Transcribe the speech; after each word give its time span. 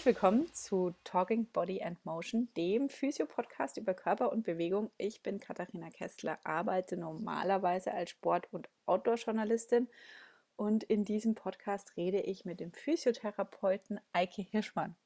Herzlich 0.00 0.14
willkommen 0.16 0.46
zu 0.54 0.94
Talking 1.04 1.44
Body 1.52 1.82
and 1.82 2.02
Motion, 2.06 2.48
dem 2.56 2.88
Physio-Podcast 2.88 3.76
über 3.76 3.92
Körper 3.92 4.32
und 4.32 4.44
Bewegung. 4.44 4.90
Ich 4.96 5.22
bin 5.22 5.38
Katharina 5.38 5.90
Kessler, 5.90 6.38
arbeite 6.42 6.96
normalerweise 6.96 7.92
als 7.92 8.08
Sport- 8.08 8.48
und 8.50 8.70
Outdoor-Journalistin 8.86 9.88
und 10.56 10.84
in 10.84 11.04
diesem 11.04 11.34
Podcast 11.34 11.98
rede 11.98 12.18
ich 12.18 12.46
mit 12.46 12.60
dem 12.60 12.72
Physiotherapeuten 12.72 14.00
Eike 14.14 14.40
Hirschmann. 14.40 14.96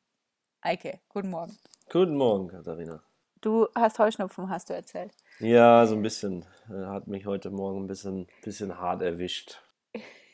Eike, 0.60 1.00
guten 1.08 1.30
Morgen. 1.30 1.58
Guten 1.90 2.14
Morgen, 2.14 2.46
Katharina. 2.46 3.02
Du 3.40 3.66
hast 3.74 3.98
Heuschnupfen, 3.98 4.48
hast 4.48 4.70
du 4.70 4.74
erzählt. 4.74 5.10
Ja, 5.40 5.84
so 5.88 5.96
ein 5.96 6.02
bisschen. 6.02 6.46
Hat 6.68 7.08
mich 7.08 7.26
heute 7.26 7.50
Morgen 7.50 7.82
ein 7.82 7.86
bisschen, 7.88 8.28
bisschen 8.44 8.78
hart 8.78 9.02
erwischt. 9.02 9.60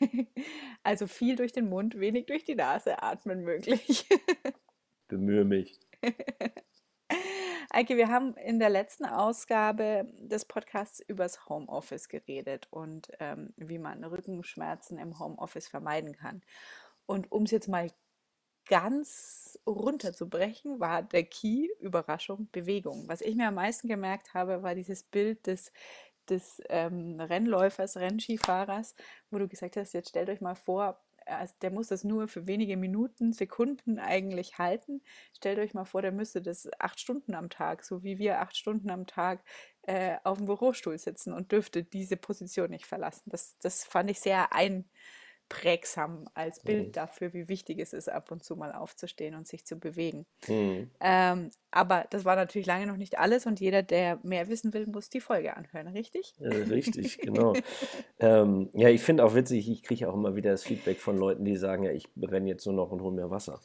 Also 0.83 1.07
viel 1.07 1.37
durch 1.37 1.53
den 1.53 1.69
Mund, 1.69 2.01
wenig 2.01 2.27
durch 2.27 2.45
die 2.45 2.55
Nase 2.55 3.03
atmen 3.03 3.43
möglich. 3.45 4.09
Bemühe 5.09 5.45
mich. 5.45 5.79
Eike, 7.71 7.97
wir 7.97 8.09
haben 8.09 8.35
in 8.35 8.59
der 8.59 8.71
letzten 8.71 9.05
Ausgabe 9.05 10.13
des 10.19 10.45
Podcasts 10.45 11.01
übers 11.01 11.49
Homeoffice 11.49 12.09
geredet 12.09 12.67
und 12.71 13.13
ähm, 13.21 13.53
wie 13.57 13.79
man 13.79 14.03
Rückenschmerzen 14.03 14.99
im 14.99 15.19
Homeoffice 15.19 15.69
vermeiden 15.69 16.17
kann. 16.17 16.43
Und 17.07 17.31
um 17.31 17.45
es 17.45 17.51
jetzt 17.51 17.69
mal 17.69 17.91
ganz 18.67 19.59
runterzubrechen, 19.67 20.81
war 20.81 21.03
der 21.03 21.25
Key 21.25 21.69
Überraschung 21.81 22.49
Bewegung. 22.53 23.09
Was 23.09 23.21
ich 23.21 23.35
mir 23.35 23.49
am 23.49 23.55
meisten 23.55 23.89
gemerkt 23.89 24.35
habe, 24.35 24.63
war 24.63 24.75
dieses 24.75 25.03
Bild 25.03 25.47
des 25.47 25.73
des 26.30 26.62
ähm, 26.69 27.20
Rennläufers, 27.20 27.96
Rennskifahrers, 27.96 28.95
wo 29.30 29.38
du 29.38 29.49
gesagt 29.49 29.77
hast, 29.77 29.93
jetzt 29.93 30.10
stellt 30.10 30.29
euch 30.29 30.41
mal 30.41 30.55
vor, 30.55 31.01
also 31.27 31.55
der 31.63 31.71
muss 31.71 31.88
das 31.88 32.05
nur 32.05 32.29
für 32.29 32.46
wenige 32.46 32.77
Minuten, 32.77 33.32
Sekunden 33.32 33.99
eigentlich 33.99 34.59
halten. 34.59 35.02
Stellt 35.37 35.59
euch 35.59 35.74
mal 35.74 35.85
vor, 35.85 36.02
der 36.02 36.13
müsste 36.13 36.43
das 36.43 36.68
acht 36.79 37.01
Stunden 37.01 37.35
am 37.35 37.51
Tag, 37.51 37.85
so 37.85 38.02
wie 38.02 38.18
wir 38.18 38.40
acht 38.40 38.57
Stunden 38.57 38.90
am 38.90 39.07
Tag 39.07 39.43
äh, 39.82 40.16
auf 40.24 40.38
dem 40.38 40.46
Bürostuhl 40.46 40.99
sitzen 40.99 41.32
und 41.32 41.52
dürfte 41.52 41.82
diese 41.85 42.16
Position 42.16 42.71
nicht 42.71 42.87
verlassen. 42.87 43.30
Das, 43.30 43.57
das 43.60 43.85
fand 43.85 44.10
ich 44.10 44.21
sehr 44.21 44.52
ein, 44.52 44.88
prägsam 45.51 46.24
als 46.32 46.60
Bild 46.60 46.87
mhm. 46.87 46.93
dafür, 46.93 47.34
wie 47.34 47.48
wichtig 47.48 47.80
es 47.80 47.93
ist, 47.93 48.09
ab 48.09 48.30
und 48.30 48.43
zu 48.43 48.56
mal 48.56 48.73
aufzustehen 48.73 49.34
und 49.34 49.46
sich 49.46 49.66
zu 49.66 49.79
bewegen. 49.79 50.24
Mhm. 50.48 50.90
Ähm, 51.01 51.51
aber 51.70 52.06
das 52.09 52.24
war 52.24 52.37
natürlich 52.37 52.66
lange 52.66 52.87
noch 52.87 52.96
nicht 52.96 53.18
alles 53.18 53.45
und 53.45 53.60
jeder, 53.60 53.82
der 53.82 54.18
mehr 54.23 54.48
wissen 54.48 54.73
will, 54.73 54.87
muss 54.87 55.10
die 55.10 55.21
Folge 55.21 55.56
anhören, 55.56 55.88
richtig? 55.88 56.32
Ja, 56.38 56.48
richtig, 56.48 57.18
genau. 57.23 57.52
ähm, 58.21 58.71
ja, 58.73 58.88
ich 58.88 59.02
finde 59.02 59.24
auch 59.24 59.34
witzig, 59.34 59.68
ich 59.68 59.82
kriege 59.82 60.09
auch 60.09 60.15
immer 60.15 60.34
wieder 60.37 60.52
das 60.52 60.62
Feedback 60.62 61.01
von 61.01 61.18
Leuten, 61.18 61.45
die 61.45 61.56
sagen, 61.56 61.82
ja, 61.82 61.90
ich 61.90 62.09
renne 62.16 62.48
jetzt 62.48 62.65
nur 62.65 62.74
noch 62.74 62.90
und 62.90 63.02
hole 63.02 63.15
mir 63.15 63.30
Wasser. 63.30 63.60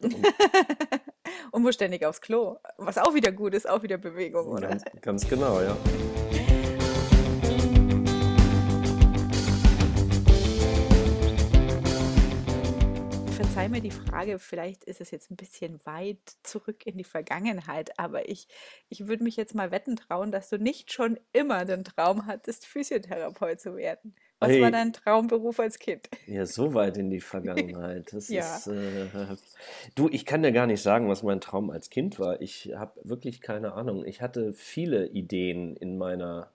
und 1.50 1.62
muss 1.62 1.74
ständig 1.74 2.06
aufs 2.06 2.20
Klo, 2.20 2.56
was 2.78 2.98
auch 2.98 3.14
wieder 3.14 3.32
gut 3.32 3.52
ist, 3.52 3.68
auch 3.68 3.82
wieder 3.82 3.98
Bewegung, 3.98 4.46
oder? 4.46 4.68
Ganz, 4.68 4.84
ganz 5.02 5.28
genau, 5.28 5.60
ja. 5.60 5.76
Verzeih 13.66 13.68
mir 13.68 13.80
die 13.80 13.90
Frage, 13.90 14.38
vielleicht 14.38 14.84
ist 14.84 15.00
es 15.00 15.10
jetzt 15.10 15.30
ein 15.30 15.36
bisschen 15.36 15.84
weit 15.84 16.18
zurück 16.42 16.86
in 16.86 16.96
die 16.96 17.04
Vergangenheit, 17.04 17.98
aber 17.98 18.28
ich, 18.28 18.48
ich 18.88 19.06
würde 19.08 19.24
mich 19.24 19.36
jetzt 19.36 19.54
mal 19.54 19.70
wetten 19.70 19.96
trauen, 19.96 20.30
dass 20.30 20.48
du 20.48 20.58
nicht 20.58 20.92
schon 20.92 21.18
immer 21.32 21.64
den 21.64 21.84
Traum 21.84 22.26
hattest, 22.26 22.66
Physiotherapeut 22.66 23.60
zu 23.60 23.76
werden. 23.76 24.14
Was 24.38 24.50
hey. 24.50 24.62
war 24.62 24.70
dein 24.70 24.92
Traumberuf 24.92 25.58
als 25.58 25.78
Kind? 25.78 26.08
Ja, 26.26 26.44
so 26.44 26.74
weit 26.74 26.98
in 26.98 27.10
die 27.10 27.20
Vergangenheit. 27.34 28.12
Das 28.12 28.28
ja. 28.28 28.56
ist, 28.56 28.66
äh, 28.66 29.06
du, 29.94 30.08
ich 30.10 30.26
kann 30.26 30.42
dir 30.42 30.52
gar 30.52 30.66
nicht 30.66 30.82
sagen, 30.82 31.08
was 31.08 31.22
mein 31.22 31.40
Traum 31.40 31.70
als 31.70 31.90
Kind 31.90 32.20
war. 32.20 32.40
Ich 32.42 32.72
habe 32.76 33.00
wirklich 33.02 33.40
keine 33.40 33.72
Ahnung. 33.72 34.04
Ich 34.04 34.20
hatte 34.20 34.52
viele 34.52 35.08
Ideen 35.08 35.74
in 35.76 35.96
meiner 35.96 36.52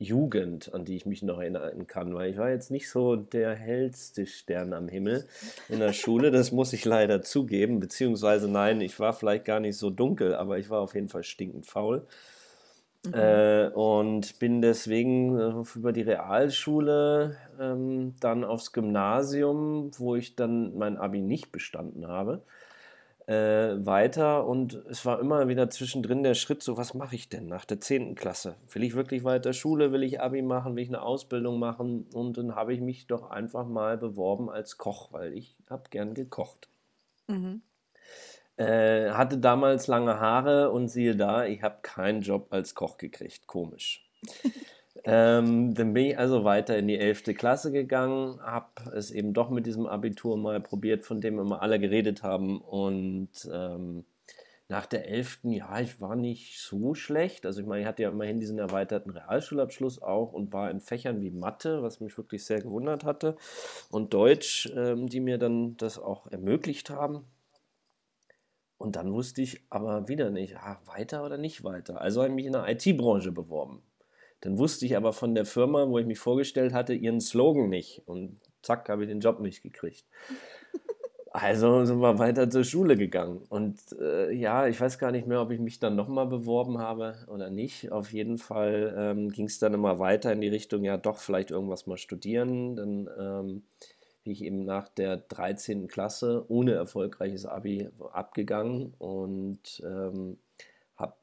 Jugend, 0.00 0.72
an 0.72 0.86
die 0.86 0.96
ich 0.96 1.04
mich 1.04 1.22
noch 1.22 1.38
erinnern 1.38 1.86
kann, 1.86 2.14
weil 2.14 2.30
ich 2.30 2.38
war 2.38 2.48
jetzt 2.48 2.70
nicht 2.70 2.88
so 2.88 3.16
der 3.16 3.54
hellste 3.54 4.26
Stern 4.26 4.72
am 4.72 4.88
Himmel 4.88 5.26
in 5.68 5.78
der 5.78 5.92
Schule, 5.92 6.30
das 6.30 6.52
muss 6.52 6.72
ich 6.72 6.86
leider 6.86 7.20
zugeben, 7.20 7.80
beziehungsweise 7.80 8.48
nein, 8.48 8.80
ich 8.80 8.98
war 8.98 9.12
vielleicht 9.12 9.44
gar 9.44 9.60
nicht 9.60 9.76
so 9.76 9.90
dunkel, 9.90 10.34
aber 10.34 10.58
ich 10.58 10.70
war 10.70 10.80
auf 10.80 10.94
jeden 10.94 11.10
Fall 11.10 11.22
stinkend 11.22 11.66
faul. 11.66 12.06
Mhm. 13.06 13.14
Äh, 13.14 13.68
und 13.68 14.38
bin 14.38 14.62
deswegen 14.62 15.38
äh, 15.38 15.64
über 15.74 15.92
die 15.92 16.02
Realschule 16.02 17.36
ähm, 17.60 18.14
dann 18.20 18.42
aufs 18.42 18.72
Gymnasium, 18.72 19.90
wo 19.98 20.16
ich 20.16 20.34
dann 20.34 20.76
mein 20.76 20.96
Abi 20.96 21.20
nicht 21.20 21.52
bestanden 21.52 22.08
habe 22.08 22.42
äh, 23.26 23.84
weiter 23.86 24.46
und 24.46 24.74
es 24.88 25.04
war 25.04 25.20
immer 25.20 25.48
wieder 25.48 25.70
zwischendrin 25.70 26.22
der 26.22 26.34
Schritt, 26.34 26.62
so 26.62 26.76
was 26.76 26.94
mache 26.94 27.14
ich 27.14 27.28
denn 27.28 27.46
nach 27.46 27.64
der 27.64 27.80
10. 27.80 28.14
Klasse? 28.14 28.56
Will 28.72 28.82
ich 28.82 28.94
wirklich 28.94 29.24
weiter 29.24 29.52
Schule? 29.52 29.92
Will 29.92 30.02
ich 30.02 30.20
Abi 30.20 30.42
machen? 30.42 30.76
Will 30.76 30.82
ich 30.82 30.88
eine 30.88 31.02
Ausbildung 31.02 31.58
machen? 31.58 32.06
Und 32.12 32.38
dann 32.38 32.54
habe 32.54 32.74
ich 32.74 32.80
mich 32.80 33.06
doch 33.06 33.30
einfach 33.30 33.66
mal 33.66 33.98
beworben 33.98 34.50
als 34.50 34.78
Koch, 34.78 35.12
weil 35.12 35.32
ich 35.34 35.56
habe 35.68 35.84
gern 35.90 36.14
gekocht. 36.14 36.68
Mhm. 37.28 37.62
Äh, 38.56 39.10
hatte 39.12 39.38
damals 39.38 39.86
lange 39.86 40.20
Haare 40.20 40.70
und 40.70 40.88
siehe 40.88 41.16
da, 41.16 41.46
ich 41.46 41.62
habe 41.62 41.78
keinen 41.82 42.20
Job 42.20 42.48
als 42.50 42.74
Koch 42.74 42.98
gekriegt. 42.98 43.46
Komisch. 43.46 44.06
Ähm, 45.04 45.74
dann 45.74 45.94
bin 45.94 46.06
ich 46.06 46.18
also 46.18 46.44
weiter 46.44 46.76
in 46.76 46.86
die 46.86 46.98
11. 46.98 47.24
Klasse 47.36 47.72
gegangen, 47.72 48.40
habe 48.42 48.90
es 48.94 49.10
eben 49.10 49.32
doch 49.32 49.50
mit 49.50 49.66
diesem 49.66 49.86
Abitur 49.86 50.36
mal 50.36 50.60
probiert, 50.60 51.04
von 51.04 51.20
dem 51.20 51.38
immer 51.38 51.62
alle 51.62 51.80
geredet 51.80 52.22
haben. 52.22 52.60
Und 52.60 53.30
ähm, 53.50 54.04
nach 54.68 54.86
der 54.86 55.08
11. 55.08 55.40
ja, 55.44 55.80
ich 55.80 56.00
war 56.00 56.16
nicht 56.16 56.60
so 56.60 56.94
schlecht. 56.94 57.46
Also 57.46 57.60
ich 57.60 57.66
meine, 57.66 57.82
ich 57.82 57.88
hatte 57.88 58.02
ja 58.02 58.10
immerhin 58.10 58.40
diesen 58.40 58.58
erweiterten 58.58 59.10
Realschulabschluss 59.10 60.02
auch 60.02 60.32
und 60.32 60.52
war 60.52 60.70
in 60.70 60.80
Fächern 60.80 61.20
wie 61.22 61.30
Mathe, 61.30 61.82
was 61.82 62.00
mich 62.00 62.16
wirklich 62.16 62.44
sehr 62.44 62.60
gewundert 62.60 63.04
hatte, 63.04 63.36
und 63.90 64.14
Deutsch, 64.14 64.70
ähm, 64.76 65.08
die 65.08 65.20
mir 65.20 65.38
dann 65.38 65.76
das 65.76 65.98
auch 65.98 66.26
ermöglicht 66.26 66.90
haben. 66.90 67.24
Und 68.78 68.96
dann 68.96 69.12
wusste 69.12 69.42
ich 69.42 69.60
aber 69.70 70.08
wieder 70.08 70.30
nicht, 70.30 70.56
ah, 70.56 70.80
weiter 70.86 71.24
oder 71.24 71.36
nicht 71.36 71.64
weiter. 71.64 72.00
Also 72.00 72.20
habe 72.20 72.30
ich 72.30 72.34
mich 72.36 72.46
in 72.46 72.52
der 72.52 72.68
IT-Branche 72.68 73.32
beworben. 73.32 73.82
Dann 74.40 74.58
wusste 74.58 74.86
ich 74.86 74.96
aber 74.96 75.12
von 75.12 75.34
der 75.34 75.44
Firma, 75.44 75.88
wo 75.88 75.98
ich 75.98 76.06
mich 76.06 76.18
vorgestellt 76.18 76.72
hatte, 76.72 76.94
ihren 76.94 77.20
Slogan 77.20 77.68
nicht. 77.68 78.02
Und 78.06 78.40
zack, 78.62 78.88
habe 78.88 79.04
ich 79.04 79.08
den 79.08 79.20
Job 79.20 79.40
nicht 79.40 79.62
gekriegt. 79.62 80.04
Also 81.32 81.84
sind 81.84 82.00
wir 82.00 82.18
weiter 82.18 82.50
zur 82.50 82.64
Schule 82.64 82.96
gegangen. 82.96 83.42
Und 83.48 83.78
äh, 84.00 84.32
ja, 84.32 84.66
ich 84.66 84.80
weiß 84.80 84.98
gar 84.98 85.12
nicht 85.12 85.28
mehr, 85.28 85.40
ob 85.40 85.52
ich 85.52 85.60
mich 85.60 85.78
dann 85.78 85.94
nochmal 85.94 86.26
beworben 86.26 86.78
habe 86.78 87.14
oder 87.28 87.50
nicht. 87.50 87.92
Auf 87.92 88.12
jeden 88.12 88.36
Fall 88.36 88.94
ähm, 88.98 89.30
ging 89.30 89.46
es 89.46 89.60
dann 89.60 89.72
immer 89.72 90.00
weiter 90.00 90.32
in 90.32 90.40
die 90.40 90.48
Richtung, 90.48 90.82
ja, 90.82 90.96
doch 90.96 91.18
vielleicht 91.18 91.52
irgendwas 91.52 91.86
mal 91.86 91.98
studieren. 91.98 92.74
Dann 92.74 93.08
ähm, 93.16 93.62
bin 94.24 94.32
ich 94.32 94.42
eben 94.44 94.64
nach 94.64 94.88
der 94.88 95.18
13. 95.18 95.86
Klasse 95.86 96.44
ohne 96.48 96.72
erfolgreiches 96.72 97.46
Abi 97.46 97.88
abgegangen 98.12 98.94
und 98.98 99.82
ähm, 99.86 100.36
habe 101.00 101.14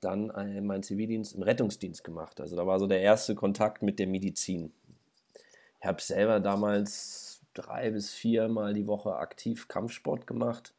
dann 0.00 0.26
meinen 0.66 0.82
Zivildienst 0.82 1.34
im 1.34 1.42
Rettungsdienst 1.42 2.02
gemacht. 2.02 2.40
Also 2.40 2.56
da 2.56 2.66
war 2.66 2.78
so 2.78 2.86
der 2.86 3.00
erste 3.00 3.34
Kontakt 3.34 3.82
mit 3.82 3.98
der 3.98 4.06
Medizin. 4.06 4.72
Ich 5.80 5.86
habe 5.86 6.00
selber 6.02 6.40
damals 6.40 7.42
drei 7.54 7.90
bis 7.90 8.12
viermal 8.12 8.74
die 8.74 8.86
Woche 8.86 9.16
aktiv 9.16 9.68
Kampfsport 9.68 10.26
gemacht, 10.26 10.74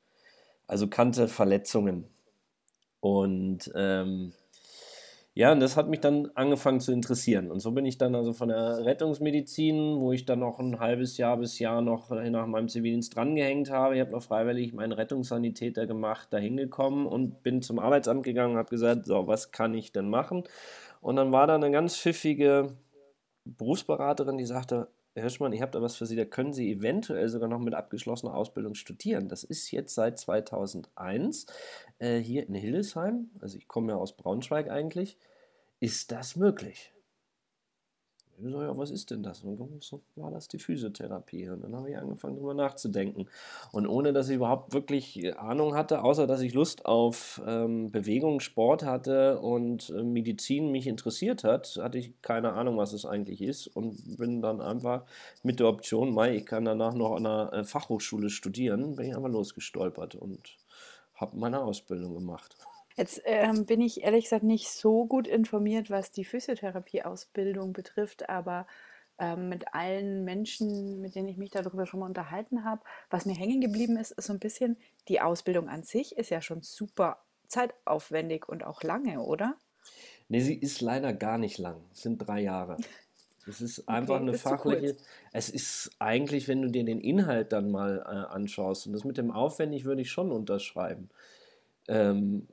also 0.67 0.87
kannte 0.87 1.27
Verletzungen. 1.27 2.07
Und 2.99 3.71
ähm, 3.75 4.33
ja, 5.37 5.51
und 5.51 5.59
das 5.59 5.77
hat 5.77 5.87
mich 5.87 6.01
dann 6.01 6.31
angefangen 6.33 6.79
zu 6.79 6.91
interessieren. 6.91 7.51
Und 7.51 7.59
so 7.59 7.71
bin 7.71 7.85
ich 7.85 7.99
dann 7.99 8.15
also 8.15 8.33
von 8.33 8.49
der 8.49 8.83
Rettungsmedizin, 8.83 9.99
wo 9.99 10.11
ich 10.11 10.25
dann 10.25 10.39
noch 10.39 10.57
ein 10.57 10.79
halbes 10.79 11.15
Jahr 11.17 11.37
bis 11.37 11.59
Jahr 11.59 11.83
noch 11.83 12.09
nach 12.09 12.47
meinem 12.47 12.69
Zivildienst 12.69 13.15
drangehängt 13.15 13.69
habe. 13.69 13.93
Ich 13.93 14.01
habe 14.01 14.13
noch 14.13 14.23
freiwillig 14.23 14.73
meinen 14.73 14.93
Rettungssanitäter 14.93 15.85
gemacht, 15.85 16.29
da 16.31 16.39
hingekommen 16.39 17.05
und 17.05 17.43
bin 17.43 17.61
zum 17.61 17.77
Arbeitsamt 17.77 18.23
gegangen 18.23 18.53
und 18.53 18.57
habe 18.57 18.71
gesagt, 18.71 19.05
so, 19.05 19.27
was 19.27 19.51
kann 19.51 19.75
ich 19.75 19.91
denn 19.91 20.09
machen? 20.09 20.43
Und 21.01 21.17
dann 21.17 21.31
war 21.31 21.45
da 21.45 21.53
eine 21.53 21.69
ganz 21.69 21.95
pfiffige 21.95 22.75
Berufsberaterin, 23.45 24.39
die 24.39 24.45
sagte, 24.45 24.87
Herr 25.17 25.23
Hirschmann, 25.23 25.51
ich 25.51 25.63
habe 25.63 25.71
da 25.71 25.81
was 25.81 25.95
für 25.95 26.05
Sie, 26.05 26.15
da 26.15 26.25
können 26.25 26.53
Sie 26.53 26.71
eventuell 26.71 27.27
sogar 27.27 27.49
noch 27.49 27.57
mit 27.57 27.73
abgeschlossener 27.73 28.35
Ausbildung 28.35 28.75
studieren. 28.75 29.29
Das 29.29 29.43
ist 29.43 29.71
jetzt 29.71 29.95
seit 29.95 30.19
2001 30.19 31.47
äh, 31.97 32.19
hier 32.19 32.47
in 32.47 32.53
Hildesheim, 32.53 33.31
also 33.39 33.57
ich 33.57 33.67
komme 33.67 33.93
ja 33.93 33.97
aus 33.97 34.15
Braunschweig 34.15 34.69
eigentlich, 34.69 35.17
ist 35.79 36.11
das 36.11 36.35
möglich. 36.35 36.93
Ich 38.39 38.51
so, 38.51 38.61
ja, 38.61 38.77
was 38.77 38.91
ist 38.91 39.09
denn 39.09 39.23
das? 39.23 39.43
Und 39.43 39.59
dann 39.59 39.79
so, 39.81 40.01
war 40.15 40.29
das 40.29 40.47
die 40.47 40.59
Physiotherapie. 40.59 41.49
Und 41.49 41.63
dann 41.63 41.75
habe 41.75 41.89
ich 41.89 41.97
angefangen, 41.97 42.35
darüber 42.35 42.53
nachzudenken. 42.53 43.27
Und 43.71 43.87
ohne, 43.87 44.13
dass 44.13 44.29
ich 44.29 44.35
überhaupt 44.35 44.73
wirklich 44.73 45.35
Ahnung 45.39 45.75
hatte, 45.75 46.03
außer 46.03 46.27
dass 46.27 46.41
ich 46.41 46.53
Lust 46.53 46.85
auf 46.85 47.41
ähm, 47.47 47.91
Bewegung, 47.91 48.39
Sport 48.39 48.83
hatte 48.83 49.39
und 49.39 49.89
äh, 49.89 50.03
Medizin 50.03 50.71
mich 50.71 50.85
interessiert 50.85 51.43
hat, 51.43 51.79
hatte 51.81 51.97
ich 51.97 52.21
keine 52.21 52.53
Ahnung, 52.53 52.77
was 52.77 52.93
es 52.93 53.05
eigentlich 53.05 53.41
ist. 53.41 53.67
Und 53.67 54.17
bin 54.17 54.41
dann 54.41 54.61
einfach 54.61 55.05
mit 55.41 55.59
der 55.59 55.67
Option, 55.67 56.13
Mai, 56.13 56.35
ich 56.35 56.45
kann 56.45 56.65
danach 56.65 56.93
noch 56.93 57.15
an 57.15 57.25
einer 57.25 57.53
äh, 57.53 57.63
Fachhochschule 57.63 58.29
studieren, 58.29 58.95
bin 58.95 59.07
ich 59.07 59.15
einfach 59.15 59.29
losgestolpert. 59.29 60.13
Und 60.13 60.57
habe 61.15 61.35
meine 61.37 61.61
Ausbildung 61.61 62.13
gemacht. 62.13 62.55
Jetzt 62.97 63.21
ähm, 63.25 63.67
bin 63.67 63.79
ich 63.79 64.03
ehrlich 64.03 64.23
gesagt 64.23 64.43
nicht 64.43 64.69
so 64.69 65.05
gut 65.05 65.27
informiert, 65.27 65.91
was 65.91 66.11
die 66.11 66.25
Physiotherapie-Ausbildung 66.25 67.71
betrifft, 67.71 68.27
aber 68.27 68.65
ähm, 69.19 69.49
mit 69.49 69.73
allen 69.75 70.25
Menschen, 70.25 70.99
mit 70.99 71.13
denen 71.13 71.27
ich 71.27 71.37
mich 71.37 71.51
darüber 71.51 71.85
schon 71.85 71.99
mal 71.99 72.07
unterhalten 72.07 72.63
habe, 72.63 72.81
was 73.11 73.27
mir 73.27 73.35
hängen 73.35 73.61
geblieben 73.61 73.97
ist, 73.97 74.11
ist 74.11 74.25
so 74.25 74.33
ein 74.33 74.39
bisschen, 74.39 74.77
die 75.07 75.21
Ausbildung 75.21 75.69
an 75.69 75.83
sich 75.83 76.17
ist 76.17 76.31
ja 76.31 76.41
schon 76.41 76.63
super 76.63 77.19
zeitaufwendig 77.47 78.49
und 78.49 78.63
auch 78.63 78.81
lange, 78.81 79.21
oder? 79.21 79.55
Nee, 80.27 80.41
sie 80.41 80.55
ist 80.55 80.81
leider 80.81 81.13
gar 81.13 81.37
nicht 81.37 81.59
lang. 81.59 81.77
Es 81.93 82.01
sind 82.01 82.17
drei 82.17 82.41
Jahre. 82.41 82.77
Es 83.47 83.61
ist 83.61 83.87
einfach 83.87 84.15
okay, 84.15 84.23
eine 84.23 84.33
fachliche. 84.33 84.97
Es 85.31 85.51
ist 85.51 85.91
eigentlich, 85.99 86.47
wenn 86.47 86.63
du 86.63 86.69
dir 86.69 86.83
den 86.83 86.99
Inhalt 86.99 87.53
dann 87.53 87.69
mal 87.69 87.99
äh, 87.99 88.33
anschaust, 88.33 88.87
und 88.87 88.93
das 88.93 89.03
mit 89.03 89.17
dem 89.17 89.29
aufwendig 89.29 89.85
würde 89.85 90.01
ich 90.01 90.09
schon 90.09 90.31
unterschreiben. 90.31 91.09
Ähm, 91.87 92.47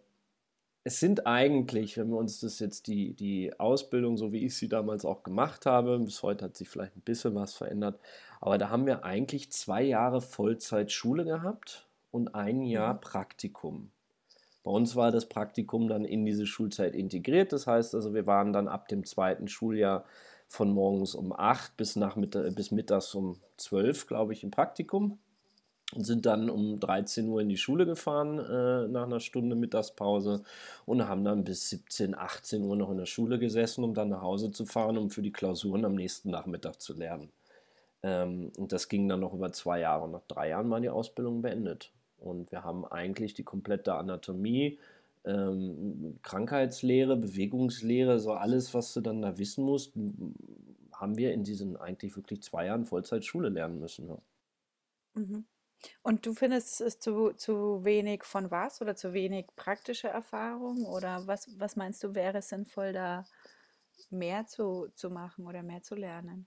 es 0.86 1.00
sind 1.00 1.26
eigentlich, 1.26 1.96
wenn 1.96 2.10
wir 2.10 2.18
uns 2.18 2.40
das 2.40 2.58
jetzt 2.58 2.86
die, 2.86 3.14
die 3.14 3.58
Ausbildung, 3.58 4.18
so 4.18 4.32
wie 4.32 4.44
ich 4.44 4.56
sie 4.56 4.68
damals 4.68 5.06
auch 5.06 5.22
gemacht 5.22 5.64
habe, 5.64 5.98
bis 5.98 6.22
heute 6.22 6.44
hat 6.44 6.56
sich 6.58 6.68
vielleicht 6.68 6.94
ein 6.94 7.00
bisschen 7.00 7.34
was 7.34 7.54
verändert, 7.54 7.98
aber 8.42 8.58
da 8.58 8.68
haben 8.68 8.84
wir 8.84 9.02
eigentlich 9.02 9.50
zwei 9.50 9.82
Jahre 9.82 10.20
Vollzeitschule 10.20 11.24
gehabt 11.24 11.88
und 12.10 12.34
ein 12.34 12.62
Jahr 12.62 12.94
mhm. 12.94 13.00
Praktikum. 13.00 13.90
Bei 14.62 14.70
uns 14.70 14.94
war 14.94 15.10
das 15.10 15.26
Praktikum 15.26 15.88
dann 15.88 16.04
in 16.04 16.24
diese 16.26 16.46
Schulzeit 16.46 16.94
integriert. 16.94 17.52
Das 17.52 17.66
heißt 17.66 17.94
also, 17.94 18.14
wir 18.14 18.26
waren 18.26 18.52
dann 18.52 18.68
ab 18.68 18.88
dem 18.88 19.04
zweiten 19.04 19.48
Schuljahr 19.48 20.04
von 20.48 20.70
morgens 20.70 21.14
um 21.14 21.32
8 21.32 21.76
bis, 21.76 21.96
Nachmittag, 21.96 22.54
bis 22.54 22.70
mittags 22.70 23.14
um 23.14 23.40
12, 23.56 24.06
glaube 24.06 24.32
ich, 24.32 24.42
im 24.42 24.50
Praktikum 24.50 25.18
und 25.94 26.04
sind 26.04 26.26
dann 26.26 26.50
um 26.50 26.80
13 26.80 27.28
Uhr 27.28 27.40
in 27.40 27.48
die 27.48 27.56
Schule 27.56 27.86
gefahren 27.86 28.38
äh, 28.38 28.88
nach 28.88 29.04
einer 29.04 29.20
Stunde 29.20 29.56
Mittagspause 29.56 30.42
und 30.86 31.06
haben 31.08 31.24
dann 31.24 31.44
bis 31.44 31.70
17, 31.70 32.14
18 32.14 32.62
Uhr 32.62 32.76
noch 32.76 32.90
in 32.90 32.98
der 32.98 33.06
Schule 33.06 33.38
gesessen, 33.38 33.84
um 33.84 33.94
dann 33.94 34.08
nach 34.08 34.22
Hause 34.22 34.50
zu 34.50 34.66
fahren, 34.66 34.98
um 34.98 35.10
für 35.10 35.22
die 35.22 35.32
Klausuren 35.32 35.84
am 35.84 35.94
nächsten 35.94 36.30
Nachmittag 36.30 36.80
zu 36.80 36.94
lernen. 36.94 37.30
Ähm, 38.02 38.52
und 38.58 38.72
das 38.72 38.88
ging 38.88 39.08
dann 39.08 39.20
noch 39.20 39.32
über 39.32 39.52
zwei 39.52 39.80
Jahre. 39.80 40.08
Nach 40.08 40.22
drei 40.28 40.50
Jahren 40.50 40.70
war 40.70 40.80
die 40.80 40.90
Ausbildung 40.90 41.42
beendet. 41.42 41.92
Und 42.18 42.52
wir 42.52 42.64
haben 42.64 42.84
eigentlich 42.84 43.34
die 43.34 43.44
komplette 43.44 43.94
Anatomie, 43.94 44.78
ähm, 45.24 46.18
Krankheitslehre, 46.22 47.16
Bewegungslehre, 47.16 48.18
so 48.18 48.32
alles, 48.32 48.74
was 48.74 48.92
du 48.92 49.00
dann 49.00 49.22
da 49.22 49.38
wissen 49.38 49.64
musst, 49.64 49.92
haben 50.92 51.16
wir 51.16 51.32
in 51.32 51.44
diesen 51.44 51.76
eigentlich 51.76 52.14
wirklich 52.16 52.42
zwei 52.42 52.66
Jahren 52.66 52.84
Vollzeitschule 52.84 53.48
lernen 53.48 53.80
müssen. 53.80 54.08
Ja. 54.08 54.18
Mhm. 55.14 55.44
Und 56.02 56.26
du 56.26 56.34
findest, 56.34 56.74
es 56.74 56.80
ist 56.80 57.02
zu, 57.02 57.32
zu 57.32 57.84
wenig 57.84 58.24
von 58.24 58.50
was 58.50 58.80
oder 58.80 58.96
zu 58.96 59.12
wenig 59.12 59.46
praktische 59.56 60.08
Erfahrung? 60.08 60.84
Oder 60.86 61.26
was, 61.26 61.48
was 61.58 61.76
meinst 61.76 62.02
du, 62.04 62.14
wäre 62.14 62.38
es 62.38 62.48
sinnvoll, 62.48 62.92
da 62.92 63.24
mehr 64.10 64.46
zu, 64.46 64.88
zu 64.94 65.10
machen 65.10 65.46
oder 65.46 65.62
mehr 65.62 65.82
zu 65.82 65.94
lernen? 65.94 66.46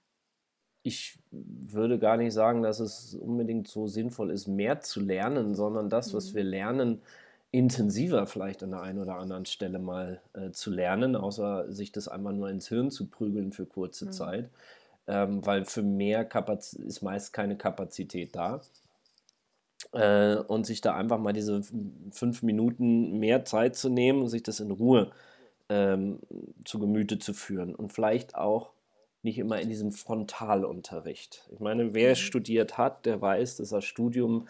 ich 0.88 1.20
würde 1.32 2.00
gar 2.00 2.16
nicht 2.16 2.34
sagen, 2.34 2.62
dass 2.64 2.80
es 2.80 3.14
unbedingt 3.14 3.68
so 3.68 3.88
sinnvoll 3.88 4.32
ist, 4.32 4.48
mehr 4.48 4.80
zu 4.80 5.02
lernen, 5.02 5.54
sondern 5.54 5.90
das, 5.90 6.14
was 6.14 6.32
mhm. 6.32 6.36
wir 6.38 6.44
lernen, 6.46 7.02
intensiver 7.52 8.26
vielleicht 8.26 8.64
an 8.64 8.72
der 8.72 8.82
einen 8.82 9.00
oder 9.00 9.16
anderen 9.16 9.46
Stelle 9.46 9.80
mal 9.80 10.22
äh, 10.34 10.52
zu 10.52 10.72
lernen, 10.72 11.18
außer 11.18 11.72
sich 11.72 11.92
das 11.92 12.08
einfach 12.08 12.32
nur 12.32 12.50
ins 12.50 12.70
Hirn 12.70 12.90
zu 12.90 13.08
prügeln 13.08 13.52
für 13.52 13.66
kurze 13.66 14.06
mhm. 14.06 14.12
Zeit, 14.14 14.50
ähm, 15.08 15.46
weil 15.46 15.66
für 15.66 15.84
mehr 15.84 16.24
Kapaz 16.24 16.74
ist 16.74 17.02
meist 17.02 17.34
keine 17.34 17.58
Kapazität 17.58 18.36
da. 18.36 18.62
Äh, 19.94 20.36
und 20.36 20.66
sich 20.66 20.82
da 20.82 20.96
einfach 20.96 21.18
mal 21.18 21.34
diese 21.34 21.62
fünf 22.12 22.44
Minuten 22.44 23.20
mehr 23.20 23.46
Zeit 23.46 23.76
zu 23.76 23.90
nehmen 23.90 24.22
und 24.22 24.30
sich 24.30 24.44
das 24.44 24.60
in 24.60 24.72
Ruhe 24.72 25.12
ähm, 25.70 26.20
zu 26.66 26.80
Gemüte 26.80 27.20
zu 27.20 27.34
führen 27.34 27.74
und 27.74 27.94
vielleicht 27.94 28.36
auch 28.36 28.72
nicht 29.24 29.38
immer 29.38 29.60
in 29.60 29.70
diesem 29.70 29.92
Frontalunterricht. 29.92 31.48
Ich 31.52 31.60
meine, 31.60 31.94
wer 31.94 32.12
mhm. 32.12 32.16
studiert 32.16 32.78
hat, 32.78 33.06
der 33.06 33.22
weiß, 33.22 33.58
dass 33.58 33.70
das 33.70 33.86
Studium 33.86 34.48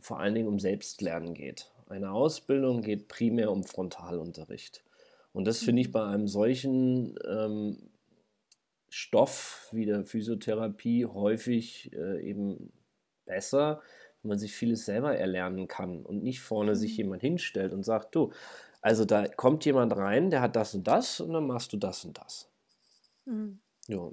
vor 0.00 0.20
allen 0.20 0.34
Dingen 0.34 0.48
um 0.48 0.58
Selbstlernen 0.58 1.34
geht. 1.34 1.70
Eine 1.88 2.12
Ausbildung 2.12 2.82
geht 2.82 3.08
primär 3.08 3.50
um 3.50 3.64
Frontalunterricht. 3.64 4.84
Und 5.32 5.46
das 5.46 5.58
finde 5.58 5.82
ich 5.82 5.88
mhm. 5.88 5.92
bei 5.92 6.04
einem 6.04 6.28
solchen 6.28 7.16
ähm, 7.28 7.76
Stoff 8.88 9.68
wie 9.72 9.86
der 9.86 10.04
Physiotherapie 10.04 11.06
häufig 11.06 11.92
äh, 11.92 12.20
eben 12.22 12.72
besser, 13.24 13.80
wenn 14.22 14.30
man 14.30 14.38
sich 14.38 14.54
vieles 14.54 14.84
selber 14.84 15.16
erlernen 15.16 15.68
kann 15.68 16.04
und 16.04 16.22
nicht 16.22 16.40
vorne 16.40 16.76
sich 16.76 16.92
mhm. 16.92 17.04
jemand 17.04 17.22
hinstellt 17.22 17.72
und 17.72 17.84
sagt, 17.84 18.14
du, 18.14 18.30
also 18.82 19.04
da 19.04 19.26
kommt 19.28 19.64
jemand 19.64 19.96
rein, 19.96 20.30
der 20.30 20.40
hat 20.40 20.56
das 20.56 20.74
und 20.74 20.86
das 20.86 21.20
und 21.20 21.32
dann 21.32 21.46
machst 21.46 21.72
du 21.72 21.76
das 21.76 22.04
und 22.04 22.18
das. 22.18 22.48
Mhm. 23.26 23.58
Ja, 23.88 24.08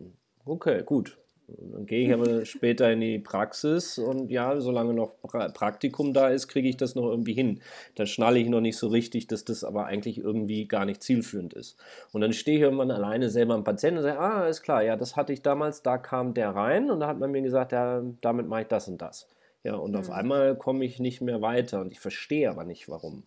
okay, 0.46 0.84
gut. 0.84 1.18
Dann 1.48 1.86
gehe 1.86 2.06
ich 2.06 2.14
aber 2.14 2.46
später 2.46 2.92
in 2.92 3.00
die 3.00 3.20
Praxis 3.20 3.98
und 3.98 4.30
ja, 4.30 4.60
solange 4.60 4.94
noch 4.94 5.14
Praktikum 5.22 6.14
da 6.14 6.28
ist, 6.28 6.50
kriege 6.50 6.68
ich 6.68 6.76
das 6.76 6.96
noch 6.96 7.10
irgendwie 7.10 7.34
hin. 7.34 7.62
Da 7.96 8.06
schnalle 8.06 8.40
ich 8.40 8.50
noch 8.50 8.60
nicht 8.60 8.78
so 8.78 8.88
richtig, 8.88 9.28
dass 9.28 9.46
das 9.46 9.64
aber 9.64 9.86
eigentlich 9.86 10.18
irgendwie 10.18 10.68
gar 10.68 10.86
nicht 10.86 11.02
zielführend 11.02 11.54
ist. 11.54 11.78
Und 12.12 12.22
dann 12.22 12.34
stehe 12.34 12.58
ich 12.58 12.64
irgendwann 12.64 12.92
alleine 12.92 13.30
selber 13.30 13.54
am 13.54 13.64
Patienten 13.64 14.00
und 14.00 14.04
sage, 14.04 14.20
ah, 14.20 14.48
ist 14.48 14.62
klar, 14.62 14.84
ja, 14.84 14.98
das 14.98 15.16
hatte 15.16 15.32
ich 15.32 15.42
damals, 15.42 15.84
da 15.84 15.98
kam 15.98 16.34
der 16.34 16.50
rein 16.50 16.92
und 16.92 17.00
da 17.00 17.08
hat 17.08 17.20
man 17.20 17.32
mir 17.32 17.42
gesagt, 17.42 17.72
ja, 17.72 18.04
damit 18.20 18.48
mache 18.48 18.64
ich 18.64 18.68
das 18.68 18.90
und 18.90 19.02
das. 19.02 19.28
Ja, 19.68 19.76
und 19.76 19.92
mhm. 19.92 19.98
auf 19.98 20.12
einmal 20.12 20.56
komme 20.56 20.86
ich 20.86 20.98
nicht 21.00 21.20
mehr 21.20 21.42
weiter 21.42 21.82
und 21.82 21.92
ich 21.92 22.00
verstehe 22.00 22.50
aber 22.50 22.64
nicht, 22.64 22.88
warum. 22.88 23.24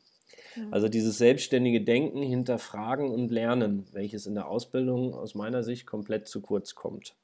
Also 0.71 0.89
dieses 0.89 1.19
selbstständige 1.19 1.83
Denken, 1.83 2.23
hinterfragen 2.23 3.11
und 3.11 3.31
lernen, 3.31 3.87
welches 3.93 4.25
in 4.25 4.35
der 4.35 4.49
Ausbildung 4.49 5.13
aus 5.13 5.35
meiner 5.35 5.63
Sicht 5.63 5.87
komplett 5.87 6.29
zu 6.29 6.41
kurz 6.41 6.75
kommt. 6.75 7.15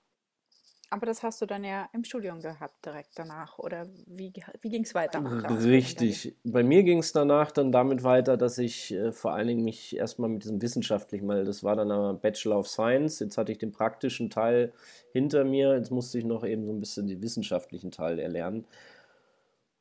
Aber 0.90 1.06
das 1.06 1.22
hast 1.22 1.40
du 1.40 1.46
dann 1.46 1.64
ja 1.64 1.88
im 1.94 2.04
Studium 2.04 2.40
gehabt 2.40 2.84
direkt 2.84 3.10
danach, 3.16 3.58
oder 3.58 3.88
wie, 4.06 4.32
wie 4.60 4.68
ging 4.68 4.84
es 4.84 4.94
weiter? 4.94 5.24
Richtig. 5.64 6.36
Bei 6.44 6.62
mir 6.62 6.84
ging 6.84 6.98
es 6.98 7.12
danach 7.12 7.50
dann 7.50 7.72
damit 7.72 8.04
weiter, 8.04 8.36
dass 8.36 8.58
ich 8.58 8.92
äh, 8.92 9.12
vor 9.12 9.32
allen 9.32 9.48
Dingen 9.48 9.64
mich 9.64 9.96
erstmal 9.96 10.28
mit 10.28 10.44
diesem 10.44 10.60
wissenschaftlichen, 10.60 11.26
weil 11.26 11.44
das 11.44 11.64
war 11.64 11.74
dann 11.74 11.90
ein 11.90 12.20
Bachelor 12.20 12.58
of 12.58 12.68
Science, 12.68 13.18
jetzt 13.18 13.38
hatte 13.38 13.50
ich 13.50 13.58
den 13.58 13.72
praktischen 13.72 14.30
Teil 14.30 14.72
hinter 15.12 15.44
mir, 15.44 15.74
jetzt 15.74 15.90
musste 15.90 16.18
ich 16.18 16.24
noch 16.24 16.44
eben 16.44 16.66
so 16.66 16.72
ein 16.72 16.80
bisschen 16.80 17.08
den 17.08 17.22
wissenschaftlichen 17.22 17.90
Teil 17.90 18.20
erlernen. 18.20 18.64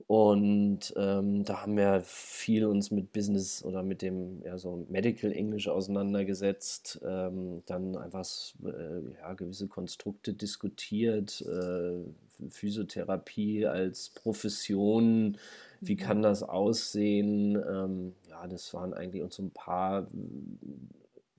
Und 0.08 0.94
ähm, 0.98 1.44
da 1.46 1.64
haben 1.64 1.78
wir 1.78 2.02
viel 2.02 2.68
uns 2.68 2.92
mit 2.92 3.12
Business 3.12 3.66
oder 3.66 3.82
mit 3.82 4.04
dem 4.04 4.44
ja, 4.44 4.58
so 4.58 4.86
Medical 4.88 5.32
English 5.32 5.68
auseinandergesetzt, 5.68 7.02
ähm, 7.04 7.64
dann 7.66 7.98
einfach 7.98 8.24
äh, 8.64 9.20
ja, 9.20 9.34
gewisse 9.34 9.68
Konstrukte 9.68 10.34
diskutiert, 10.34 11.42
äh, 11.42 12.04
Physiotherapie 12.50 13.66
als 13.66 14.10
Profession, 14.10 15.38
wie 15.82 15.96
kann 15.96 16.22
das 16.22 16.44
aussehen? 16.44 17.56
Ähm, 17.56 18.14
ja, 18.30 18.46
das 18.48 18.74
waren 18.74 18.94
eigentlich 18.94 19.24
uns 19.24 19.36
so 19.36 19.44
ein 19.44 19.52
paar 19.52 20.08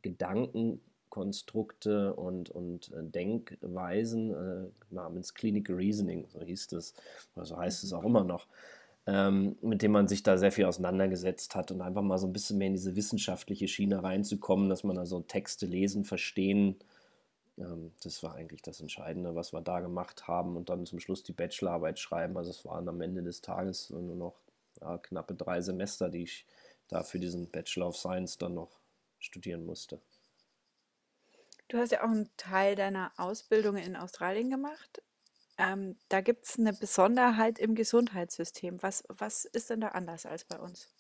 Gedanken, 0.03 0.81
Konstrukte 1.17 2.13
und, 2.13 2.51
und 2.51 2.93
äh, 2.93 3.03
Denkweisen 3.03 4.35
äh, 4.35 4.95
namens 4.95 5.33
Clinical 5.33 5.75
Reasoning, 5.75 6.27
so 6.29 6.43
hieß 6.43 6.73
es, 6.73 6.93
oder 7.35 7.47
so 7.47 7.57
heißt 7.57 7.85
es 7.85 7.95
auch 7.95 8.05
immer 8.05 8.23
noch, 8.23 8.47
ähm, 9.07 9.57
mit 9.63 9.81
dem 9.81 9.93
man 9.93 10.09
sich 10.09 10.23
da 10.23 10.37
sehr 10.37 10.53
viel 10.53 10.67
auseinandergesetzt 10.67 11.55
hat 11.55 11.71
und 11.71 11.81
einfach 11.81 12.03
mal 12.03 12.19
so 12.19 12.27
ein 12.27 12.35
bisschen 12.35 12.59
mehr 12.59 12.67
in 12.67 12.75
diese 12.75 12.97
wissenschaftliche 12.97 13.67
Schiene 13.67 14.03
reinzukommen, 14.03 14.69
dass 14.69 14.85
man 14.85 14.99
also 14.99 15.21
Texte 15.21 15.65
lesen, 15.65 16.05
verstehen. 16.05 16.77
Ähm, 17.57 17.93
das 18.03 18.23
war 18.23 18.35
eigentlich 18.35 18.61
das 18.61 18.81
Entscheidende, 18.81 19.35
was 19.35 19.55
wir 19.55 19.63
da 19.63 19.81
gemacht 19.81 20.29
haben 20.29 20.55
und 20.55 20.69
dann 20.69 20.85
zum 20.85 21.01
Schluss 21.01 21.23
die 21.23 21.33
Bachelorarbeit 21.33 21.99
schreiben. 21.99 22.37
Also 22.37 22.51
es 22.51 22.63
waren 22.67 22.87
am 22.91 23.01
Ende 23.01 23.23
des 23.23 23.41
Tages 23.41 23.89
nur 23.89 24.17
noch 24.17 24.35
ja, 24.83 24.99
knappe 24.99 25.35
drei 25.35 25.63
Semester, 25.63 26.11
die 26.11 26.25
ich 26.25 26.45
da 26.89 27.03
für 27.05 27.19
diesen 27.19 27.49
Bachelor 27.49 27.89
of 27.89 27.97
Science 27.97 28.37
dann 28.37 28.53
noch 28.53 28.81
studieren 29.19 29.65
musste. 29.65 29.99
Du 31.69 31.79
hast 31.79 31.93
ja 31.93 32.01
auch 32.01 32.11
einen 32.11 32.31
Teil 32.37 32.75
deiner 32.77 33.13
Ausbildung 33.17 33.77
in 33.77 33.97
Australien 33.97 34.51
gemacht. 34.51 35.03
Ähm, 35.59 35.99
da 36.09 36.21
gibt 36.21 36.47
es 36.47 36.59
eine 36.59 36.73
Besonderheit 36.73 37.59
im 37.59 37.75
Gesundheitssystem. 37.75 38.83
Was, 38.83 39.05
was 39.09 39.45
ist 39.47 39.71
denn 39.71 39.81
da 39.81 39.89
anders 39.89 40.27
als 40.27 40.45
bei 40.45 40.59
uns? 40.59 40.91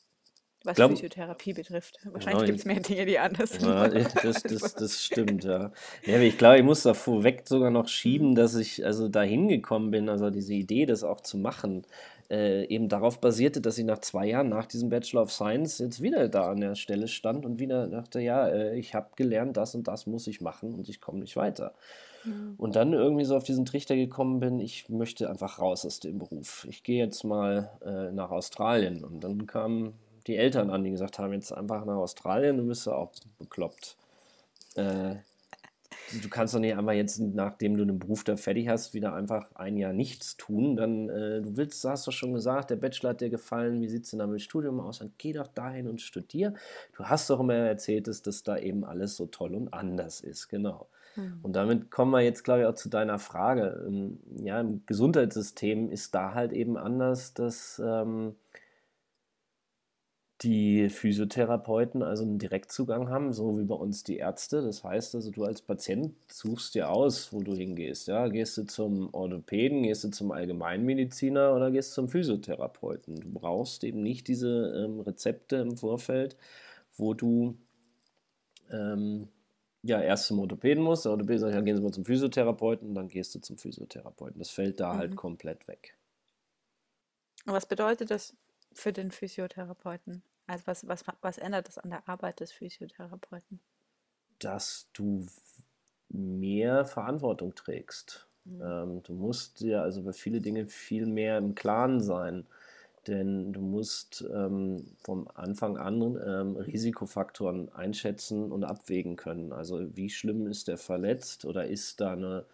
Was 0.66 0.76
glaub, 0.76 0.90
Physiotherapie 0.90 1.52
betrifft. 1.52 1.98
Wahrscheinlich 2.04 2.32
genau, 2.32 2.44
gibt 2.44 2.58
es 2.58 2.64
mehr 2.64 2.80
Dinge, 2.80 3.06
die 3.06 3.18
anders 3.18 3.52
sind. 3.52 3.66
Ja, 3.66 3.88
das, 3.88 4.42
das, 4.42 4.74
das 4.74 5.04
stimmt, 5.04 5.44
ja. 5.44 5.70
ja. 6.04 6.18
Ich 6.18 6.36
glaube, 6.36 6.58
ich 6.58 6.64
muss 6.64 6.82
da 6.82 6.92
vorweg 6.92 7.42
sogar 7.46 7.70
noch 7.70 7.88
schieben, 7.88 8.34
dass 8.34 8.56
ich 8.56 8.84
also 8.84 9.08
da 9.08 9.22
hingekommen 9.22 9.92
bin, 9.92 10.08
also 10.08 10.30
diese 10.30 10.54
Idee, 10.54 10.84
das 10.84 11.04
auch 11.04 11.20
zu 11.20 11.38
machen, 11.38 11.86
äh, 12.30 12.64
eben 12.64 12.88
darauf 12.88 13.20
basierte, 13.20 13.60
dass 13.60 13.78
ich 13.78 13.84
nach 13.84 14.00
zwei 14.00 14.26
Jahren 14.26 14.48
nach 14.48 14.66
diesem 14.66 14.88
Bachelor 14.88 15.22
of 15.22 15.32
Science 15.32 15.78
jetzt 15.78 16.02
wieder 16.02 16.28
da 16.28 16.50
an 16.50 16.60
der 16.60 16.74
Stelle 16.74 17.06
stand 17.06 17.46
und 17.46 17.60
wieder 17.60 17.86
dachte, 17.86 18.20
ja, 18.20 18.48
äh, 18.48 18.76
ich 18.76 18.94
habe 18.94 19.10
gelernt, 19.14 19.56
das 19.56 19.74
und 19.76 19.86
das 19.86 20.06
muss 20.06 20.26
ich 20.26 20.40
machen 20.40 20.74
und 20.74 20.88
ich 20.88 21.00
komme 21.00 21.20
nicht 21.20 21.36
weiter. 21.36 21.74
Mhm. 22.24 22.54
Und 22.58 22.76
dann 22.76 22.92
irgendwie 22.92 23.24
so 23.24 23.36
auf 23.36 23.44
diesen 23.44 23.64
Trichter 23.64 23.94
gekommen 23.94 24.40
bin, 24.40 24.58
ich 24.58 24.88
möchte 24.88 25.30
einfach 25.30 25.58
raus 25.60 25.86
aus 25.86 26.00
dem 26.00 26.18
Beruf. 26.18 26.66
Ich 26.68 26.82
gehe 26.82 27.04
jetzt 27.04 27.24
mal 27.24 27.70
äh, 27.84 28.12
nach 28.12 28.30
Australien. 28.30 29.04
Und 29.04 29.22
dann 29.22 29.46
kam 29.46 29.94
die 30.26 30.36
Eltern 30.36 30.70
an, 30.70 30.84
die 30.84 30.90
gesagt 30.90 31.18
haben, 31.18 31.32
jetzt 31.32 31.52
einfach 31.52 31.84
nach 31.84 31.96
Australien, 31.96 32.56
du 32.56 32.66
bist 32.66 32.86
ja 32.86 32.92
auch 32.92 33.12
bekloppt. 33.38 33.96
Äh, 34.74 35.16
du 36.20 36.28
kannst 36.28 36.54
doch 36.54 36.60
nicht 36.60 36.76
einmal 36.76 36.96
jetzt, 36.96 37.20
nachdem 37.20 37.76
du 37.76 37.84
den 37.84 37.98
Beruf 37.98 38.24
da 38.24 38.36
fertig 38.36 38.68
hast, 38.68 38.94
wieder 38.94 39.14
einfach 39.14 39.54
ein 39.54 39.76
Jahr 39.76 39.92
nichts 39.92 40.36
tun. 40.36 40.76
Dann, 40.76 41.08
äh, 41.08 41.42
du 41.42 41.56
willst, 41.56 41.84
hast 41.84 42.06
doch 42.06 42.12
schon 42.12 42.34
gesagt, 42.34 42.70
der 42.70 42.76
Bachelor 42.76 43.10
hat 43.10 43.20
dir 43.20 43.30
gefallen, 43.30 43.80
wie 43.80 43.88
sieht 43.88 44.04
es 44.04 44.10
denn 44.10 44.18
da 44.18 44.26
mit 44.26 44.40
dem 44.40 44.44
Studium 44.44 44.80
aus? 44.80 44.98
Dann 44.98 45.12
geh 45.18 45.32
doch 45.32 45.48
dahin 45.48 45.88
und 45.88 46.00
studier. 46.00 46.54
Du 46.96 47.04
hast 47.04 47.30
doch 47.30 47.40
immer 47.40 47.54
erzählt, 47.54 48.08
dass 48.08 48.22
das 48.22 48.42
da 48.42 48.58
eben 48.58 48.84
alles 48.84 49.16
so 49.16 49.26
toll 49.26 49.54
und 49.54 49.72
anders 49.72 50.20
ist, 50.20 50.48
genau. 50.48 50.88
Mhm. 51.16 51.38
Und 51.42 51.56
damit 51.56 51.90
kommen 51.90 52.10
wir 52.10 52.20
jetzt, 52.20 52.44
glaube 52.44 52.62
ich, 52.62 52.66
auch 52.66 52.74
zu 52.74 52.88
deiner 52.88 53.18
Frage. 53.18 53.84
Ähm, 53.86 54.18
ja, 54.42 54.60
im 54.60 54.82
Gesundheitssystem 54.86 55.90
ist 55.90 56.14
da 56.14 56.34
halt 56.34 56.52
eben 56.52 56.76
anders, 56.76 57.34
dass 57.34 57.80
ähm, 57.84 58.34
die 60.42 60.90
Physiotherapeuten 60.90 62.02
also 62.02 62.22
einen 62.22 62.38
Direktzugang 62.38 63.08
haben, 63.08 63.32
so 63.32 63.58
wie 63.58 63.64
bei 63.64 63.74
uns 63.74 64.04
die 64.04 64.18
Ärzte. 64.18 64.60
Das 64.60 64.84
heißt 64.84 65.14
also, 65.14 65.30
du 65.30 65.44
als 65.44 65.62
Patient 65.62 66.14
suchst 66.30 66.74
dir 66.74 66.90
aus, 66.90 67.32
wo 67.32 67.40
du 67.40 67.54
hingehst. 67.54 68.06
Ja? 68.08 68.28
Gehst 68.28 68.58
du 68.58 68.64
zum 68.64 69.12
Orthopäden, 69.14 69.82
gehst 69.82 70.04
du 70.04 70.10
zum 70.10 70.32
Allgemeinmediziner 70.32 71.54
oder 71.54 71.70
gehst 71.70 71.94
zum 71.94 72.08
Physiotherapeuten. 72.08 73.18
Du 73.20 73.32
brauchst 73.32 73.82
eben 73.82 74.02
nicht 74.02 74.28
diese 74.28 74.74
ähm, 74.76 75.00
Rezepte 75.00 75.56
im 75.56 75.78
Vorfeld, 75.78 76.36
wo 76.96 77.14
du 77.14 77.56
ähm, 78.70 79.28
ja 79.82 80.02
erst 80.02 80.26
zum 80.26 80.38
Orthopäden 80.40 80.84
musst. 80.84 81.06
Der 81.06 81.12
Orthopäde 81.12 81.38
sagt, 81.38 81.54
ja, 81.54 81.62
gehen 81.62 81.76
Sie 81.76 81.82
mal 81.82 81.92
zum 81.92 82.04
Physiotherapeuten 82.04 82.88
und 82.88 82.94
dann 82.94 83.08
gehst 83.08 83.34
du 83.34 83.40
zum 83.40 83.56
Physiotherapeuten. 83.56 84.38
Das 84.38 84.50
fällt 84.50 84.80
da 84.80 84.88
halt 84.88 84.96
mhm. 84.96 85.00
halt 85.00 85.16
komplett 85.16 85.66
weg. 85.66 85.96
Was 87.46 87.64
bedeutet 87.64 88.10
das 88.10 88.34
für 88.76 88.92
den 88.92 89.10
Physiotherapeuten? 89.10 90.22
Also 90.46 90.66
was, 90.66 90.86
was, 90.86 91.04
was 91.22 91.38
ändert 91.38 91.68
das 91.68 91.78
an 91.78 91.90
der 91.90 92.08
Arbeit 92.08 92.40
des 92.40 92.52
Physiotherapeuten? 92.52 93.60
Dass 94.38 94.88
du 94.92 95.26
mehr 96.08 96.84
Verantwortung 96.84 97.54
trägst. 97.54 98.28
Mhm. 98.44 98.62
Ähm, 98.62 99.02
du 99.02 99.14
musst 99.14 99.60
dir 99.60 99.82
also 99.82 100.00
über 100.00 100.12
viele 100.12 100.40
Dinge 100.40 100.68
viel 100.68 101.06
mehr 101.06 101.38
im 101.38 101.54
Klaren 101.54 102.00
sein. 102.00 102.46
Denn 103.06 103.52
du 103.52 103.60
musst 103.60 104.24
ähm, 104.32 104.84
vom 104.98 105.28
Anfang 105.34 105.76
an 105.76 106.00
ähm, 106.02 106.56
Risikofaktoren 106.56 107.72
einschätzen 107.72 108.50
und 108.50 108.64
abwägen 108.64 109.14
können. 109.16 109.52
Also 109.52 109.96
wie 109.96 110.10
schlimm 110.10 110.48
ist 110.48 110.66
der 110.66 110.76
verletzt 110.76 111.44
oder 111.44 111.66
ist 111.66 112.00
da 112.00 112.12
eine 112.12 112.44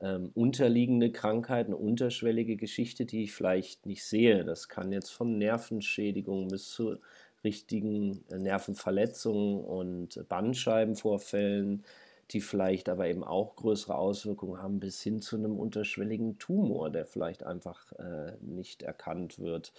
ähm, 0.00 0.30
unterliegende 0.34 1.10
Krankheit, 1.10 1.66
eine 1.66 1.76
unterschwellige 1.76 2.56
Geschichte, 2.56 3.04
die 3.04 3.24
ich 3.24 3.32
vielleicht 3.32 3.86
nicht 3.86 4.04
sehe. 4.04 4.44
Das 4.44 4.68
kann 4.68 4.92
jetzt 4.92 5.10
von 5.10 5.38
Nervenschädigungen 5.38 6.48
bis 6.48 6.70
zu 6.70 6.98
richtigen 7.44 8.24
äh, 8.30 8.38
Nervenverletzungen 8.38 9.64
und 9.64 10.28
Bandscheibenvorfällen, 10.28 11.84
die 12.30 12.40
vielleicht 12.40 12.88
aber 12.88 13.08
eben 13.08 13.24
auch 13.24 13.56
größere 13.56 13.96
Auswirkungen 13.96 14.62
haben, 14.62 14.80
bis 14.80 15.02
hin 15.02 15.20
zu 15.20 15.36
einem 15.36 15.58
unterschwelligen 15.58 16.38
Tumor, 16.38 16.90
der 16.90 17.06
vielleicht 17.06 17.42
einfach 17.42 17.92
äh, 17.92 18.32
nicht 18.40 18.82
erkannt 18.82 19.38
wird 19.38 19.72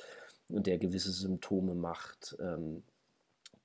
und 0.49 0.67
der 0.67 0.79
gewisse 0.79 1.11
Symptome 1.11 1.75
macht. 1.75 2.35
Ähm, 2.39 2.83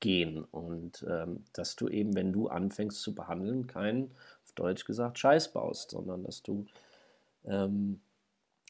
gehen 0.05 0.45
und 0.45 1.03
ähm, 1.09 1.45
dass 1.55 1.77
du 1.77 1.89
eben, 1.89 2.15
wenn 2.15 2.31
du 2.31 2.49
anfängst 2.49 3.01
zu 3.01 3.15
behandeln, 3.15 3.67
keinen 3.67 4.11
Deutsch 4.55 4.85
gesagt, 4.85 5.19
Scheiß 5.19 5.53
baust, 5.53 5.93
sondern 5.93 6.25
dass 6.25 6.43
du 6.43 6.67
ähm, 7.47 8.01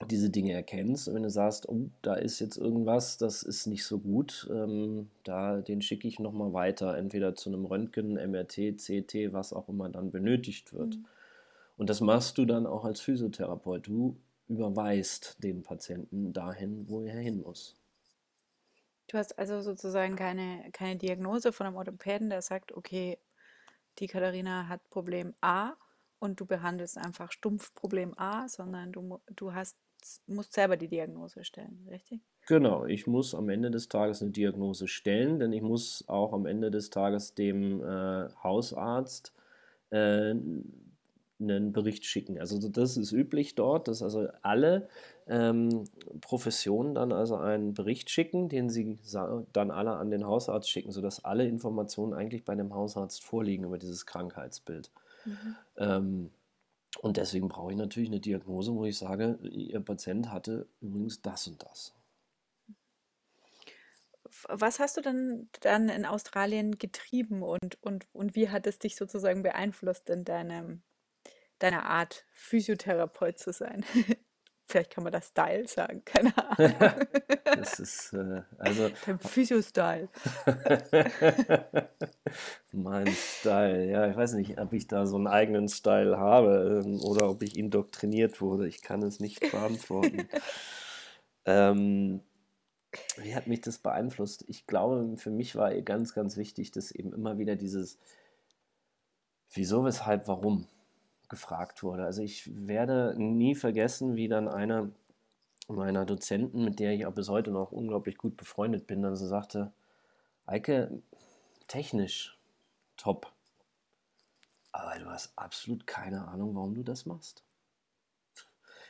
diese 0.08 0.30
Dinge 0.30 0.52
erkennst. 0.52 1.08
Und 1.08 1.16
wenn 1.16 1.24
du 1.24 1.30
sagst, 1.30 1.68
oh, 1.68 1.90
da 2.02 2.14
ist 2.14 2.38
jetzt 2.38 2.56
irgendwas, 2.56 3.18
das 3.18 3.42
ist 3.42 3.66
nicht 3.66 3.84
so 3.84 3.98
gut, 3.98 4.48
ähm, 4.48 5.10
da 5.24 5.60
den 5.60 5.82
schicke 5.82 6.06
ich 6.06 6.20
nochmal 6.20 6.52
weiter, 6.52 6.96
entweder 6.96 7.34
zu 7.34 7.50
einem 7.50 7.64
Röntgen, 7.64 8.14
MRT, 8.14 8.78
CT, 8.78 9.32
was 9.32 9.52
auch 9.52 9.68
immer 9.68 9.88
dann 9.88 10.12
benötigt 10.12 10.72
wird. 10.72 10.96
Mhm. 10.96 11.04
Und 11.76 11.90
das 11.90 12.00
machst 12.00 12.38
du 12.38 12.44
dann 12.44 12.66
auch 12.66 12.84
als 12.84 13.00
Physiotherapeut. 13.00 13.88
Du 13.88 14.16
überweist 14.48 15.42
den 15.42 15.64
Patienten 15.64 16.32
dahin, 16.32 16.88
wo 16.88 17.00
er 17.02 17.18
hin 17.18 17.42
muss. 17.42 17.74
Du 19.06 19.18
hast 19.18 19.38
also 19.38 19.60
sozusagen 19.60 20.16
keine, 20.16 20.70
keine 20.72 20.96
Diagnose 20.96 21.52
von 21.52 21.66
einem 21.66 21.76
Orthopäden, 21.76 22.30
der 22.30 22.42
sagt, 22.42 22.72
okay, 22.72 23.18
die 23.98 24.06
Katharina 24.06 24.68
hat 24.68 24.88
Problem 24.90 25.34
A 25.40 25.74
und 26.18 26.40
du 26.40 26.46
behandelst 26.46 26.98
einfach 26.98 27.32
stumpf 27.32 27.74
Problem 27.74 28.16
A, 28.18 28.48
sondern 28.48 28.92
du, 28.92 29.20
du 29.34 29.54
hast, 29.54 29.76
musst 30.26 30.52
selber 30.52 30.76
die 30.76 30.88
Diagnose 30.88 31.44
stellen, 31.44 31.86
richtig? 31.88 32.22
Genau, 32.46 32.84
ich 32.84 33.06
muss 33.06 33.34
am 33.34 33.48
Ende 33.48 33.70
des 33.70 33.88
Tages 33.88 34.20
eine 34.20 34.30
Diagnose 34.30 34.86
stellen, 34.86 35.38
denn 35.38 35.52
ich 35.52 35.62
muss 35.62 36.04
auch 36.08 36.34
am 36.34 36.44
Ende 36.44 36.70
des 36.70 36.90
Tages 36.90 37.34
dem 37.34 37.82
äh, 37.82 38.28
Hausarzt 38.42 39.32
äh, 39.90 40.34
einen 41.40 41.72
Bericht 41.72 42.04
schicken. 42.04 42.38
Also 42.38 42.68
das 42.68 42.96
ist 42.96 43.12
üblich 43.12 43.54
dort, 43.54 43.88
dass 43.88 44.02
also 44.02 44.28
alle 44.42 44.88
ähm, 45.26 45.84
Professionen 46.20 46.94
dann 46.94 47.12
also 47.12 47.36
einen 47.36 47.74
Bericht 47.74 48.10
schicken, 48.10 48.48
den 48.48 48.70
sie 48.70 48.98
dann 49.52 49.70
alle 49.70 49.92
an 49.92 50.10
den 50.10 50.26
Hausarzt 50.26 50.70
schicken, 50.70 50.92
sodass 50.92 51.24
alle 51.24 51.46
Informationen 51.46 52.14
eigentlich 52.14 52.44
bei 52.44 52.54
dem 52.54 52.74
Hausarzt 52.74 53.24
vorliegen 53.24 53.64
über 53.64 53.78
dieses 53.78 54.06
Krankheitsbild. 54.06 54.90
Mhm. 55.24 55.56
Ähm, 55.78 56.30
und 57.00 57.16
deswegen 57.16 57.48
brauche 57.48 57.72
ich 57.72 57.76
natürlich 57.76 58.08
eine 58.08 58.20
Diagnose, 58.20 58.72
wo 58.72 58.84
ich 58.84 58.96
sage, 58.96 59.38
Ihr 59.42 59.80
Patient 59.80 60.30
hatte 60.30 60.66
übrigens 60.80 61.20
das 61.22 61.48
und 61.48 61.62
das. 61.62 61.92
Was 64.48 64.78
hast 64.78 64.96
du 64.96 65.00
denn 65.00 65.48
dann 65.60 65.88
in 65.88 66.06
Australien 66.06 66.78
getrieben 66.78 67.42
und, 67.42 67.78
und, 67.82 68.06
und 68.12 68.34
wie 68.34 68.48
hat 68.48 68.66
es 68.66 68.78
dich 68.78 68.96
sozusagen 68.96 69.42
beeinflusst 69.42 70.10
in 70.10 70.24
deinem 70.24 70.82
deiner 71.58 71.86
Art, 71.86 72.24
Physiotherapeut 72.32 73.38
zu 73.38 73.52
sein. 73.52 73.84
Vielleicht 74.66 74.92
kann 74.92 75.04
man 75.04 75.12
das 75.12 75.28
Style 75.28 75.68
sagen, 75.68 76.02
keine 76.04 76.32
Ahnung. 76.58 77.06
das 77.44 77.78
ist, 77.80 78.14
äh, 78.14 78.42
also. 78.58 78.90
Dein 79.04 79.18
Physio-Style. 79.18 80.08
mein 82.72 83.08
Style, 83.08 83.90
ja, 83.90 84.08
ich 84.08 84.16
weiß 84.16 84.32
nicht, 84.34 84.58
ob 84.58 84.72
ich 84.72 84.88
da 84.88 85.06
so 85.06 85.16
einen 85.16 85.26
eigenen 85.26 85.68
Style 85.68 86.18
habe 86.18 86.82
ähm, 86.84 87.00
oder 87.02 87.28
ob 87.28 87.42
ich 87.42 87.58
indoktriniert 87.58 88.40
wurde. 88.40 88.66
Ich 88.66 88.80
kann 88.80 89.02
es 89.02 89.20
nicht 89.20 89.40
beantworten. 89.40 90.28
ähm, 91.44 92.22
wie 93.18 93.34
hat 93.34 93.46
mich 93.46 93.60
das 93.60 93.78
beeinflusst? 93.78 94.44
Ich 94.48 94.66
glaube, 94.66 95.16
für 95.18 95.30
mich 95.30 95.56
war 95.56 95.74
ganz, 95.82 96.14
ganz 96.14 96.38
wichtig, 96.38 96.70
dass 96.70 96.90
eben 96.90 97.12
immer 97.12 97.38
wieder 97.38 97.56
dieses 97.56 97.98
Wieso, 99.54 99.84
weshalb, 99.84 100.26
warum 100.26 100.66
gefragt 101.28 101.82
wurde. 101.82 102.04
Also 102.04 102.22
ich 102.22 102.50
werde 102.66 103.14
nie 103.16 103.54
vergessen, 103.54 104.16
wie 104.16 104.28
dann 104.28 104.48
einer 104.48 104.90
meiner 105.68 106.04
Dozenten, 106.04 106.64
mit 106.64 106.78
der 106.78 106.92
ich 106.92 107.06
auch 107.06 107.14
bis 107.14 107.28
heute 107.28 107.50
noch 107.50 107.72
unglaublich 107.72 108.18
gut 108.18 108.36
befreundet 108.36 108.86
bin, 108.86 109.02
dann 109.02 109.16
so 109.16 109.26
sagte, 109.26 109.72
Eike, 110.46 111.02
technisch 111.68 112.38
top, 112.96 113.32
aber 114.72 114.98
du 114.98 115.06
hast 115.06 115.32
absolut 115.36 115.86
keine 115.86 116.26
Ahnung, 116.28 116.54
warum 116.54 116.74
du 116.74 116.82
das 116.82 117.06
machst. 117.06 117.44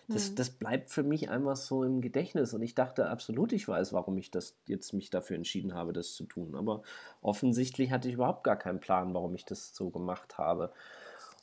Das, 0.09 0.31
mhm. 0.31 0.35
das 0.37 0.51
bleibt 0.51 0.91
für 0.91 1.03
mich 1.03 1.31
einfach 1.31 1.57
so 1.57 1.85
im 1.85 2.01
Gedächtnis 2.01 2.53
und 2.53 2.63
ich 2.63 2.75
dachte 2.75 3.09
absolut, 3.09 3.53
ich 3.53 3.69
weiß, 3.69 3.93
warum 3.93 4.19
ich 4.19 4.31
das 4.31 4.57
jetzt 4.67 4.93
mich 4.93 5.11
dafür 5.11 5.37
entschieden 5.37 5.75
habe, 5.75 5.93
das 5.93 6.15
zu 6.15 6.25
tun. 6.25 6.55
Aber 6.55 6.83
offensichtlich 7.23 7.91
hatte 7.91 8.09
ich 8.09 8.15
überhaupt 8.15 8.45
gar 8.45 8.57
keinen 8.57 8.81
Plan, 8.81 9.15
warum 9.15 9.35
ich 9.35 9.45
das 9.45 9.75
so 9.75 9.91
gemacht 9.91 10.37
habe. 10.37 10.73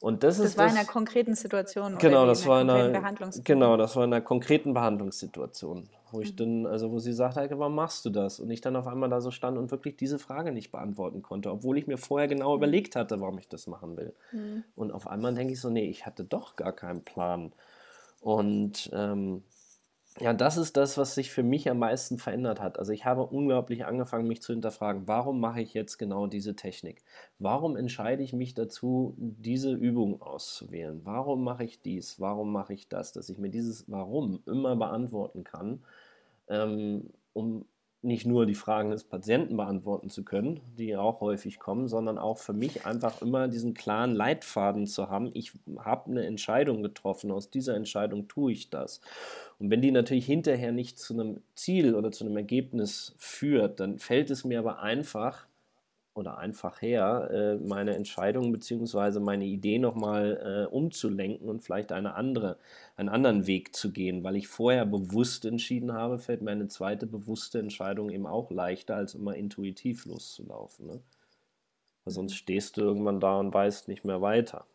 Und 0.02 0.24
das, 0.24 0.38
das 0.38 0.48
ist 0.48 0.58
war 0.58 0.66
das, 0.66 0.74
in 0.74 0.80
einer 0.80 0.88
konkreten 0.88 1.36
Situation. 1.36 1.98
Genau, 2.00 2.26
das 2.26 2.42
in 2.42 2.48
war 2.48 2.62
in 2.62 2.70
einer, 2.72 3.16
genau, 3.44 3.78
das 3.78 3.96
war 3.96 4.04
in 4.04 4.12
einer 4.12 4.24
konkreten 4.24 4.74
Behandlungssituation, 4.74 5.88
wo 6.12 6.22
ich 6.22 6.32
mhm. 6.34 6.38
dann, 6.38 6.66
also 6.66 6.92
wo 6.92 6.98
sie 6.98 7.14
sagte, 7.14 7.48
warum 7.60 7.76
machst 7.76 8.04
du 8.06 8.10
das? 8.10 8.40
Und 8.40 8.50
ich 8.50 8.62
dann 8.62 8.76
auf 8.76 8.88
einmal 8.88 9.10
da 9.10 9.22
so 9.22 9.30
stand 9.30 9.60
und 9.60 9.70
wirklich 9.70 9.98
diese 9.98 10.18
Frage 10.18 10.52
nicht 10.52 10.72
beantworten 10.72 11.22
konnte, 11.22 11.52
obwohl 11.52 11.78
ich 11.78 11.86
mir 11.86 12.00
vorher 12.00 12.28
genau 12.28 12.50
mhm. 12.52 12.58
überlegt 12.58 12.96
hatte, 12.96 13.22
warum 13.22 13.38
ich 13.38 13.48
das 13.48 13.68
machen 13.68 13.96
will. 13.96 14.14
Mhm. 14.32 14.64
Und 14.76 14.92
auf 14.92 15.08
einmal 15.08 15.36
denke 15.36 15.54
ich 15.54 15.62
so, 15.62 15.70
nee, 15.70 15.88
ich 15.88 16.08
hatte 16.08 16.26
doch 16.26 16.56
gar 16.56 16.74
keinen 16.74 17.04
Plan. 17.04 17.54
Und 18.22 18.90
ähm, 18.94 19.44
ja, 20.20 20.34
das 20.34 20.58
ist 20.58 20.76
das, 20.76 20.98
was 20.98 21.16
sich 21.16 21.32
für 21.32 21.44
mich 21.44 21.70
am 21.70 21.80
meisten 21.80 22.18
verändert 22.18 22.60
hat. 22.60 22.78
Also 22.78 22.92
ich 22.92 23.06
habe 23.06 23.26
unglaublich 23.26 23.86
angefangen, 23.86 24.28
mich 24.28 24.42
zu 24.42 24.52
hinterfragen, 24.52 25.08
warum 25.08 25.40
mache 25.40 25.62
ich 25.62 25.74
jetzt 25.74 25.98
genau 25.98 26.28
diese 26.28 26.56
Technik? 26.56 27.02
Warum 27.40 27.78
entscheide 27.78 28.22
ich 28.22 28.34
mich 28.34 28.54
dazu, 28.54 29.16
diese 29.18 29.72
Übung 29.72 30.22
auszuwählen? 30.22 31.02
Warum 31.06 31.44
mache 31.44 31.64
ich 31.64 31.82
dies? 31.82 32.20
Warum 32.20 32.52
mache 32.52 32.74
ich 32.74 32.90
das? 32.90 33.14
Dass 33.14 33.30
ich 33.30 33.38
mir 33.38 33.50
dieses 33.50 33.90
Warum 33.90 34.44
immer 34.46 34.76
beantworten 34.76 35.46
kann, 35.46 35.82
ähm, 36.50 37.10
um 37.34 37.66
nicht 38.04 38.26
nur 38.26 38.48
die 38.48 38.56
Fragen 38.56 38.90
des 38.90 39.04
Patienten 39.04 39.58
beantworten 39.58 40.10
zu 40.10 40.24
können, 40.24 40.60
die 40.78 40.98
auch 40.98 41.22
häufig 41.22 41.60
kommen, 41.60 41.88
sondern 41.88 42.18
auch 42.18 42.40
für 42.40 42.54
mich 42.54 42.86
einfach 42.86 43.22
immer 43.22 43.48
diesen 43.48 43.76
klaren 43.76 44.12
Leitfaden 44.12 44.88
zu 44.88 45.10
haben. 45.10 45.30
Ich 45.34 45.54
habe 45.78 46.10
eine 46.10 46.26
Entscheidung 46.26 46.82
getroffen, 46.82 47.32
aus 47.32 47.52
dieser 47.52 47.76
Entscheidung 47.76 48.28
tue 48.28 48.54
ich 48.54 48.72
das. 48.72 49.02
Und 49.60 49.70
wenn 49.70 49.82
die 49.82 49.92
natürlich 49.92 50.26
hinterher 50.26 50.72
nicht 50.72 50.98
zu 50.98 51.14
einem 51.14 51.42
Ziel 51.54 51.94
oder 51.94 52.12
zu 52.12 52.26
einem 52.26 52.38
Ergebnis 52.38 53.14
führt, 53.18 53.80
dann 53.80 54.00
fällt 54.00 54.32
es 54.32 54.44
mir 54.46 54.58
aber 54.58 54.80
einfach, 54.80 55.46
oder 56.14 56.38
einfach 56.38 56.82
her, 56.82 57.30
äh, 57.32 57.56
meine 57.66 57.96
Entscheidung 57.96 58.52
bzw. 58.52 59.20
meine 59.20 59.46
Idee 59.46 59.80
nochmal 59.80 60.68
äh, 60.70 60.74
umzulenken 60.74 61.50
und 61.50 61.62
vielleicht 61.62 61.92
eine 61.92 62.16
andere, 62.16 62.58
einen 62.98 63.10
anderen 63.10 63.48
Weg 63.48 63.76
zu 63.76 63.92
gehen, 63.92 64.24
weil 64.24 64.36
ich 64.36 64.48
vorher 64.48 64.86
bewusst 64.86 65.46
entschieden 65.46 65.94
habe, 65.94 66.20
fällt 66.20 66.42
mir 66.42 66.52
eine 66.52 66.68
zweite 66.68 67.08
bewusste 67.08 67.60
Entscheidung 67.60 68.10
eben 68.10 68.28
auch 68.28 68.52
leichter, 68.52 68.96
als 68.96 69.16
immer 69.16 69.36
intuitiv 69.36 70.06
loszulaufen. 70.06 70.88
Ne? 70.88 71.02
Weil 72.04 72.14
sonst 72.14 72.36
stehst 72.36 72.78
du 72.78 72.82
irgendwann 72.82 73.20
da 73.20 73.40
und 73.40 73.54
weißt 73.54 73.88
nicht 73.88 74.04
mehr 74.04 74.22
weiter. 74.22 74.66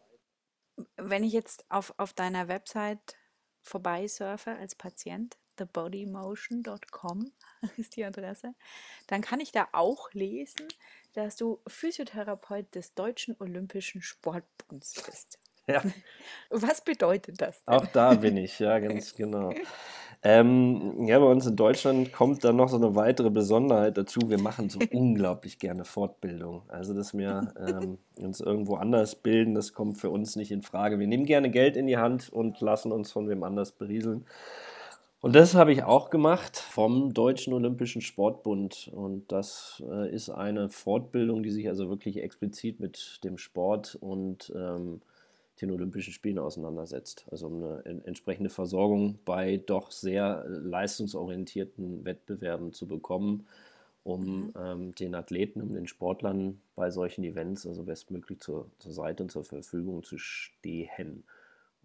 Wenn 0.97 1.25
ich 1.25 1.33
jetzt 1.33 1.65
auf, 1.69 1.95
auf 1.99 2.13
deiner 2.13 2.49
Website 2.49 3.17
vorbeisurfe 3.63 4.57
als 4.57 4.75
Patient, 4.75 5.37
thebodymotion.com 5.57 7.33
ist 7.77 7.97
die 7.97 8.05
Adresse, 8.05 8.55
dann 9.07 9.21
kann 9.21 9.41
ich 9.41 9.53
da 9.53 9.69
auch 9.73 10.13
lesen, 10.13 10.69
dass 11.15 11.37
du 11.37 11.61
Physiotherapeut 11.67 12.75
des 12.75 12.95
Deutschen 12.95 13.37
Olympischen 13.41 14.03
Sportbunds 14.03 15.03
bist. 15.07 15.39
Ja. 15.67 15.83
Was 16.51 16.83
bedeutet 16.83 17.41
das? 17.41 17.65
Denn? 17.65 17.75
Auch 17.75 17.87
da 17.87 18.15
bin 18.15 18.37
ich, 18.37 18.59
ja, 18.59 18.79
ganz 18.79 19.15
genau. 19.15 19.53
Ähm, 20.23 21.07
ja, 21.07 21.19
bei 21.19 21.27
uns 21.27 21.47
in 21.47 21.57
Deutschland 21.57 22.13
kommt 22.13 22.45
dann 22.45 22.57
noch 22.57 22.69
so 22.69 22.77
eine 22.77 22.95
weitere 22.95 23.31
Besonderheit 23.31 23.99
dazu. 23.99 24.21
Wir 24.27 24.41
machen 24.41 24.71
so 24.71 24.79
unglaublich 24.93 25.59
gerne 25.59 25.85
Fortbildung. 25.85 26.63
Also, 26.69 26.95
dass 26.95 27.15
wir 27.15 27.53
ähm, 27.59 27.99
uns 28.19 28.41
irgendwo 28.41 28.77
anders 28.77 29.17
bilden, 29.17 29.55
das 29.55 29.73
kommt 29.73 29.99
für 29.99 30.11
uns 30.11 30.37
nicht 30.37 30.51
in 30.51 30.63
Frage. 30.63 30.99
Wir 30.99 31.07
nehmen 31.07 31.27
gerne 31.27 31.51
Geld 31.51 31.77
in 31.77 31.87
die 31.87 31.99
Hand 31.99 32.29
und 32.29 32.61
lassen 32.61 32.93
uns 32.93 33.13
von 33.13 33.29
wem 33.29 33.43
anders 33.43 33.73
berieseln. 33.73 34.27
Und 35.27 35.35
das 35.35 35.57
habe 35.57 35.73
ich 35.73 35.83
auch 35.83 36.11
gemacht 36.11 36.57
vom 36.57 37.13
Deutschen 37.13 37.53
Olympischen 37.53 38.01
Sportbund. 38.01 38.93
Und 38.95 39.33
das 39.33 39.83
äh, 39.85 40.09
ist 40.15 40.31
eine 40.31 40.69
Fortbildung, 40.69 41.43
die 41.43 41.51
sich 41.51 41.67
also 41.67 41.89
wirklich 41.89 42.23
explizit 42.23 42.79
mit 42.79 43.19
dem 43.25 43.37
Sport 43.37 43.99
und 44.01 44.53
ähm, 44.55 45.01
den 45.61 45.73
Olympischen 45.73 46.13
Spielen 46.13 46.39
auseinandersetzt. 46.39 47.27
Also 47.29 47.49
um 47.49 47.57
eine 47.61 48.05
entsprechende 48.05 48.51
Versorgung 48.51 49.19
bei 49.25 49.57
doch 49.57 49.91
sehr 49.91 50.45
leistungsorientierten 50.47 52.05
Wettbewerben 52.05 52.73
zu 52.73 52.87
bekommen, 52.87 53.49
um 54.05 54.23
mhm. 54.23 54.53
ähm, 54.57 54.95
den 54.95 55.17
Athleten, 55.17 55.61
um 55.61 55.75
den 55.75 55.89
Sportlern 55.89 56.61
bei 56.77 56.93
solchen 56.93 57.25
Events 57.25 57.67
also 57.67 57.83
bestmöglich 57.83 58.39
zur, 58.39 58.71
zur 58.79 58.93
Seite 58.93 59.25
und 59.25 59.33
zur 59.33 59.43
Verfügung 59.43 60.05
zu 60.05 60.19
stehen. 60.19 61.25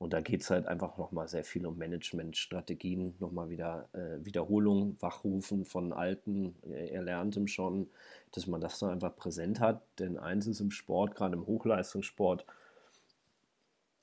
Und 0.01 0.13
da 0.13 0.19
geht 0.19 0.41
es 0.41 0.49
halt 0.49 0.65
einfach 0.65 0.97
nochmal 0.97 1.27
sehr 1.27 1.43
viel 1.43 1.63
um 1.67 1.77
Managementstrategien, 1.77 3.13
nochmal 3.19 3.51
wieder 3.51 3.87
äh, 3.93 4.25
Wiederholung, 4.25 4.97
Wachrufen 4.99 5.63
von 5.63 5.93
Alten, 5.93 6.55
äh, 6.67 6.87
Erlerntem 6.87 7.47
schon, 7.47 7.87
dass 8.31 8.47
man 8.47 8.61
das 8.61 8.79
dann 8.79 8.89
einfach 8.89 9.15
präsent 9.15 9.59
hat. 9.59 9.83
Denn 9.99 10.17
eins 10.17 10.47
ist 10.47 10.59
im 10.59 10.71
Sport, 10.71 11.13
gerade 11.13 11.35
im 11.35 11.45
Hochleistungssport, 11.45 12.47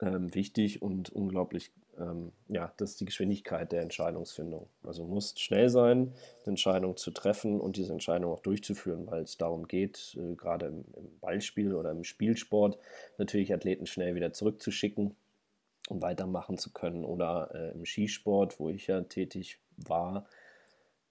ähm, 0.01 0.33
wichtig 0.33 0.81
und 0.81 1.09
unglaublich, 1.09 1.69
ähm, 1.99 2.31
ja, 2.47 2.71
das 2.77 2.91
ist 2.91 3.01
die 3.01 3.05
Geschwindigkeit 3.05 3.73
der 3.73 3.81
Entscheidungsfindung. 3.81 4.69
Also 4.83 5.03
muss 5.03 5.37
schnell 5.37 5.67
sein, 5.67 6.13
eine 6.43 6.51
Entscheidung 6.51 6.95
zu 6.95 7.11
treffen 7.11 7.59
und 7.59 7.75
diese 7.75 7.91
Entscheidung 7.91 8.31
auch 8.31 8.39
durchzuführen, 8.39 9.05
weil 9.07 9.23
es 9.23 9.37
darum 9.37 9.67
geht, 9.67 10.17
äh, 10.17 10.35
gerade 10.35 10.67
im, 10.67 10.85
im 10.95 11.19
Ballspiel 11.19 11.75
oder 11.75 11.91
im 11.91 12.05
Spielsport, 12.05 12.77
natürlich 13.17 13.53
Athleten 13.53 13.85
schnell 13.85 14.15
wieder 14.15 14.31
zurückzuschicken 14.31 15.17
um 15.89 16.01
weitermachen 16.01 16.57
zu 16.57 16.71
können. 16.71 17.03
Oder 17.03 17.51
äh, 17.53 17.71
im 17.71 17.85
Skisport, 17.85 18.59
wo 18.59 18.69
ich 18.69 18.87
ja 18.87 19.01
tätig 19.01 19.59
war, 19.77 20.25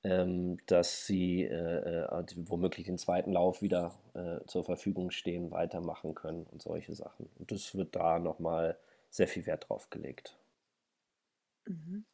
ähm, 0.04 0.58
dass 0.66 1.06
sie 1.06 1.42
äh, 1.42 2.04
äh, 2.04 2.24
womöglich 2.36 2.86
den 2.86 2.98
zweiten 2.98 3.32
Lauf 3.32 3.62
wieder 3.62 3.98
äh, 4.14 4.38
zur 4.46 4.64
Verfügung 4.64 5.10
stehen, 5.10 5.50
weitermachen 5.50 6.14
können 6.14 6.44
und 6.44 6.62
solche 6.62 6.94
Sachen. 6.94 7.28
Und 7.38 7.50
das 7.50 7.74
wird 7.74 7.96
da 7.96 8.18
nochmal 8.18 8.78
sehr 9.10 9.28
viel 9.28 9.44
Wert 9.46 9.68
drauf 9.68 9.90
gelegt. 9.90 10.38
Mhm. 11.66 12.04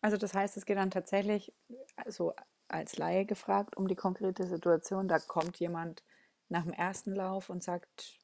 Also 0.00 0.16
das 0.16 0.32
heißt, 0.32 0.56
es 0.56 0.64
geht 0.64 0.78
dann 0.78 0.90
tatsächlich, 0.90 1.52
also 1.96 2.32
als 2.68 2.96
Laie 2.96 3.24
gefragt, 3.26 3.76
um 3.76 3.88
die 3.88 3.96
konkrete 3.96 4.46
Situation, 4.46 5.08
da 5.08 5.18
kommt 5.18 5.58
jemand 5.58 6.02
nach 6.48 6.62
dem 6.62 6.72
ersten 6.72 7.14
Lauf 7.14 7.50
und 7.50 7.62
sagt, 7.62 8.18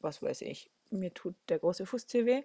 was 0.00 0.22
weiß 0.22 0.42
ich, 0.42 0.70
mir 0.90 1.12
tut 1.12 1.34
der 1.48 1.58
große 1.58 1.86
Fußzeh 1.86 2.26
weh 2.26 2.42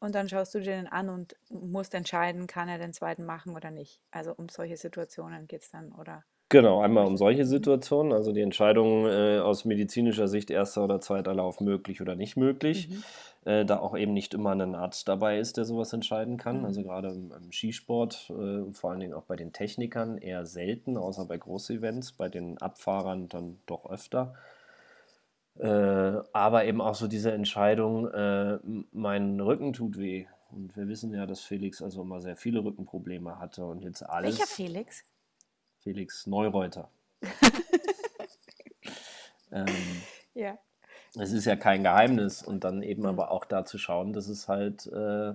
und 0.00 0.14
dann 0.14 0.28
schaust 0.28 0.54
du 0.54 0.60
dir 0.60 0.76
den 0.76 0.86
an 0.86 1.08
und 1.08 1.34
musst 1.48 1.94
entscheiden, 1.94 2.46
kann 2.46 2.68
er 2.68 2.78
den 2.78 2.92
zweiten 2.92 3.24
machen 3.24 3.56
oder 3.56 3.70
nicht. 3.70 4.00
Also 4.10 4.32
um 4.34 4.48
solche 4.48 4.76
Situationen 4.76 5.46
geht 5.46 5.62
es 5.62 5.70
dann, 5.70 5.92
oder? 5.92 6.24
Genau, 6.50 6.80
einmal 6.82 7.06
um 7.06 7.16
solche 7.16 7.46
Situationen, 7.46 8.12
also 8.12 8.30
die 8.30 8.42
Entscheidung 8.42 9.06
äh, 9.06 9.38
aus 9.38 9.64
medizinischer 9.64 10.28
Sicht, 10.28 10.50
erster 10.50 10.84
oder 10.84 11.00
zweiter 11.00 11.34
Lauf 11.34 11.60
möglich 11.60 12.00
oder 12.00 12.16
nicht 12.16 12.36
möglich, 12.36 12.90
mhm. 12.90 13.50
äh, 13.50 13.64
da 13.64 13.78
auch 13.78 13.96
eben 13.96 14.12
nicht 14.12 14.34
immer 14.34 14.52
ein 14.52 14.74
Arzt 14.74 15.08
dabei 15.08 15.38
ist, 15.38 15.56
der 15.56 15.64
sowas 15.64 15.92
entscheiden 15.92 16.36
kann. 16.36 16.60
Mhm. 16.60 16.64
Also 16.66 16.82
gerade 16.82 17.08
im, 17.08 17.32
im 17.32 17.50
Skisport, 17.50 18.30
äh, 18.30 18.72
vor 18.72 18.90
allen 18.90 19.00
Dingen 19.00 19.14
auch 19.14 19.24
bei 19.24 19.36
den 19.36 19.52
Technikern 19.52 20.18
eher 20.18 20.44
selten, 20.44 20.96
außer 20.96 21.24
bei 21.24 21.38
Großevents, 21.38 22.12
bei 22.12 22.28
den 22.28 22.58
Abfahrern 22.58 23.28
dann 23.28 23.58
doch 23.66 23.90
öfter. 23.90 24.34
Äh, 25.58 26.20
aber 26.32 26.64
eben 26.64 26.80
auch 26.80 26.94
so 26.94 27.06
diese 27.06 27.32
Entscheidung, 27.32 28.08
äh, 28.08 28.58
mein 28.92 29.40
Rücken 29.40 29.72
tut 29.72 29.98
weh. 29.98 30.26
Und 30.50 30.76
wir 30.76 30.88
wissen 30.88 31.12
ja, 31.12 31.26
dass 31.26 31.40
Felix 31.40 31.82
also 31.82 32.02
immer 32.02 32.20
sehr 32.20 32.36
viele 32.36 32.64
Rückenprobleme 32.64 33.38
hatte 33.38 33.64
und 33.64 33.82
jetzt 33.82 34.02
alles. 34.02 34.38
Welcher 34.38 34.52
Felix? 34.52 35.04
Felix 35.80 36.26
Neureuter. 36.26 36.90
ähm, 39.52 39.66
ja. 40.34 40.58
Es 41.16 41.32
ist 41.32 41.44
ja 41.44 41.56
kein 41.56 41.84
Geheimnis 41.84 42.42
und 42.42 42.64
dann 42.64 42.82
eben 42.82 43.02
mhm. 43.02 43.08
aber 43.08 43.30
auch 43.30 43.44
da 43.44 43.64
zu 43.64 43.78
schauen, 43.78 44.12
dass 44.12 44.28
es 44.28 44.48
halt 44.48 44.86
äh, 44.86 45.34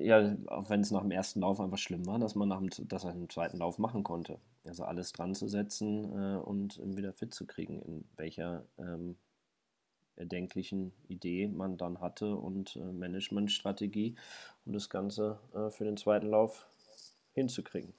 ja, 0.00 0.36
auch 0.46 0.68
wenn 0.70 0.80
es 0.80 0.90
nach 0.90 1.02
dem 1.02 1.10
ersten 1.10 1.40
Lauf 1.40 1.60
einfach 1.60 1.78
schlimm 1.78 2.06
war, 2.06 2.18
dass 2.18 2.34
man 2.34 2.48
nach 2.48 2.58
dem, 2.58 2.70
dass 2.88 3.04
er 3.04 3.10
einen 3.10 3.30
zweiten 3.30 3.58
Lauf 3.58 3.78
machen 3.78 4.02
konnte. 4.02 4.38
Also 4.64 4.84
alles 4.84 5.12
dran 5.12 5.34
zu 5.34 5.48
setzen 5.48 6.04
äh, 6.12 6.36
und 6.36 6.76
ihn 6.78 6.96
wieder 6.96 7.12
fit 7.12 7.32
zu 7.32 7.46
kriegen, 7.46 7.80
in 7.82 8.04
welcher 8.16 8.66
ähm, 8.78 9.16
erdenklichen 10.16 10.92
Idee 11.08 11.48
man 11.48 11.78
dann 11.78 12.00
hatte 12.00 12.34
und 12.36 12.76
äh, 12.76 12.80
Managementstrategie, 12.80 14.16
um 14.66 14.72
das 14.72 14.90
Ganze 14.90 15.38
äh, 15.54 15.70
für 15.70 15.84
den 15.84 15.96
zweiten 15.96 16.28
Lauf 16.28 16.66
hinzukriegen. 17.32 17.94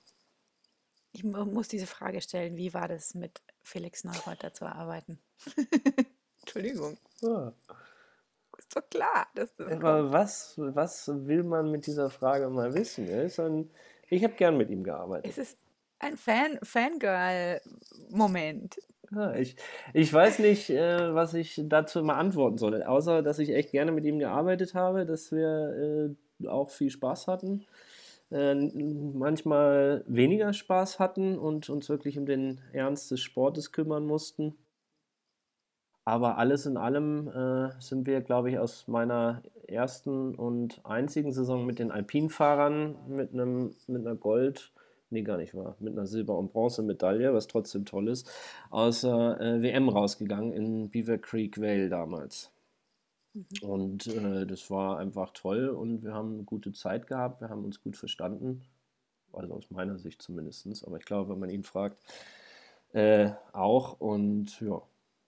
Ich 1.12 1.23
muss 1.23 1.67
diese 1.67 1.88
Frage 1.88 2.21
stellen, 2.21 2.56
wie 2.56 2.73
war 2.73 2.88
das 2.88 3.15
mit 3.15 3.41
Felix 3.63 4.04
Neureuter 4.04 4.54
zu 4.54 4.65
arbeiten? 4.65 5.19
Entschuldigung. 6.41 6.97
Ja. 7.21 7.54
Ist 8.60 8.76
doch 8.76 8.88
klar, 8.89 9.26
dass 9.36 9.54
das 9.56 9.72
Aber 9.72 10.12
was, 10.12 10.56
was 10.58 11.08
will 11.08 11.43
man 11.43 11.72
mit 11.72 11.88
dieser 11.88 12.10
Frage 12.10 12.50
mal 12.50 12.74
wissen? 12.74 13.08
Ein, 13.10 13.69
ich 14.10 14.26
habe 14.26 14.34
gern 14.34 14.58
mit 14.58 14.69
ihm 14.69 14.84
gearbeitet. 14.84 15.32
Es 15.32 15.38
ist 15.38 15.58
ein 16.00 16.17
Fan, 16.17 16.60
Fangirl-Moment. 16.62 18.82
Ja, 19.12 19.34
ich, 19.34 19.56
ich 19.93 20.13
weiß 20.13 20.39
nicht, 20.39 20.69
äh, 20.69 21.15
was 21.15 21.34
ich 21.34 21.62
dazu 21.63 22.04
mal 22.04 22.17
antworten 22.17 22.58
soll, 22.58 22.84
außer 22.84 23.24
dass 23.24 23.39
ich 23.39 23.52
echt 23.52 23.72
gerne 23.72 23.93
mit 23.93 24.04
ihm 24.04 24.19
gearbeitet 24.19 24.76
habe, 24.76 25.06
dass 25.06 25.32
wir 25.32 26.13
äh, 26.41 26.48
auch 26.48 26.69
viel 26.69 26.89
Spaß 26.89 27.28
hatten, 27.28 27.65
äh, 28.30 28.56
manchmal 28.56 30.04
weniger 30.06 30.52
Spaß 30.52 31.00
hatten 31.00 31.39
und 31.39 31.69
uns 31.69 31.88
wirklich 31.88 32.19
um 32.19 32.26
den 32.26 32.60
Ernst 32.74 33.10
des 33.10 33.22
Sportes 33.22 33.72
kümmern 33.72 34.06
mussten. 34.06 34.58
Aber 36.10 36.39
alles 36.39 36.65
in 36.65 36.76
allem 36.76 37.28
äh, 37.28 37.69
sind 37.80 38.08
wir, 38.08 38.22
glaube 38.22 38.50
ich, 38.50 38.58
aus 38.58 38.88
meiner 38.88 39.43
ersten 39.67 40.34
und 40.34 40.84
einzigen 40.84 41.32
Saison 41.32 41.67
mit 41.67 41.78
den 41.78 41.91
Alpinfahrern 41.91 42.95
mit 43.08 43.32
einem 43.32 43.76
mit 43.86 44.08
einer 44.08 44.15
Gold, 44.15 44.74
nee 45.12 45.22
gar 45.22 45.38
nicht 45.38 45.54
wahr, 45.54 45.76
mit 45.80 45.93
einer 45.93 46.08
Silber- 46.08 46.39
und 46.39 46.52
Bronzemedaille, 46.52 47.32
was 47.36 47.45
trotzdem 47.45 47.86
toll 47.86 48.08
ist, 48.08 48.28
aus 48.72 49.02
der 49.02 49.39
äh, 49.39 49.62
WM 49.62 49.88
rausgegangen 49.88 50.52
in 50.52 50.89
Beaver 50.89 51.19
Creek 51.19 51.62
Vale 51.62 51.89
damals. 51.89 52.52
Mhm. 53.36 53.45
Und 53.62 54.08
äh, 54.08 54.48
das 54.48 54.72
war 54.72 54.98
einfach 54.98 55.30
toll 55.34 55.69
und 55.69 56.04
wir 56.04 56.15
haben 56.15 56.34
eine 56.34 56.43
gute 56.43 56.72
Zeit 56.72 57.06
gehabt, 57.06 57.39
wir 57.39 57.50
haben 57.50 57.63
uns 57.63 57.84
gut 57.84 57.95
verstanden, 57.95 58.63
also 59.32 59.54
aus 59.54 59.69
meiner 59.69 60.00
Sicht 60.00 60.24
zumindest, 60.24 60.88
aber 60.88 60.98
ich 60.98 61.06
glaube, 61.06 61.30
wenn 61.30 61.39
man 61.39 61.52
ihn 61.52 61.63
fragt, 61.63 62.00
äh, 62.93 63.30
auch 63.54 64.00
und 64.00 64.60
ja, 64.62 64.82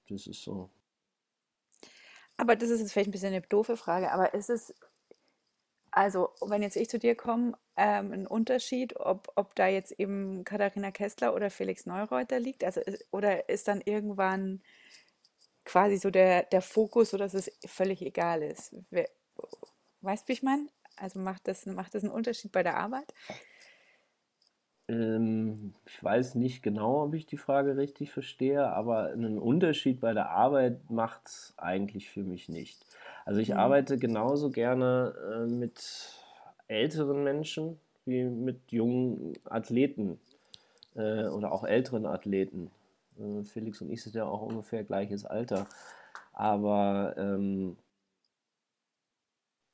das 0.08 0.28
ist 0.28 0.44
so. 0.44 0.70
Aber 2.38 2.56
das 2.58 2.70
ist 2.70 2.80
jetzt 2.82 2.92
vielleicht 2.94 3.08
ein 3.10 3.12
bisschen 3.12 3.30
eine 3.34 3.42
doofe 3.42 3.78
Frage, 3.78 4.12
aber 4.12 4.34
ist 4.34 4.50
es, 4.50 4.74
Also, 5.94 6.30
wenn 6.42 6.62
jetzt 6.62 6.78
ich 6.78 6.90
zu 6.90 7.00
dir 7.00 7.16
komme, 7.16 7.54
ähm, 7.76 8.14
ein 8.14 8.28
Unterschied, 8.28 8.96
ob, 8.98 9.32
ob 9.36 9.56
da 9.56 9.68
jetzt 9.68 9.92
eben 10.00 10.44
Katharina 10.46 10.92
Kessler 10.92 11.36
oder 11.36 11.50
Felix 11.50 11.86
Neureuter 11.86 12.40
liegt? 12.40 12.64
Also, 12.64 12.82
oder 13.12 13.50
ist 13.50 13.68
dann 13.68 13.82
irgendwann 13.82 14.62
quasi 15.66 15.98
so 15.98 16.10
der, 16.12 16.44
der 16.44 16.62
Fokus, 16.62 17.12
sodass 17.12 17.34
es 17.34 17.52
völlig 17.66 18.02
egal 18.02 18.44
ist? 18.44 18.76
Wer, 18.90 19.10
weißt 20.02 20.24
du, 20.26 20.30
wie 20.30 20.34
ich 20.34 20.44
meine? 20.44 20.68
Also 20.98 21.20
macht 21.20 21.48
das, 21.48 21.66
macht 21.66 21.96
das 21.96 22.04
einen 22.04 22.14
Unterschied 22.14 22.52
bei 22.52 22.64
der 22.64 22.78
Arbeit? 22.78 23.14
Ähm, 24.92 25.74
ich 25.86 26.04
weiß 26.04 26.36
nicht 26.36 26.62
genau, 26.62 27.04
ob 27.04 27.14
ich 27.14 27.26
die 27.26 27.38
Frage 27.38 27.78
richtig 27.78 28.12
verstehe, 28.12 28.68
aber 28.68 29.06
einen 29.06 29.40
Unterschied 29.40 30.02
bei 30.02 30.14
der 30.14 30.32
Arbeit 30.32 30.90
macht 30.90 31.28
es 31.28 31.54
eigentlich 31.58 32.10
für 32.10 32.24
mich 32.24 32.50
nicht. 32.50 32.86
Also 33.26 33.40
ich 33.40 33.50
mhm. 33.50 33.58
arbeite 33.58 33.98
genauso 33.98 34.50
gerne 34.50 35.14
äh, 35.34 35.46
mit 35.46 36.14
älteren 36.68 37.24
Menschen 37.24 37.80
wie 38.06 38.24
mit 38.24 38.72
jungen 38.72 39.34
Athleten 39.46 40.20
äh, 40.96 41.28
oder 41.28 41.54
auch 41.54 41.64
älteren 41.64 42.06
Athleten. 42.06 42.70
Äh, 43.18 43.44
Felix 43.44 43.82
und 43.82 43.92
ich 43.92 44.04
sind 44.04 44.16
ja 44.16 44.26
auch 44.26 44.42
ungefähr 44.42 44.84
gleiches 44.84 45.26
Alter. 45.26 45.68
Aber 46.34 47.16
ähm, 47.18 47.78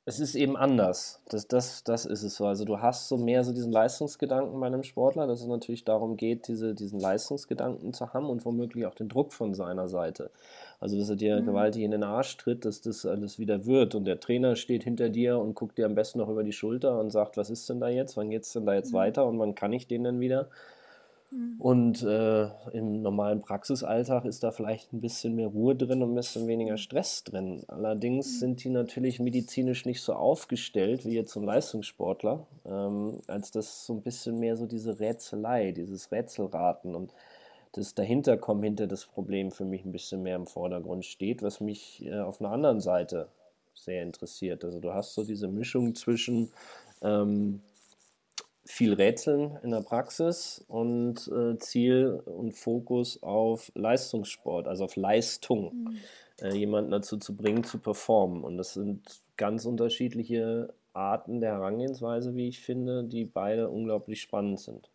es 0.08 0.20
ist 0.20 0.34
eben 0.36 0.56
anders. 0.56 1.20
Das, 1.28 1.48
das, 1.48 1.84
das 1.84 2.06
ist 2.06 2.22
es 2.22 2.36
so. 2.36 2.46
Also 2.46 2.64
du 2.64 2.80
hast 2.80 3.08
so 3.08 3.18
mehr 3.18 3.44
so 3.44 3.52
diesen 3.52 3.70
Leistungsgedanken 3.70 4.58
bei 4.58 4.66
einem 4.66 4.82
Sportler, 4.82 5.26
dass 5.26 5.42
es 5.42 5.46
natürlich 5.46 5.84
darum 5.84 6.16
geht, 6.16 6.48
diese, 6.48 6.74
diesen 6.74 6.98
Leistungsgedanken 6.98 7.92
zu 7.92 8.14
haben 8.14 8.30
und 8.30 8.42
womöglich 8.46 8.86
auch 8.86 8.94
den 8.94 9.10
Druck 9.10 9.34
von 9.34 9.52
seiner 9.52 9.86
Seite. 9.86 10.30
Also 10.80 10.98
dass 10.98 11.10
er 11.10 11.16
dir 11.16 11.42
mhm. 11.42 11.44
gewaltig 11.44 11.82
in 11.82 11.90
den 11.90 12.04
Arsch 12.04 12.38
tritt, 12.38 12.64
dass 12.64 12.80
das 12.80 13.04
alles 13.04 13.38
wieder 13.38 13.66
wird. 13.66 13.94
Und 13.94 14.06
der 14.06 14.18
Trainer 14.18 14.56
steht 14.56 14.82
hinter 14.82 15.10
dir 15.10 15.38
und 15.38 15.54
guckt 15.54 15.76
dir 15.76 15.84
am 15.84 15.94
besten 15.94 16.20
noch 16.20 16.30
über 16.30 16.42
die 16.42 16.52
Schulter 16.52 16.98
und 16.98 17.10
sagt, 17.10 17.36
was 17.36 17.50
ist 17.50 17.68
denn 17.68 17.78
da 17.78 17.90
jetzt? 17.90 18.16
Wann 18.16 18.30
geht 18.30 18.44
es 18.44 18.52
denn 18.54 18.64
da 18.64 18.72
jetzt 18.72 18.92
mhm. 18.92 18.96
weiter 18.96 19.26
und 19.26 19.38
wann 19.38 19.54
kann 19.54 19.74
ich 19.74 19.88
den 19.88 20.04
denn 20.04 20.20
wieder? 20.20 20.48
Mhm. 21.30 21.60
Und 21.60 22.02
äh, 22.02 22.48
im 22.72 23.02
normalen 23.02 23.40
Praxisalltag 23.40 24.24
ist 24.24 24.42
da 24.42 24.50
vielleicht 24.50 24.92
ein 24.92 25.00
bisschen 25.00 25.34
mehr 25.34 25.48
Ruhe 25.48 25.76
drin 25.76 26.02
und 26.02 26.12
ein 26.12 26.14
bisschen 26.14 26.46
weniger. 26.46 26.78
Stress 26.78 27.24
drin. 27.24 27.64
Allerdings 27.68 28.26
mhm. 28.26 28.38
sind 28.38 28.64
die 28.64 28.70
natürlich 28.70 29.20
medizinisch 29.20 29.84
nicht 29.84 30.00
so 30.00 30.14
aufgestellt 30.14 31.04
wie 31.04 31.14
jetzt 31.14 31.32
so 31.32 31.40
ein 31.40 31.46
Leistungssportler, 31.46 32.46
ähm, 32.64 33.20
als 33.26 33.50
das 33.50 33.86
so 33.86 33.94
ein 33.94 34.02
bisschen 34.02 34.38
mehr 34.38 34.56
so 34.56 34.66
diese 34.66 35.00
Rätselei, 35.00 35.72
dieses 35.72 36.10
Rätselraten 36.10 36.94
und 36.94 37.12
das 37.72 37.94
Dahinterkommen 37.94 38.62
hinter 38.62 38.86
das 38.86 39.06
Problem 39.06 39.50
für 39.50 39.64
mich 39.64 39.84
ein 39.84 39.92
bisschen 39.92 40.22
mehr 40.22 40.36
im 40.36 40.46
Vordergrund 40.46 41.04
steht, 41.04 41.42
was 41.42 41.60
mich 41.60 42.04
äh, 42.04 42.18
auf 42.18 42.40
einer 42.40 42.50
anderen 42.50 42.80
Seite 42.80 43.28
sehr 43.74 44.02
interessiert. 44.02 44.64
Also 44.64 44.80
du 44.80 44.92
hast 44.92 45.14
so 45.14 45.24
diese 45.24 45.48
Mischung 45.48 45.94
zwischen 45.94 46.50
ähm, 47.02 47.60
viel 48.68 48.92
Rätseln 48.92 49.58
in 49.62 49.70
der 49.70 49.80
Praxis 49.80 50.62
und 50.68 51.26
äh, 51.28 51.58
Ziel 51.58 52.22
und 52.26 52.52
Fokus 52.52 53.22
auf 53.22 53.72
Leistungssport, 53.74 54.68
also 54.68 54.84
auf 54.84 54.94
Leistung, 54.96 55.72
mhm. 55.74 55.98
äh, 56.42 56.54
jemanden 56.54 56.90
dazu 56.90 57.16
zu 57.16 57.34
bringen, 57.34 57.64
zu 57.64 57.78
performen. 57.78 58.44
Und 58.44 58.58
das 58.58 58.74
sind 58.74 59.22
ganz 59.38 59.64
unterschiedliche 59.64 60.74
Arten 60.92 61.40
der 61.40 61.52
Herangehensweise, 61.52 62.36
wie 62.36 62.48
ich 62.48 62.60
finde, 62.60 63.04
die 63.04 63.24
beide 63.24 63.70
unglaublich 63.70 64.20
spannend 64.20 64.60
sind. 64.60 64.90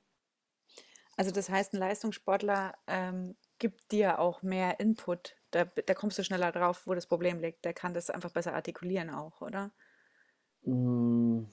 Also 1.17 1.31
das 1.31 1.49
heißt, 1.49 1.73
ein 1.73 1.79
Leistungssportler 1.79 2.75
ähm, 2.86 3.36
gibt 3.57 3.91
dir 3.91 4.19
auch 4.19 4.43
mehr 4.43 4.79
Input. 4.79 5.36
Da, 5.49 5.65
da 5.65 5.95
kommst 5.95 6.19
du 6.19 6.23
schneller 6.23 6.51
drauf, 6.51 6.83
wo 6.86 6.93
das 6.93 7.07
Problem 7.07 7.39
liegt. 7.39 7.65
Der 7.65 7.73
kann 7.73 7.95
das 7.95 8.12
einfach 8.12 8.31
besser 8.31 8.53
artikulieren 8.53 9.09
auch, 9.09 9.41
oder? 9.41 9.71
Mmh 10.62 11.47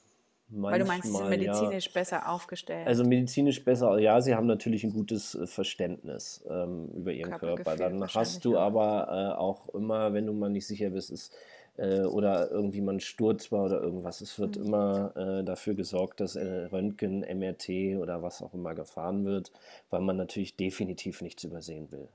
Manchmal, 0.51 0.73
Weil 0.73 0.79
du 0.81 0.85
meinst, 0.87 1.07
sie 1.07 1.13
sind 1.17 1.29
medizinisch 1.29 1.87
ja. 1.87 1.93
besser 1.95 2.29
aufgestellt. 2.29 2.87
Also 2.87 3.05
medizinisch 3.05 3.65
besser, 3.65 3.99
ja, 3.99 4.21
sie 4.21 4.35
haben 4.35 4.49
natürlich 4.49 4.83
ein 4.83 4.93
gutes 4.93 5.37
äh, 5.37 5.47
Verständnis 5.47 6.45
ähm, 6.51 6.89
über 6.89 7.13
ihren 7.13 7.33
Körper. 7.33 7.77
Dann 7.77 8.05
hast 8.05 8.45
du 8.45 8.59
aber 8.59 9.35
äh, 9.37 9.39
auch 9.39 9.69
immer, 9.75 10.13
wenn 10.13 10.27
du 10.27 10.33
mal 10.33 10.51
nicht 10.51 10.67
sicher 10.67 10.91
bist, 10.91 11.11
ist, 11.11 11.33
äh, 11.77 12.01
oder 12.01 12.51
irgendwie 12.51 12.81
man 12.81 12.99
Sturz 12.99 13.53
war 13.53 13.65
oder 13.65 13.81
irgendwas, 13.81 14.21
es 14.21 14.39
wird 14.41 14.59
mhm. 14.59 14.67
immer 14.67 15.17
äh, 15.17 15.45
dafür 15.45 15.75
gesorgt, 15.75 16.21
dass 16.21 16.35
äh, 16.35 16.65
Röntgen, 16.73 17.21
MRT 17.21 17.99
oder 18.01 18.23
was 18.23 18.43
auch 18.43 18.53
immer 18.53 18.75
gefahren 18.75 19.25
wird, 19.25 19.53
weil 19.89 20.01
man 20.01 20.17
natürlich 20.17 20.57
definitiv 20.57 21.23
nichts 21.23 21.45
übersehen 21.45 21.93
will. 21.93 22.09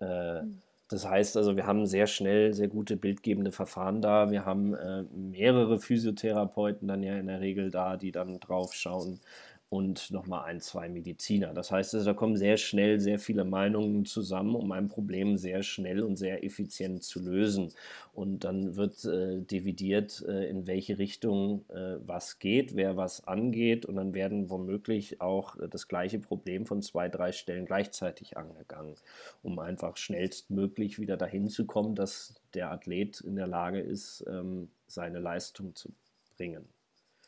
Mhm. 0.00 0.62
Das 0.88 1.04
heißt 1.08 1.36
also, 1.36 1.56
wir 1.56 1.66
haben 1.66 1.84
sehr 1.86 2.06
schnell 2.06 2.52
sehr 2.52 2.68
gute 2.68 2.96
bildgebende 2.96 3.50
Verfahren 3.50 4.00
da. 4.00 4.30
Wir 4.30 4.44
haben 4.44 4.74
äh, 4.74 5.02
mehrere 5.12 5.78
Physiotherapeuten 5.80 6.86
dann 6.86 7.02
ja 7.02 7.16
in 7.16 7.26
der 7.26 7.40
Regel 7.40 7.70
da, 7.70 7.96
die 7.96 8.12
dann 8.12 8.38
drauf 8.38 8.72
schauen, 8.72 9.20
und 9.68 10.12
nochmal 10.12 10.44
ein, 10.44 10.60
zwei 10.60 10.88
Mediziner. 10.88 11.52
Das 11.52 11.72
heißt, 11.72 11.94
also, 11.94 12.06
da 12.06 12.14
kommen 12.14 12.36
sehr 12.36 12.56
schnell 12.56 13.00
sehr 13.00 13.18
viele 13.18 13.44
Meinungen 13.44 14.04
zusammen, 14.04 14.54
um 14.54 14.70
ein 14.70 14.88
Problem 14.88 15.36
sehr 15.36 15.62
schnell 15.64 16.02
und 16.02 16.16
sehr 16.16 16.44
effizient 16.44 17.02
zu 17.02 17.20
lösen. 17.20 17.72
Und 18.14 18.44
dann 18.44 18.76
wird 18.76 19.04
äh, 19.04 19.40
dividiert, 19.40 20.24
äh, 20.28 20.48
in 20.48 20.68
welche 20.68 20.98
Richtung 20.98 21.64
äh, 21.70 21.96
was 22.06 22.38
geht, 22.38 22.76
wer 22.76 22.96
was 22.96 23.26
angeht. 23.26 23.86
Und 23.86 23.96
dann 23.96 24.14
werden 24.14 24.50
womöglich 24.50 25.20
auch 25.20 25.58
äh, 25.58 25.68
das 25.68 25.88
gleiche 25.88 26.20
Problem 26.20 26.64
von 26.64 26.80
zwei, 26.80 27.08
drei 27.08 27.32
Stellen 27.32 27.66
gleichzeitig 27.66 28.36
angegangen, 28.36 28.94
um 29.42 29.58
einfach 29.58 29.96
schnellstmöglich 29.96 31.00
wieder 31.00 31.16
dahin 31.16 31.48
zu 31.48 31.66
kommen, 31.66 31.96
dass 31.96 32.34
der 32.54 32.70
Athlet 32.70 33.20
in 33.20 33.34
der 33.34 33.48
Lage 33.48 33.80
ist, 33.80 34.24
ähm, 34.28 34.68
seine 34.86 35.18
Leistung 35.18 35.74
zu 35.74 35.92
bringen. 36.36 36.75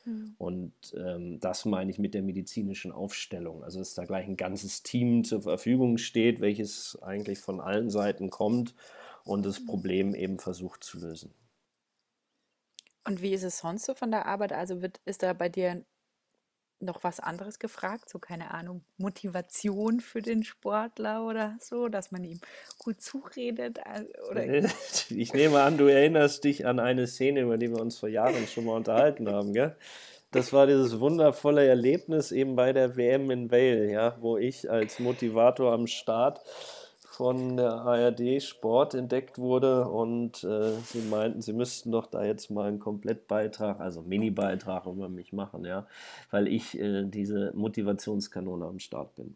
Mhm. 0.08 0.34
Und 0.38 0.72
ähm, 0.96 1.40
das 1.40 1.64
meine 1.64 1.90
ich 1.90 1.98
mit 1.98 2.14
der 2.14 2.22
medizinischen 2.22 2.92
Aufstellung. 2.92 3.62
Also, 3.62 3.78
dass 3.78 3.94
da 3.94 4.04
gleich 4.04 4.26
ein 4.26 4.36
ganzes 4.36 4.82
Team 4.82 5.24
zur 5.24 5.42
Verfügung 5.42 5.98
steht, 5.98 6.40
welches 6.40 6.98
eigentlich 7.02 7.38
von 7.38 7.60
allen 7.60 7.90
Seiten 7.90 8.30
kommt 8.30 8.74
und 9.24 9.44
das 9.44 9.60
mhm. 9.60 9.66
Problem 9.66 10.14
eben 10.14 10.38
versucht 10.38 10.82
zu 10.82 10.98
lösen. 10.98 11.34
Und 13.06 13.22
wie 13.22 13.32
ist 13.32 13.42
es 13.42 13.58
sonst 13.58 13.86
so 13.86 13.94
von 13.94 14.10
der 14.10 14.26
Arbeit? 14.26 14.52
Also 14.52 14.82
wird, 14.82 15.00
ist 15.04 15.22
da 15.22 15.32
bei 15.32 15.48
dir 15.48 15.84
noch 16.80 17.04
was 17.04 17.20
anderes 17.20 17.58
gefragt? 17.58 18.08
So, 18.08 18.18
keine 18.18 18.52
Ahnung, 18.52 18.82
Motivation 18.96 20.00
für 20.00 20.22
den 20.22 20.44
Sportler 20.44 21.24
oder 21.24 21.56
so, 21.60 21.88
dass 21.88 22.10
man 22.10 22.24
ihm 22.24 22.40
gut 22.78 23.00
zuredet? 23.00 23.78
Äh, 23.78 24.04
oder? 24.30 24.44
Ich 25.10 25.32
nehme 25.32 25.62
an, 25.62 25.78
du 25.78 25.86
erinnerst 25.86 26.44
dich 26.44 26.66
an 26.66 26.78
eine 26.78 27.06
Szene, 27.06 27.40
über 27.40 27.58
die 27.58 27.70
wir 27.70 27.80
uns 27.80 27.98
vor 27.98 28.08
Jahren 28.08 28.46
schon 28.46 28.64
mal 28.64 28.76
unterhalten 28.76 29.28
haben, 29.28 29.52
gell? 29.52 29.76
Das 30.30 30.52
war 30.52 30.66
dieses 30.66 31.00
wundervolle 31.00 31.66
Erlebnis 31.66 32.32
eben 32.32 32.54
bei 32.54 32.74
der 32.74 32.96
WM 32.96 33.30
in 33.30 33.50
Vale, 33.50 33.90
ja, 33.90 34.16
wo 34.20 34.36
ich 34.36 34.70
als 34.70 34.98
Motivator 34.98 35.72
am 35.72 35.86
Start 35.86 36.40
von 37.18 37.57
der 37.57 37.72
ARD 37.72 38.40
Sport 38.40 38.94
entdeckt 38.94 39.38
wurde 39.38 39.88
und 39.88 40.44
äh, 40.44 40.70
sie 40.85 41.00
meinten, 41.00 41.42
sie 41.42 41.52
müssten 41.52 41.90
doch 41.90 42.07
da 42.07 42.24
jetzt 42.24 42.48
mal 42.48 42.68
einen 42.68 42.78
Komplettbeitrag, 42.78 43.81
also 43.81 44.02
Mini-Beitrag 44.02 44.87
über 44.87 45.09
mich 45.09 45.33
machen, 45.33 45.64
ja, 45.64 45.88
weil 46.31 46.46
ich 46.46 46.78
äh, 46.78 47.02
diese 47.07 47.50
Motivationskanone 47.57 48.64
am 48.64 48.78
Start 48.78 49.16
bin. 49.16 49.35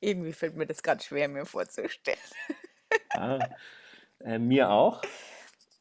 Irgendwie 0.00 0.32
fällt 0.32 0.56
mir 0.56 0.66
das 0.66 0.82
gerade 0.82 1.00
schwer, 1.00 1.28
mir 1.28 1.46
vorzustellen. 1.46 2.18
ja, 3.14 3.38
äh, 4.18 4.40
mir 4.40 4.70
auch. 4.70 5.00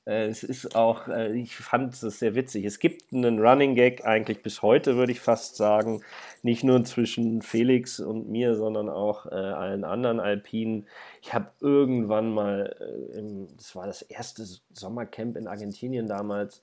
Äh, 0.05 0.27
es 0.27 0.43
ist 0.43 0.75
auch, 0.75 1.07
äh, 1.07 1.33
ich 1.33 1.55
fand 1.55 1.93
es 1.93 2.19
sehr 2.19 2.35
witzig. 2.35 2.65
Es 2.65 2.77
gibt 2.77 3.11
einen 3.11 3.39
Running 3.39 3.73
Gag 3.73 4.05
eigentlich 4.05 4.43
bis 4.43 4.61
heute, 4.61 4.95
würde 4.95 5.11
ich 5.11 5.21
fast 5.21 5.55
sagen. 5.55 6.03
Nicht 6.43 6.63
nur 6.63 6.83
zwischen 6.83 7.41
Felix 7.41 7.99
und 7.99 8.29
mir, 8.29 8.55
sondern 8.55 8.89
auch 8.89 9.25
äh, 9.25 9.29
allen 9.35 9.83
anderen 9.83 10.19
Alpinen. 10.19 10.87
Ich 11.21 11.33
habe 11.33 11.51
irgendwann 11.61 12.33
mal, 12.33 12.75
äh, 12.79 13.17
im, 13.17 13.47
das 13.57 13.75
war 13.75 13.87
das 13.87 14.01
erste 14.03 14.45
Sommercamp 14.73 15.37
in 15.37 15.47
Argentinien 15.47 16.05
damals, 16.05 16.61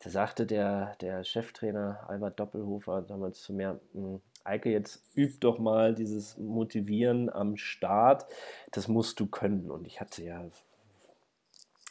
da 0.00 0.10
sagte 0.10 0.46
der, 0.46 0.96
der 1.00 1.24
Cheftrainer 1.24 2.00
Albert 2.08 2.40
Doppelhofer 2.40 3.02
damals 3.02 3.42
zu 3.42 3.52
mir, 3.52 3.80
hm, 3.92 4.20
Eike, 4.42 4.70
jetzt 4.70 5.02
üb 5.16 5.38
doch 5.40 5.58
mal 5.58 5.94
dieses 5.94 6.38
Motivieren 6.38 7.28
am 7.28 7.56
Start. 7.56 8.26
Das 8.72 8.88
musst 8.88 9.20
du 9.20 9.26
können. 9.26 9.70
Und 9.70 9.86
ich 9.86 10.00
hatte 10.00 10.24
ja 10.24 10.48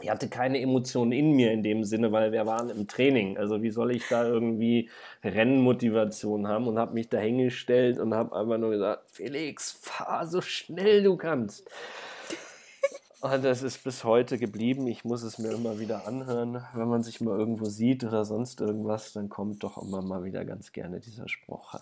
ich 0.01 0.09
hatte 0.09 0.29
keine 0.29 0.61
Emotionen 0.61 1.11
in 1.11 1.33
mir 1.33 1.51
in 1.51 1.61
dem 1.61 1.83
Sinne, 1.83 2.11
weil 2.11 2.31
wir 2.31 2.45
waren 2.45 2.69
im 2.69 2.87
Training. 2.87 3.37
Also 3.37 3.61
wie 3.61 3.69
soll 3.69 3.91
ich 3.91 4.07
da 4.07 4.25
irgendwie 4.25 4.89
Rennmotivation 5.23 6.47
haben 6.47 6.67
und 6.67 6.79
habe 6.79 6.93
mich 6.93 7.09
da 7.09 7.17
hingestellt 7.17 7.99
und 7.99 8.13
habe 8.13 8.35
einfach 8.35 8.57
nur 8.57 8.69
gesagt, 8.69 9.11
Felix, 9.11 9.71
fahr 9.81 10.25
so 10.25 10.39
schnell 10.41 11.03
du 11.03 11.17
kannst. 11.17 11.69
Und 13.21 13.43
das 13.43 13.63
ist 13.63 13.83
bis 13.83 14.05
heute 14.05 14.37
geblieben. 14.37 14.87
Ich 14.87 15.03
muss 15.03 15.23
es 15.23 15.39
mir 15.39 15.51
immer 15.51 15.77
wieder 15.77 16.07
anhören. 16.07 16.63
Wenn 16.73 16.87
man 16.87 17.03
sich 17.03 17.19
mal 17.19 17.37
irgendwo 17.37 17.65
sieht 17.65 18.05
oder 18.05 18.23
sonst 18.23 18.61
irgendwas, 18.61 19.11
dann 19.11 19.27
kommt 19.27 19.61
doch 19.65 19.77
immer 19.77 20.01
mal 20.01 20.23
wieder 20.23 20.45
ganz 20.45 20.71
gerne 20.71 21.01
dieser 21.01 21.27
Spruch. 21.27 21.75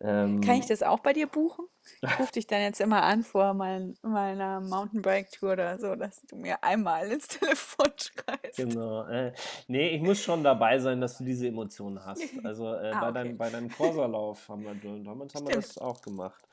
Ähm, 0.00 0.42
Kann 0.42 0.56
ich 0.56 0.66
das 0.66 0.82
auch 0.82 0.98
bei 0.98 1.14
dir 1.14 1.26
buchen? 1.26 1.64
Ich 2.04 2.18
rufe 2.18 2.32
dich 2.32 2.46
dann 2.46 2.60
jetzt 2.60 2.80
immer 2.80 3.02
an 3.02 3.22
vor 3.22 3.54
mein, 3.54 3.96
meiner 4.02 4.60
Mountainbike-Tour 4.60 5.52
oder 5.52 5.78
so, 5.78 5.94
dass 5.94 6.22
du 6.22 6.36
mir 6.36 6.62
einmal 6.62 7.10
ins 7.10 7.28
Telefon 7.28 7.86
schreist. 7.96 8.56
Genau. 8.56 9.06
Äh, 9.06 9.32
nee, 9.68 9.88
ich 9.90 10.02
muss 10.02 10.20
schon 10.20 10.42
dabei 10.44 10.78
sein, 10.78 11.00
dass 11.00 11.18
du 11.18 11.24
diese 11.24 11.48
Emotionen 11.48 12.04
hast. 12.04 12.22
Also 12.44 12.74
äh, 12.74 12.90
ah, 12.90 13.00
bei, 13.00 13.08
okay. 13.08 13.14
deinem, 13.14 13.38
bei 13.38 13.50
deinem 13.50 13.70
Corsa-Lauf 13.70 14.48
haben 14.48 14.64
wir, 14.64 14.74
damals 15.02 15.34
haben 15.34 15.48
wir 15.48 15.54
das 15.54 15.78
auch 15.78 16.02
gemacht. 16.02 16.44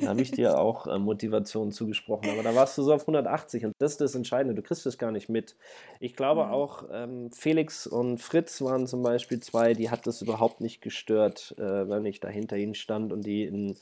Da 0.00 0.08
habe 0.08 0.22
ich 0.22 0.32
dir 0.32 0.58
auch 0.58 0.86
äh, 0.86 0.98
Motivation 0.98 1.70
zugesprochen. 1.70 2.30
Aber 2.30 2.42
da 2.42 2.54
warst 2.54 2.76
du 2.76 2.82
so 2.82 2.92
auf 2.92 3.02
180 3.02 3.66
und 3.66 3.74
das 3.78 3.92
ist 3.92 4.00
das 4.00 4.14
Entscheidende. 4.14 4.54
Du 4.54 4.62
kriegst 4.62 4.86
es 4.86 4.98
gar 4.98 5.12
nicht 5.12 5.28
mit. 5.28 5.56
Ich 6.00 6.16
glaube 6.16 6.46
mhm. 6.46 6.52
auch, 6.52 6.84
ähm, 6.90 7.30
Felix 7.32 7.86
und 7.86 8.18
Fritz 8.18 8.60
waren 8.60 8.86
zum 8.86 9.02
Beispiel 9.02 9.40
zwei, 9.40 9.74
die 9.74 9.90
hat 9.90 10.06
das 10.06 10.20
überhaupt 10.22 10.60
nicht 10.60 10.80
gestört, 10.80 11.54
äh, 11.58 11.88
wenn 11.88 12.04
ich 12.06 12.20
da 12.20 12.28
hinter 12.28 12.56
ihnen 12.56 12.74
stand 12.74 13.12
und 13.12 13.24
die 13.24 13.44
in 13.44 13.76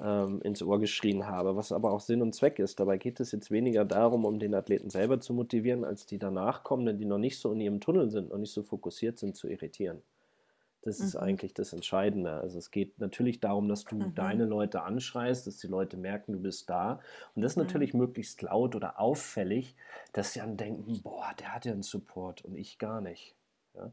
ähm, 0.00 0.40
ins 0.42 0.62
Ohr 0.62 0.80
geschrien 0.80 1.26
habe, 1.26 1.56
was 1.56 1.72
aber 1.72 1.92
auch 1.92 2.00
Sinn 2.00 2.22
und 2.22 2.34
Zweck 2.34 2.58
ist. 2.58 2.80
Dabei 2.80 2.98
geht 2.98 3.20
es 3.20 3.32
jetzt 3.32 3.50
weniger 3.50 3.84
darum, 3.84 4.24
um 4.24 4.38
den 4.38 4.54
Athleten 4.54 4.90
selber 4.90 5.20
zu 5.20 5.32
motivieren, 5.32 5.84
als 5.84 6.06
die 6.06 6.18
danach 6.18 6.64
kommenden, 6.64 6.98
die 6.98 7.04
noch 7.04 7.18
nicht 7.18 7.38
so 7.38 7.52
in 7.52 7.60
ihrem 7.60 7.80
Tunnel 7.80 8.10
sind, 8.10 8.30
noch 8.30 8.38
nicht 8.38 8.52
so 8.52 8.62
fokussiert 8.62 9.18
sind, 9.18 9.36
zu 9.36 9.48
irritieren. 9.48 10.02
Das 10.84 10.98
mhm. 10.98 11.06
ist 11.06 11.16
eigentlich 11.16 11.54
das 11.54 11.72
Entscheidende. 11.72 12.32
Also 12.32 12.58
es 12.58 12.70
geht 12.70 12.98
natürlich 12.98 13.40
darum, 13.40 13.68
dass 13.68 13.84
du 13.84 13.96
mhm. 13.96 14.14
deine 14.14 14.44
Leute 14.44 14.82
anschreist, 14.82 15.46
dass 15.46 15.56
die 15.56 15.66
Leute 15.66 15.96
merken, 15.96 16.32
du 16.32 16.40
bist 16.40 16.68
da. 16.68 17.00
Und 17.34 17.42
das 17.42 17.56
mhm. 17.56 17.62
natürlich 17.62 17.94
möglichst 17.94 18.42
laut 18.42 18.76
oder 18.76 19.00
auffällig, 19.00 19.74
dass 20.12 20.34
sie 20.34 20.40
dann 20.40 20.56
denken, 20.56 21.00
boah, 21.02 21.32
der 21.38 21.54
hat 21.54 21.64
ja 21.64 21.72
einen 21.72 21.82
Support 21.82 22.44
und 22.44 22.56
ich 22.56 22.78
gar 22.78 23.00
nicht. 23.00 23.34
Ja? 23.74 23.92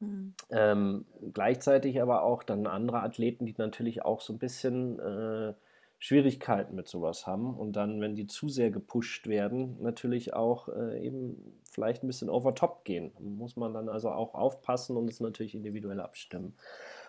Mhm. 0.00 0.34
Ähm, 0.50 1.04
gleichzeitig 1.32 2.00
aber 2.00 2.22
auch 2.22 2.42
dann 2.42 2.66
andere 2.66 3.02
Athleten, 3.02 3.46
die 3.46 3.54
natürlich 3.56 4.04
auch 4.04 4.20
so 4.20 4.32
ein 4.32 4.38
bisschen 4.38 4.98
äh, 4.98 5.54
Schwierigkeiten 5.98 6.74
mit 6.74 6.88
sowas 6.88 7.26
haben 7.26 7.54
und 7.54 7.76
dann, 7.76 8.00
wenn 8.00 8.14
die 8.14 8.26
zu 8.26 8.48
sehr 8.48 8.70
gepusht 8.70 9.26
werden, 9.26 9.76
natürlich 9.82 10.32
auch 10.32 10.68
äh, 10.68 11.04
eben 11.04 11.60
vielleicht 11.70 12.02
ein 12.02 12.06
bisschen 12.06 12.30
over 12.30 12.54
top 12.54 12.84
gehen. 12.84 13.12
Muss 13.20 13.56
man 13.56 13.74
dann 13.74 13.90
also 13.90 14.10
auch 14.10 14.34
aufpassen 14.34 14.96
und 14.96 15.10
es 15.10 15.20
natürlich 15.20 15.54
individuell 15.54 16.00
abstimmen. 16.00 16.54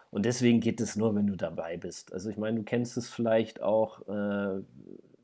Und 0.10 0.26
deswegen 0.26 0.60
geht 0.60 0.82
es 0.82 0.98
nur, 0.98 1.16
wenn 1.16 1.28
du 1.28 1.38
dabei 1.38 1.78
bist. 1.78 2.12
Also 2.12 2.30
ich 2.30 2.38
meine, 2.38 2.58
du 2.58 2.64
kennst 2.64 2.98
es 2.98 3.10
vielleicht 3.10 3.62
auch 3.62 4.06
äh, 4.10 4.62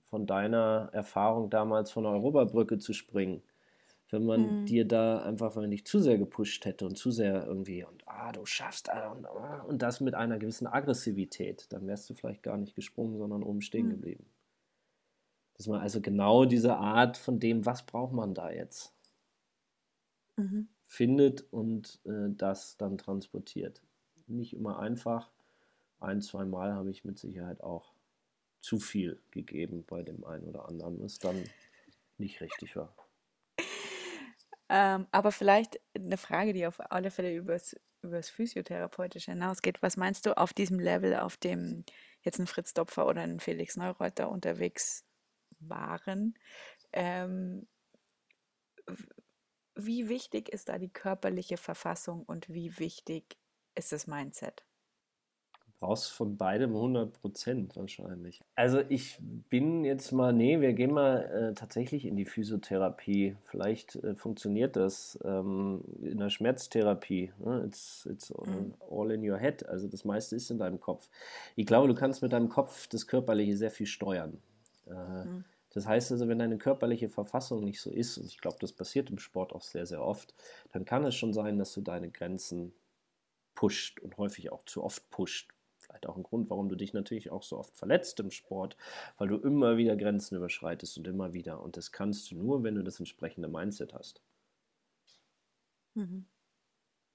von 0.06 0.26
deiner 0.26 0.90
Erfahrung 0.94 1.50
damals 1.50 1.92
von 1.92 2.04
der 2.04 2.14
Europabrücke 2.14 2.78
zu 2.80 2.94
springen 2.94 3.44
wenn 4.10 4.26
man 4.26 4.62
mhm. 4.62 4.66
dir 4.66 4.86
da 4.86 5.22
einfach, 5.24 5.56
wenn 5.56 5.70
nicht 5.70 5.88
zu 5.88 6.00
sehr 6.00 6.18
gepusht 6.18 6.66
hätte 6.66 6.86
und 6.86 6.98
zu 6.98 7.12
sehr 7.12 7.46
irgendwie 7.46 7.84
und 7.84 8.04
ah, 8.08 8.32
du 8.32 8.46
schaffst 8.46 8.90
ah, 8.90 9.12
und, 9.12 9.26
ah, 9.26 9.64
und 9.64 9.82
das 9.82 10.00
mit 10.00 10.16
einer 10.16 10.40
gewissen 10.40 10.68
Aggressivität, 10.68 11.68
dann 11.70 11.88
wärst 11.88 12.10
du 12.10 12.14
vielleicht 12.14 12.44
gar 12.44 12.58
nicht 12.58 12.76
gesprungen, 12.76 13.18
sondern 13.18 13.44
oben 13.44 13.62
stehen 13.62 13.88
mhm. 13.88 13.92
geblieben. 13.92 14.26
Dass 15.56 15.68
man 15.68 15.82
also 15.82 16.02
genau 16.02 16.46
diese 16.46 16.76
Art 16.78 17.18
von 17.18 17.40
dem, 17.40 17.66
was 17.66 17.86
braucht 17.86 18.14
man 18.14 18.34
da 18.34 18.52
jetzt, 18.52 18.94
mhm. 20.38 20.70
findet 20.86 21.42
und 21.52 22.00
äh, 22.06 22.30
das 22.30 22.78
dann 22.78 22.98
transportiert. 22.98 23.82
Nicht 24.28 24.54
immer 24.54 24.80
einfach. 24.80 25.32
Ein, 26.00 26.22
zwei 26.22 26.46
Mal 26.46 26.74
habe 26.74 26.92
ich 26.92 27.04
mit 27.04 27.18
Sicherheit 27.18 27.62
auch 27.62 27.94
zu 28.62 28.80
viel 28.80 29.20
gegeben 29.32 29.84
bei 29.86 30.04
dem 30.04 30.24
einen 30.24 30.46
oder 30.46 30.68
anderen, 30.70 31.02
was 31.02 31.18
dann 31.20 31.44
nicht 32.18 32.40
richtig 32.42 32.76
war. 32.76 32.94
Ähm, 34.70 35.08
aber 35.12 35.32
vielleicht 35.32 35.80
eine 35.96 36.18
Frage, 36.18 36.54
die 36.54 36.68
auf 36.68 36.80
alle 36.92 37.12
Fälle 37.12 37.34
übers, 37.36 37.76
übers 38.02 38.30
Physiotherapeutische 38.30 39.32
hinausgeht. 39.32 39.82
Was 39.82 39.98
meinst 39.98 40.26
du 40.26 40.38
auf 40.38 40.54
diesem 40.54 40.80
Level, 40.80 41.16
auf 41.16 41.38
dem 41.38 41.86
jetzt 42.22 42.40
ein 42.40 42.48
Fritz 42.48 42.74
Dopfer 42.74 43.08
oder 43.08 43.22
ein 43.22 43.40
Felix 43.40 43.78
Neureuter 43.78 44.30
unterwegs 44.30 45.06
waren? 45.60 46.36
Ähm, 46.94 47.68
wie 49.76 50.10
wichtig 50.10 50.50
ist 50.50 50.68
da 50.70 50.78
die 50.78 50.90
körperliche 50.92 51.56
Verfassung 51.58 52.24
und 52.24 52.50
wie 52.50 52.78
wichtig 52.80 53.38
ist 53.76 53.94
das 53.94 54.08
Mindset? 54.08 54.67
Brauchst 55.80 56.12
von 56.12 56.38
beidem 56.38 56.76
100 56.76 57.14
Prozent 57.14 57.76
wahrscheinlich. 57.76 58.42
Also 58.56 58.82
ich 58.90 59.20
bin 59.22 59.86
jetzt 59.86 60.12
mal, 60.12 60.34
nee, 60.34 60.60
wir 60.60 60.74
gehen 60.74 60.92
mal 60.92 61.24
äh, 61.24 61.54
tatsächlich 61.54 62.06
in 62.06 62.16
die 62.16 62.26
Physiotherapie. 62.26 63.36
Vielleicht 63.44 63.96
äh, 63.98 64.16
funktioniert 64.16 64.76
das 64.76 65.20
ähm, 65.24 65.84
in 66.02 66.18
der 66.18 66.30
Schmerztherapie. 66.30 67.32
Ne? 67.38 67.64
It's, 67.66 68.08
it's 68.12 68.34
mhm. 68.34 68.74
all 68.90 69.12
in 69.12 69.30
your 69.30 69.38
head. 69.38 69.68
Also 69.68 69.88
das 69.88 70.04
meiste 70.04 70.36
ist 70.36 70.50
in 70.50 70.58
deinem 70.58 70.80
Kopf. 70.80 71.10
Ich 71.56 71.68
glaube, 71.68 71.88
du 71.88 71.94
kannst 71.94 72.24
mit 72.24 72.34
deinem 72.34 72.50
Kopf 72.50 72.88
das 72.88 73.06
Körperliche 73.06 73.56
sehr 73.56 73.72
viel 73.72 73.88
steuern. 73.88 74.42
Äh, 74.88 75.26
mhm. 75.26 75.44
Das 75.74 75.86
heißt 75.86 76.12
also, 76.12 76.28
wenn 76.28 76.40
deine 76.40 76.58
körperliche 76.58 77.08
Verfassung 77.08 77.64
nicht 77.64 77.82
so 77.82 77.92
ist, 77.92 78.18
und 78.18 78.26
ich 78.26 78.40
glaube, 78.40 78.58
das 78.60 78.74
passiert 78.74 79.12
im 79.12 79.20
Sport 79.20 79.54
auch 79.54 79.62
sehr, 79.62 79.86
sehr 79.86 80.02
oft, 80.02 80.34
dann 80.72 80.86
kann 80.86 81.06
es 81.06 81.14
schon 81.14 81.34
sein, 81.34 81.60
dass 81.60 81.74
du 81.74 81.82
deine 81.82 82.10
Grenzen 82.10 82.74
pusht 83.54 84.00
und 84.00 84.18
häufig 84.18 84.52
auch 84.52 84.66
zu 84.66 84.84
oft 84.84 85.08
pusht 85.12 85.54
vielleicht 85.98 86.08
auch 86.08 86.18
ein 86.18 86.24
Grund, 86.24 86.50
warum 86.50 86.70
du 86.70 86.76
dich 86.76 86.94
natürlich 86.94 87.32
auch 87.32 87.44
so 87.44 87.58
oft 87.58 87.76
verletzt 87.76 88.20
im 88.20 88.32
Sport, 88.32 88.78
weil 89.18 89.28
du 89.28 89.38
immer 89.38 89.78
wieder 89.78 89.96
Grenzen 89.96 90.36
überschreitest 90.36 90.98
und 90.98 91.08
immer 91.08 91.34
wieder. 91.34 91.62
Und 91.62 91.78
das 91.78 91.92
kannst 91.92 92.32
du 92.32 92.36
nur, 92.36 92.64
wenn 92.64 92.76
du 92.76 92.84
das 92.84 93.00
entsprechende 93.00 93.48
Mindset 93.48 93.94
hast. 93.94 94.22
Mhm. 95.96 96.26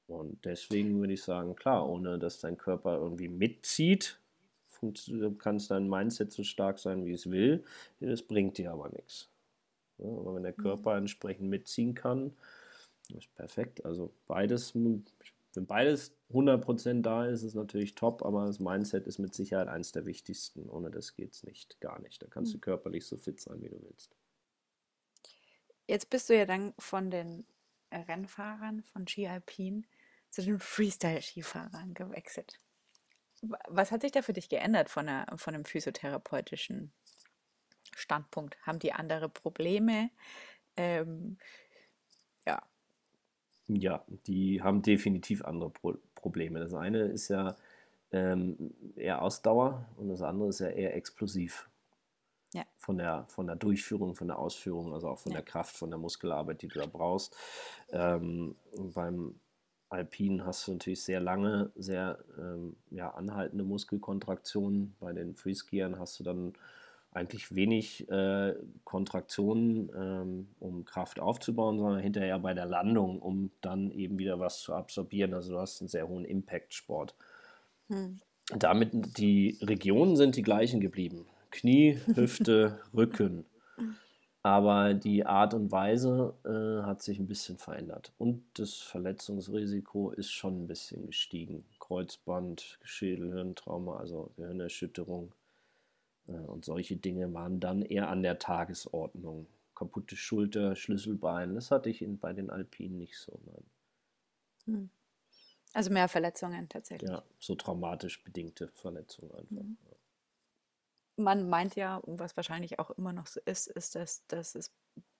Und 0.09 0.45
deswegen 0.45 0.99
würde 1.01 1.13
ich 1.15 1.23
sagen, 1.23 1.55
klar, 1.55 1.89
ohne 1.89 2.19
dass 2.19 2.41
dein 2.41 2.59
Körper 2.59 2.97
irgendwie 2.97 3.29
mitzieht, 3.29 4.19
kannst 5.39 5.71
dein 5.71 5.89
Mindset 5.89 6.33
so 6.33 6.43
stark 6.43 6.81
sein, 6.81 7.07
wie 7.07 7.13
es 7.13 7.31
will. 7.31 7.65
Das 8.01 8.23
bringt 8.23 8.59
dir 8.59 8.73
aber 8.73 8.89
nichts. 8.89 9.29
Ja, 9.99 10.07
aber 10.09 10.35
wenn 10.35 10.43
der 10.43 10.55
mhm. 10.57 10.63
Körper 10.63 10.97
entsprechend 10.97 11.49
mitziehen 11.49 11.95
kann, 11.95 12.33
ist 13.17 13.33
perfekt. 13.37 13.85
Also 13.85 14.13
beides, 14.27 14.75
wenn 14.75 15.05
beides 15.67 16.13
100% 16.33 17.03
da 17.03 17.27
ist, 17.27 17.43
ist 17.43 17.55
natürlich 17.55 17.95
top, 17.95 18.23
aber 18.25 18.47
das 18.47 18.61
Mindset 18.61 19.07
ist 19.07 19.19
mit 19.19 19.35
Sicherheit 19.35 19.69
eines 19.69 19.93
der 19.93 20.07
wichtigsten. 20.07 20.69
Ohne 20.69 20.91
das 20.91 21.15
geht 21.15 21.33
es 21.33 21.43
nicht, 21.45 21.81
gar 21.81 22.01
nicht. 22.01 22.23
Da 22.23 22.27
kannst 22.29 22.53
du 22.53 22.57
hm. 22.57 22.63
körperlich 22.63 23.07
so 23.07 23.17
fit 23.17 23.41
sein, 23.41 23.61
wie 23.63 23.69
du 23.69 23.81
willst. 23.83 24.17
Jetzt 25.87 26.11
bist 26.11 26.31
du 26.31 26.37
ja 26.37 26.47
dann 26.47 26.75
von 26.79 27.11
den 27.11 27.47
Rennfahrern 27.93 28.83
von 28.83 29.07
Ski 29.07 29.29
Alpin 29.29 29.87
zu 30.31 30.43
den 30.43 30.59
Freestyle-Skifahrern 30.59 31.95
gewechselt. 31.95 32.59
Was 33.69 33.91
hat 33.91 34.03
sich 34.03 34.13
da 34.13 34.23
für 34.23 34.33
dich 34.33 34.49
geändert 34.49 34.89
von, 34.89 35.07
der, 35.07 35.27
von 35.37 35.55
einem 35.55 35.65
physiotherapeutischen 35.65 36.93
Standpunkt? 37.95 38.57
Haben 38.63 38.79
die 38.79 38.93
andere 38.93 39.29
Probleme? 39.29 40.11
Ähm, 40.77 41.39
ja. 42.47 42.63
Ja, 43.67 44.05
die 44.09 44.63
haben 44.63 44.83
definitiv 44.83 45.45
andere 45.45 45.71
Pro 45.71 45.99
Probleme. 46.23 46.61
Das 46.61 46.73
eine 46.73 47.01
ist 47.01 47.29
ja 47.29 47.57
ähm, 48.13 48.73
eher 48.97 49.21
Ausdauer 49.21 49.87
und 49.97 50.09
das 50.09 50.23
andere 50.23 50.49
ist 50.49 50.61
ja 50.61 50.69
eher 50.69 50.97
explosiv. 50.97 51.69
Ja. 52.55 52.65
Von, 52.77 52.99
der, 52.99 53.25
von 53.29 53.47
der 53.47 53.57
Durchführung, 53.57 54.15
von 54.15 54.29
der 54.29 54.39
Ausführung, 54.39 54.93
also 54.93 55.09
auch 55.09 55.19
von 55.19 55.33
ja. 55.33 55.39
der 55.39 55.45
Kraft, 55.45 55.77
von 55.77 55.91
der 55.91 55.99
Muskelarbeit, 55.99 56.63
die 56.63 56.69
du 56.69 56.79
da 56.79 56.87
brauchst. 56.87 57.37
Ähm, 57.91 58.57
beim 58.95 59.41
Alpinen 59.89 60.45
hast 60.45 60.67
du 60.67 60.73
natürlich 60.73 61.03
sehr 61.03 61.21
lange, 61.21 61.71
sehr 61.77 62.19
ähm, 62.39 62.77
ja, 62.91 63.11
anhaltende 63.11 63.65
Muskelkontraktionen. 63.65 64.97
Bei 65.01 65.13
den 65.13 65.35
Freeskiern 65.35 65.99
hast 65.99 66.21
du 66.21 66.25
dann 66.25 66.55
eigentlich 67.13 67.55
wenig 67.55 68.09
äh, 68.11 68.55
Kontraktionen, 68.85 69.91
ähm, 69.95 70.49
um 70.59 70.85
Kraft 70.85 71.21
aufzubauen, 71.21 71.79
sondern 71.79 72.01
hinterher 72.01 72.39
bei 72.39 72.55
der 72.55 72.67
Landung, 72.67 73.21
um 73.21 73.51
dann 73.61 73.91
eben 73.91 74.19
wieder 74.19 74.41
was 74.41 74.61
zu 74.61 74.75
absorbieren. 74.75 75.35
Also 75.35 75.53
du 75.53 75.59
hast 75.59 75.81
einen 75.81 75.89
sehr 75.89 76.09
hohen 76.09 76.25
Impact-Sport. 76.25 77.15
Hm. 77.89 78.21
Damit 78.57 79.19
die 79.19 79.59
Regionen 79.63 80.17
sind 80.17 80.37
die 80.37 80.43
gleichen 80.43 80.81
geblieben. 80.81 81.27
Knie, 81.51 81.99
Hüfte, 82.15 82.81
Rücken. 82.95 83.45
Aber 84.43 84.95
die 84.95 85.25
Art 85.25 85.55
und 85.55 85.71
Weise 85.71 86.35
äh, 86.45 86.85
hat 86.85 87.03
sich 87.03 87.19
ein 87.21 87.29
bisschen 87.29 87.59
verändert. 87.59 88.13
Und 88.19 88.43
das 88.55 88.75
Verletzungsrisiko 88.75 90.11
ist 90.11 90.33
schon 90.33 90.65
ein 90.65 90.67
bisschen 90.67 91.07
gestiegen. 91.07 91.65
Kreuzband, 91.79 92.79
Schädelhirntrauma, 92.83 93.99
also 93.99 94.33
Gehirnerschütterung 94.37 95.33
und 96.27 96.65
solche 96.65 96.97
Dinge 96.97 97.33
waren 97.35 97.61
dann 97.61 97.83
eher 97.83 98.09
an 98.09 98.23
der 98.23 98.39
Tagesordnung. 98.39 99.47
Kaputte 99.75 100.17
Schulter, 100.17 100.77
Schlüsselbein, 100.77 101.55
das 101.55 101.71
hatte 101.71 101.91
ich 101.91 102.03
in, 102.03 102.19
bei 102.19 102.33
den 102.33 102.51
Alpinen 102.51 102.99
nicht 102.99 103.19
so. 103.19 103.41
Nein. 103.45 103.65
Hm. 104.67 104.91
Also 105.73 105.91
mehr 105.91 106.09
Verletzungen 106.09 106.69
tatsächlich. 106.69 107.11
Ja, 107.11 107.25
so 107.39 107.55
traumatisch 107.55 108.23
bedingte 108.23 108.69
Verletzungen 108.69 109.33
einfach. 109.33 109.63
Mhm. 109.63 109.79
Man 111.17 111.49
meint 111.49 111.75
ja, 111.77 112.01
was 112.05 112.37
wahrscheinlich 112.37 112.79
auch 112.79 112.91
immer 112.93 113.13
noch 113.13 113.27
so 113.27 113.41
ist, 113.45 113.69
ist, 113.69 113.95
dass, 113.95 114.27
dass 114.27 114.55
es 114.55 114.73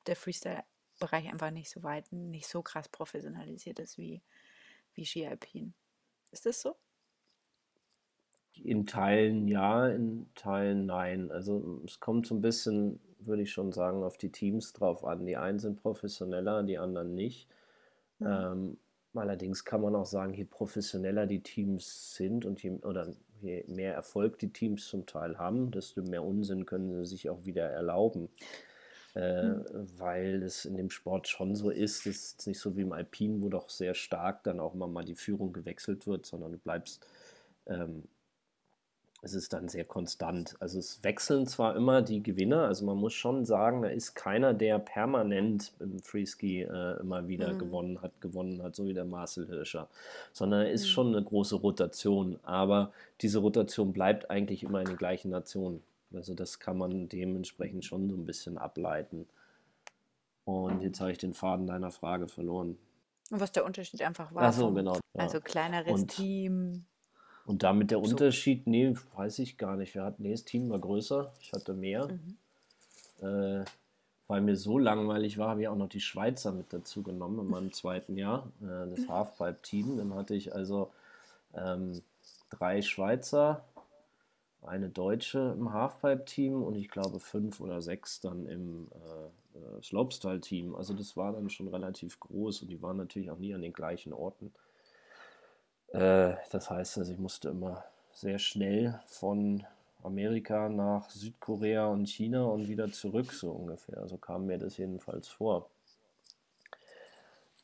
der 0.07 0.17
Freestyle-Bereich 0.17 1.29
einfach 1.29 1.51
nicht 1.51 1.71
so 1.71 1.83
weit, 1.83 2.11
nicht 2.13 2.47
so 2.47 2.63
krass 2.63 2.89
professionalisiert 2.89 3.79
ist 3.79 3.99
wie, 3.99 4.23
wie 4.95 5.07
Ski 5.07 5.27
Alpin. 5.27 5.75
Ist 6.31 6.47
das 6.47 6.61
so? 6.61 6.77
In 8.55 8.87
Teilen 8.87 9.49
ja, 9.49 9.89
in 9.89 10.27
Teilen 10.35 10.87
nein. 10.87 11.31
Also 11.31 11.81
es 11.85 12.01
kommt 12.01 12.27
so 12.27 12.35
ein 12.35 12.43
bisschen, 12.43 13.01
würde 13.21 13.43
ich 13.43 13.53
schon 13.53 13.73
sagen, 13.73 14.03
auf 14.03 14.19
die 14.19 14.31
Teams 14.31 14.73
drauf 14.73 15.05
an. 15.05 15.27
Die 15.27 15.37
einen 15.37 15.59
sind 15.59 15.81
professioneller, 15.81 16.63
die 16.63 16.79
anderen 16.79 17.15
nicht. 17.15 17.49
Mhm. 18.19 18.27
Ähm, 18.27 18.77
allerdings 19.15 19.65
kann 19.65 19.81
man 19.81 19.95
auch 19.95 20.07
sagen, 20.07 20.35
je 20.35 20.45
professioneller 20.45 21.27
die 21.27 21.43
Teams 21.43 22.15
sind 22.15 22.45
und 22.45 22.63
je, 22.63 22.73
oder 22.83 23.09
je 23.41 23.65
mehr 23.67 23.95
Erfolg 23.95 24.39
die 24.39 24.53
Teams 24.53 24.87
zum 24.89 25.07
Teil 25.07 25.39
haben, 25.39 25.71
desto 25.71 26.03
mehr 26.03 26.23
Unsinn 26.23 26.67
können 26.67 27.05
sie 27.05 27.11
sich 27.11 27.31
auch 27.31 27.45
wieder 27.45 27.69
erlauben. 27.69 28.29
Äh, 29.15 29.45
mhm. 29.45 29.65
Weil 29.99 30.43
es 30.43 30.65
in 30.65 30.77
dem 30.77 30.91
Sport 30.91 31.29
schon 31.29 31.55
so 31.55 31.69
ist, 31.69 32.07
es 32.07 32.35
ist 32.35 32.47
nicht 32.47 32.59
so 32.59 32.77
wie 32.77 32.83
im 32.83 32.93
Alpinen, 32.93 33.43
wo 33.43 33.49
doch 33.49 33.69
sehr 33.69 33.95
stark 33.95 34.43
dann 34.45 34.61
auch 34.61 34.75
immer 34.75 34.89
mal 34.89 35.05
die 35.05 35.17
Führung 35.17 35.53
gewechselt 35.53 36.07
wird, 36.07 36.25
sondern 36.25 36.53
du 36.53 36.59
bleibst 36.59 37.07
ähm, 37.67 38.05
es 39.25 39.35
ist 39.35 39.53
dann 39.53 39.69
sehr 39.69 39.85
konstant. 39.85 40.57
Also 40.59 40.81
es 40.81 41.03
wechseln 41.05 41.47
zwar 41.47 41.77
immer 41.77 42.03
die 42.03 42.23
Gewinner, 42.23 42.65
also 42.65 42.85
man 42.85 42.99
muss 42.99 43.15
schon 43.15 43.45
sagen, 43.45 43.83
da 43.83 43.89
ist 43.89 44.15
keiner, 44.15 44.53
der 44.53 44.81
permanent 44.81 45.73
im 45.79 46.01
Freeski 46.01 46.63
äh, 46.63 47.01
immer 47.01 47.29
wieder 47.29 47.53
mhm. 47.55 47.59
gewonnen 47.61 48.03
hat, 48.03 48.21
gewonnen 48.21 48.63
hat, 48.63 48.75
so 48.75 48.85
wie 48.85 48.95
der 48.95 49.05
Marcel 49.05 49.47
Hirscher, 49.47 49.89
sondern 50.33 50.67
es 50.67 50.83
ist 50.83 50.89
mhm. 50.89 50.91
schon 50.91 51.07
eine 51.15 51.25
große 51.25 51.55
Rotation, 51.55 52.41
aber 52.43 52.93
diese 53.21 53.39
Rotation 53.39 53.93
bleibt 53.93 54.29
eigentlich 54.29 54.65
immer 54.65 54.81
in 54.81 54.87
den 54.87 54.97
gleichen 54.97 55.31
Nationen. 55.31 55.83
Also 56.13 56.35
das 56.35 56.59
kann 56.59 56.77
man 56.77 57.09
dementsprechend 57.09 57.85
schon 57.85 58.11
so 58.11 58.17
ein 58.17 58.27
bisschen 58.27 58.59
ableiten. 58.59 59.27
Und 60.45 60.83
jetzt 60.83 61.01
habe 61.01 61.13
ich 61.13 61.19
den 61.19 61.33
Faden 61.33 61.69
deiner 61.69 61.93
Frage 61.93 62.27
verloren. 62.27 62.77
Und 63.31 63.41
was 63.41 63.53
der 63.53 63.65
Unterschied 63.65 64.03
einfach 64.03 64.35
war. 64.35 64.43
Ach 64.43 64.53
so, 64.53 64.73
genau. 64.73 64.95
Ja. 64.95 65.01
Also 65.15 65.41
kleineres 65.41 65.93
und, 65.93 66.09
Team. 66.09 66.85
Und 67.45 67.63
damit 67.63 67.91
der 67.91 67.99
so. 67.99 68.05
Unterschied, 68.05 68.67
nee, 68.67 68.95
weiß 69.17 69.41
ich 69.41 69.59
gar 69.59 69.77
nicht. 69.77 69.95
Wir 69.95 70.05
hatten, 70.05 70.23
nee, 70.23 70.33
das 70.33 70.45
Team 70.45 70.71
war 70.71 70.79
größer, 70.79 71.33
ich 71.41 71.53
hatte 71.53 71.75
mehr. 71.75 72.09
Mhm. 72.09 73.27
Äh, 73.27 73.65
weil 74.29 74.41
mir 74.41 74.57
so 74.57 74.79
langweilig 74.79 75.37
war, 75.37 75.51
habe 75.51 75.63
ich 75.63 75.69
auch 75.69 75.77
noch 75.77 75.89
die 75.89 76.01
Schweizer 76.01 76.53
mit 76.53 76.73
dazu 76.73 77.03
genommen 77.03 77.39
in 77.41 77.49
meinem 77.49 77.73
zweiten 77.73 78.17
Jahr, 78.17 78.51
äh, 78.63 78.89
das 78.95 79.09
Halfpipe-Team. 79.09 79.99
Dann 79.99 80.15
hatte 80.15 80.35
ich 80.35 80.55
also 80.55 80.91
ähm, 81.55 82.01
drei 82.51 82.81
Schweizer, 82.81 83.65
eine 84.63 84.89
Deutsche 84.89 85.55
im 85.59 85.73
Halfpipe-Team 85.73 86.63
und 86.63 86.77
ich 86.77 86.89
glaube 86.89 87.19
fünf 87.19 87.61
oder 87.61 87.83
sechs 87.83 88.21
dann 88.21 88.47
im 88.47 88.89
äh, 88.93 89.59
äh 89.59 89.83
Slopestyle-Team. 89.83 90.77
Also 90.77 90.95
das 90.95 91.17
war 91.17 91.33
dann 91.33 91.51
schon 91.51 91.69
relativ 91.69 92.21
groß 92.21 92.63
und 92.63 92.69
die 92.69 92.81
waren 92.81 92.97
natürlich 92.97 93.31
auch 93.31 93.39
nie 93.39 93.55
an 93.55 93.63
den 93.63 93.73
gleichen 93.73 94.13
Orten. 94.13 94.53
Äh, 95.93 96.35
das 96.51 96.71
heißt, 96.71 96.99
also 96.99 97.13
ich 97.13 97.19
musste 97.19 97.51
immer 97.51 97.85
sehr 98.13 98.39
schnell 98.39 99.01
von 99.07 99.65
Amerika 100.03 100.69
nach 100.69 101.09
Südkorea 101.11 101.87
und 101.87 102.09
China 102.09 102.45
und 102.45 102.69
wieder 102.69 102.91
zurück, 102.91 103.33
so 103.33 103.51
ungefähr. 103.51 104.09
So 104.09 104.17
kam 104.17 104.47
mir 104.47 104.59
das 104.59 104.77
jedenfalls 104.79 105.29
vor. 105.29 105.69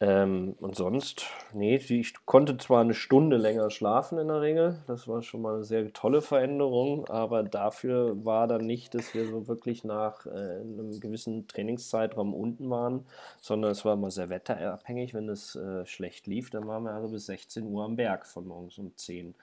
Ähm, 0.00 0.54
und 0.60 0.76
sonst, 0.76 1.26
nee, 1.52 1.74
ich 1.74 2.14
konnte 2.24 2.56
zwar 2.56 2.82
eine 2.82 2.94
Stunde 2.94 3.36
länger 3.36 3.68
schlafen 3.68 4.18
in 4.18 4.28
der 4.28 4.40
Regel, 4.40 4.78
das 4.86 5.08
war 5.08 5.22
schon 5.22 5.42
mal 5.42 5.56
eine 5.56 5.64
sehr 5.64 5.92
tolle 5.92 6.22
Veränderung, 6.22 7.08
aber 7.08 7.42
dafür 7.42 8.24
war 8.24 8.46
dann 8.46 8.64
nicht, 8.64 8.94
dass 8.94 9.12
wir 9.12 9.26
so 9.26 9.48
wirklich 9.48 9.82
nach 9.82 10.24
äh, 10.26 10.60
einem 10.60 11.00
gewissen 11.00 11.48
Trainingszeitraum 11.48 12.32
unten 12.32 12.70
waren, 12.70 13.06
sondern 13.40 13.72
es 13.72 13.84
war 13.84 13.94
immer 13.94 14.12
sehr 14.12 14.28
wetterabhängig. 14.30 15.14
Wenn 15.14 15.28
es 15.28 15.56
äh, 15.56 15.84
schlecht 15.84 16.28
lief, 16.28 16.50
dann 16.50 16.68
waren 16.68 16.84
wir 16.84 16.92
also 16.92 17.08
bis 17.08 17.26
16 17.26 17.66
Uhr 17.66 17.84
am 17.84 17.96
Berg 17.96 18.24
von 18.26 18.46
morgens 18.46 18.78
um 18.78 18.96
10. 18.96 19.34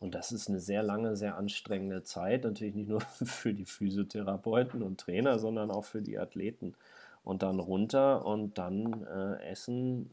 Und 0.00 0.16
das 0.16 0.32
ist 0.32 0.48
eine 0.48 0.58
sehr 0.58 0.82
lange, 0.82 1.14
sehr 1.14 1.36
anstrengende 1.36 2.02
Zeit, 2.02 2.42
natürlich 2.42 2.74
nicht 2.74 2.88
nur 2.88 3.00
für 3.24 3.54
die 3.54 3.66
Physiotherapeuten 3.66 4.82
und 4.82 4.98
Trainer, 4.98 5.38
sondern 5.38 5.70
auch 5.70 5.84
für 5.84 6.02
die 6.02 6.18
Athleten 6.18 6.74
und 7.22 7.42
dann 7.42 7.60
runter 7.60 8.24
und 8.24 8.58
dann 8.58 9.04
äh, 9.04 9.42
essen, 9.44 10.10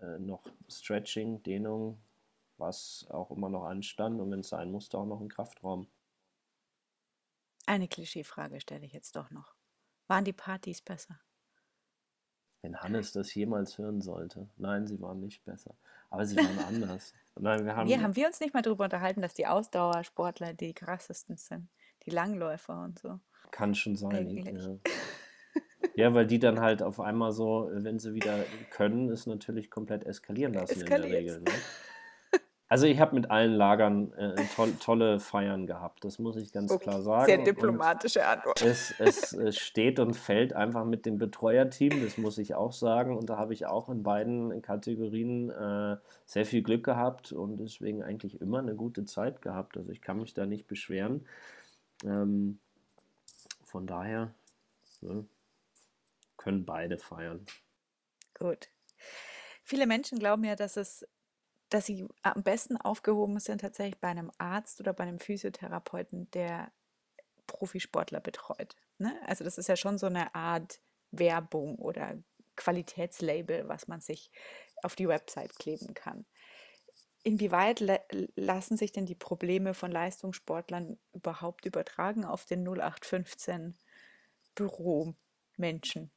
äh, 0.00 0.18
noch 0.18 0.44
Stretching, 0.68 1.42
Dehnung, 1.42 1.98
was 2.58 3.06
auch 3.10 3.30
immer 3.30 3.48
noch 3.48 3.64
anstand 3.64 4.20
und 4.20 4.30
wenn 4.30 4.40
es 4.40 4.48
sein 4.48 4.70
musste, 4.70 4.98
auch 4.98 5.06
noch 5.06 5.20
ein 5.20 5.28
Kraftraum. 5.28 5.88
Eine 7.66 7.88
Klischeefrage 7.88 8.60
stelle 8.60 8.84
ich 8.84 8.92
jetzt 8.92 9.16
doch 9.16 9.30
noch. 9.30 9.54
Waren 10.06 10.24
die 10.24 10.32
Partys 10.32 10.82
besser? 10.82 11.18
Wenn 12.62 12.76
Hannes 12.80 13.12
das 13.12 13.34
jemals 13.34 13.78
hören 13.78 14.00
sollte. 14.00 14.48
Nein, 14.56 14.86
sie 14.86 15.00
waren 15.00 15.20
nicht 15.20 15.44
besser. 15.44 15.74
Aber 16.10 16.24
sie 16.24 16.36
waren 16.36 16.58
anders. 16.66 17.12
Nein, 17.36 17.64
wir 17.64 17.76
haben, 17.76 17.88
wir, 17.88 18.00
haben 18.00 18.16
wir 18.16 18.26
uns 18.26 18.40
nicht 18.40 18.54
mal 18.54 18.62
darüber 18.62 18.84
unterhalten, 18.84 19.22
dass 19.22 19.34
die 19.34 19.46
Ausdauersportler 19.46 20.54
die 20.54 20.72
krassesten 20.72 21.36
sind? 21.36 21.68
Die 22.06 22.10
Langläufer 22.10 22.82
und 22.82 22.98
so. 22.98 23.18
Kann 23.50 23.74
schon 23.74 23.96
sein. 23.96 24.28
Ja. 24.28 24.78
Ja, 25.96 26.12
weil 26.12 26.26
die 26.26 26.38
dann 26.38 26.60
halt 26.60 26.82
auf 26.82 27.00
einmal 27.00 27.32
so, 27.32 27.70
wenn 27.72 27.98
sie 27.98 28.14
wieder 28.14 28.44
können, 28.70 29.10
es 29.10 29.26
natürlich 29.26 29.70
komplett 29.70 30.04
eskalieren 30.04 30.54
lassen 30.54 30.80
Eskaliert. 30.80 31.04
in 31.04 31.10
der 31.10 31.20
Regel. 31.20 31.38
Ne? 31.40 31.52
Also 32.74 32.86
ich 32.86 32.98
habe 32.98 33.14
mit 33.14 33.30
allen 33.30 33.52
Lagern 33.52 34.12
äh, 34.14 34.34
to 34.56 34.66
tolle 34.80 35.20
Feiern 35.20 35.66
gehabt, 35.66 36.02
das 36.02 36.18
muss 36.18 36.34
ich 36.34 36.50
ganz 36.50 36.72
okay. 36.72 36.82
klar 36.82 37.02
sagen. 37.02 37.26
Sehr 37.26 37.44
diplomatische 37.44 38.26
Antwort. 38.26 38.62
Es, 38.62 38.92
es, 38.98 39.32
es, 39.32 39.58
steht 39.58 40.00
und 40.00 40.14
fällt 40.14 40.54
einfach 40.54 40.84
mit 40.84 41.06
dem 41.06 41.18
Betreuerteam, 41.18 42.02
das 42.02 42.18
muss 42.18 42.36
ich 42.38 42.54
auch 42.54 42.72
sagen. 42.72 43.16
Und 43.16 43.30
da 43.30 43.36
habe 43.36 43.52
ich 43.52 43.66
auch 43.66 43.90
in 43.90 44.02
beiden 44.02 44.62
Kategorien 44.62 45.50
äh, 45.50 45.98
sehr 46.24 46.46
viel 46.46 46.62
Glück 46.62 46.84
gehabt 46.84 47.32
und 47.32 47.58
deswegen 47.58 48.02
eigentlich 48.02 48.40
immer 48.40 48.58
eine 48.58 48.74
gute 48.74 49.04
Zeit 49.04 49.40
gehabt. 49.40 49.76
Also 49.76 49.92
ich 49.92 50.00
kann 50.00 50.18
mich 50.18 50.32
da 50.32 50.46
nicht 50.46 50.66
beschweren. 50.66 51.26
Ähm, 52.04 52.58
von 53.62 53.86
daher, 53.86 54.34
ne, 55.00 55.26
können 56.44 56.64
beide 56.64 56.98
feiern. 56.98 57.46
Gut. 58.34 58.68
Viele 59.62 59.86
Menschen 59.86 60.18
glauben 60.18 60.44
ja, 60.44 60.56
dass 60.56 60.76
es 60.76 61.06
dass 61.70 61.86
sie 61.86 62.06
am 62.22 62.44
besten 62.44 62.76
aufgehoben 62.76 63.40
sind 63.40 63.62
tatsächlich 63.62 63.98
bei 63.98 64.08
einem 64.08 64.30
Arzt 64.38 64.78
oder 64.78 64.92
bei 64.92 65.02
einem 65.02 65.18
Physiotherapeuten, 65.18 66.30
der 66.30 66.70
Profisportler 67.48 68.20
betreut. 68.20 68.76
Ne? 68.98 69.18
Also 69.26 69.42
das 69.42 69.58
ist 69.58 69.68
ja 69.68 69.74
schon 69.74 69.98
so 69.98 70.06
eine 70.06 70.34
Art 70.36 70.80
Werbung 71.10 71.76
oder 71.76 72.16
Qualitätslabel, 72.54 73.66
was 73.66 73.88
man 73.88 74.00
sich 74.00 74.30
auf 74.82 74.94
die 74.94 75.08
Website 75.08 75.56
kleben 75.58 75.94
kann. 75.94 76.26
Inwieweit 77.24 77.80
lassen 78.36 78.76
sich 78.76 78.92
denn 78.92 79.06
die 79.06 79.14
Probleme 79.14 79.74
von 79.74 79.90
Leistungssportlern 79.90 80.98
überhaupt 81.12 81.64
übertragen 81.64 82.24
auf 82.24 82.44
den 82.44 82.62
0815 82.62 83.74
Büromenschen? 84.54 86.12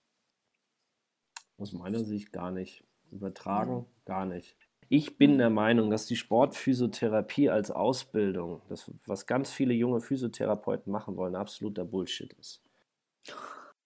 Aus 1.58 1.74
meiner 1.74 2.04
Sicht 2.04 2.32
gar 2.32 2.52
nicht. 2.52 2.84
Übertragen 3.12 3.86
gar 4.06 4.26
nicht. 4.26 4.56
Ich 4.90 5.18
bin 5.18 5.38
der 5.38 5.50
Meinung, 5.50 5.90
dass 5.90 6.06
die 6.06 6.16
Sportphysiotherapie 6.16 7.50
als 7.50 7.72
Ausbildung, 7.72 8.62
das, 8.70 8.90
was 9.06 9.26
ganz 9.26 9.52
viele 9.52 9.74
junge 9.74 10.00
Physiotherapeuten 10.00 10.92
machen 10.92 11.18
wollen, 11.18 11.36
absoluter 11.36 11.84
Bullshit 11.84 12.32
ist. 12.34 12.62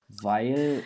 Weil 0.07 0.84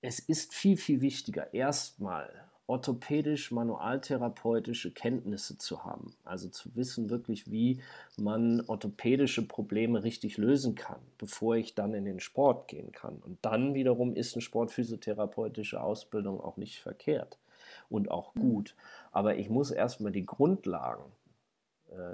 es 0.00 0.18
ist 0.18 0.54
viel, 0.54 0.76
viel 0.76 1.00
wichtiger, 1.02 1.52
erstmal 1.52 2.45
orthopädisch-manualtherapeutische 2.66 4.90
Kenntnisse 4.90 5.56
zu 5.58 5.84
haben. 5.84 6.14
Also 6.24 6.48
zu 6.48 6.74
wissen 6.74 7.10
wirklich, 7.10 7.50
wie 7.50 7.80
man 8.16 8.62
orthopädische 8.66 9.46
Probleme 9.46 10.02
richtig 10.02 10.36
lösen 10.36 10.74
kann, 10.74 11.00
bevor 11.18 11.56
ich 11.56 11.74
dann 11.74 11.94
in 11.94 12.04
den 12.04 12.20
Sport 12.20 12.68
gehen 12.68 12.92
kann. 12.92 13.16
Und 13.18 13.38
dann 13.42 13.74
wiederum 13.74 14.14
ist 14.14 14.34
eine 14.34 14.42
sportphysiotherapeutische 14.42 15.80
Ausbildung 15.80 16.40
auch 16.40 16.56
nicht 16.56 16.80
verkehrt 16.80 17.38
und 17.88 18.10
auch 18.10 18.34
mhm. 18.34 18.40
gut. 18.40 18.74
Aber 19.12 19.36
ich 19.36 19.48
muss 19.48 19.70
erstmal 19.70 20.12
die 20.12 20.26
Grundlagen 20.26 21.04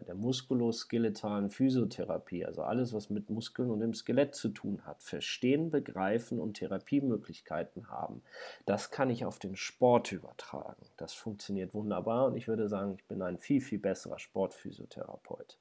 der 0.07 0.15
muskuloskeletalen 0.15 1.51
Physiotherapie, 1.51 2.45
also 2.45 2.63
alles, 2.63 2.93
was 2.93 3.11
mit 3.11 3.31
Muskeln 3.31 3.71
und 3.71 3.81
dem 3.81 3.95
Skelett 3.95 4.35
zu 4.35 4.51
tun 4.51 4.85
hat, 4.85 5.03
verstehen, 5.03 5.71
begreifen 5.71 6.39
und 6.39 6.55
Therapiemöglichkeiten 6.55 7.89
haben. 7.89 8.23
Das 8.67 8.91
kann 8.91 9.11
ich 9.11 9.25
auf 9.25 9.39
den 9.39 9.57
Sport 9.57 10.13
übertragen. 10.13 10.83
Das 10.97 11.15
funktioniert 11.15 11.75
wunderbar 11.75 12.27
und 12.27 12.37
ich 12.37 12.49
würde 12.49 12.69
sagen, 12.69 12.95
ich 12.99 13.05
bin 13.07 13.23
ein 13.23 13.39
viel, 13.39 13.61
viel 13.61 13.79
besserer 13.79 14.19
Sportphysiotherapeut. 14.19 15.59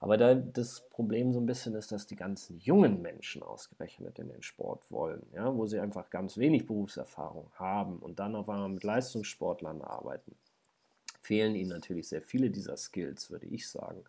Aber 0.00 0.16
da 0.16 0.34
das 0.34 0.88
Problem 0.90 1.32
so 1.32 1.38
ein 1.38 1.46
bisschen 1.46 1.76
ist, 1.76 1.92
dass 1.92 2.08
die 2.08 2.16
ganzen 2.16 2.58
jungen 2.58 3.02
Menschen 3.02 3.42
ausgerechnet 3.42 4.18
in 4.18 4.28
den 4.28 4.42
Sport 4.42 4.90
wollen, 4.90 5.24
ja, 5.32 5.54
wo 5.54 5.66
sie 5.66 5.78
einfach 5.78 6.10
ganz 6.10 6.38
wenig 6.38 6.66
Berufserfahrung 6.66 7.52
haben 7.54 7.98
und 7.98 8.18
dann 8.18 8.34
auf 8.34 8.48
einmal 8.48 8.68
mit 8.68 8.82
Leistungssportlern 8.82 9.80
arbeiten 9.80 10.34
fehlen 11.22 11.54
ihnen 11.54 11.70
natürlich 11.70 12.08
sehr 12.08 12.22
viele 12.22 12.50
dieser 12.50 12.76
Skills, 12.76 13.30
würde 13.30 13.46
ich 13.46 13.68
sagen. 13.68 14.04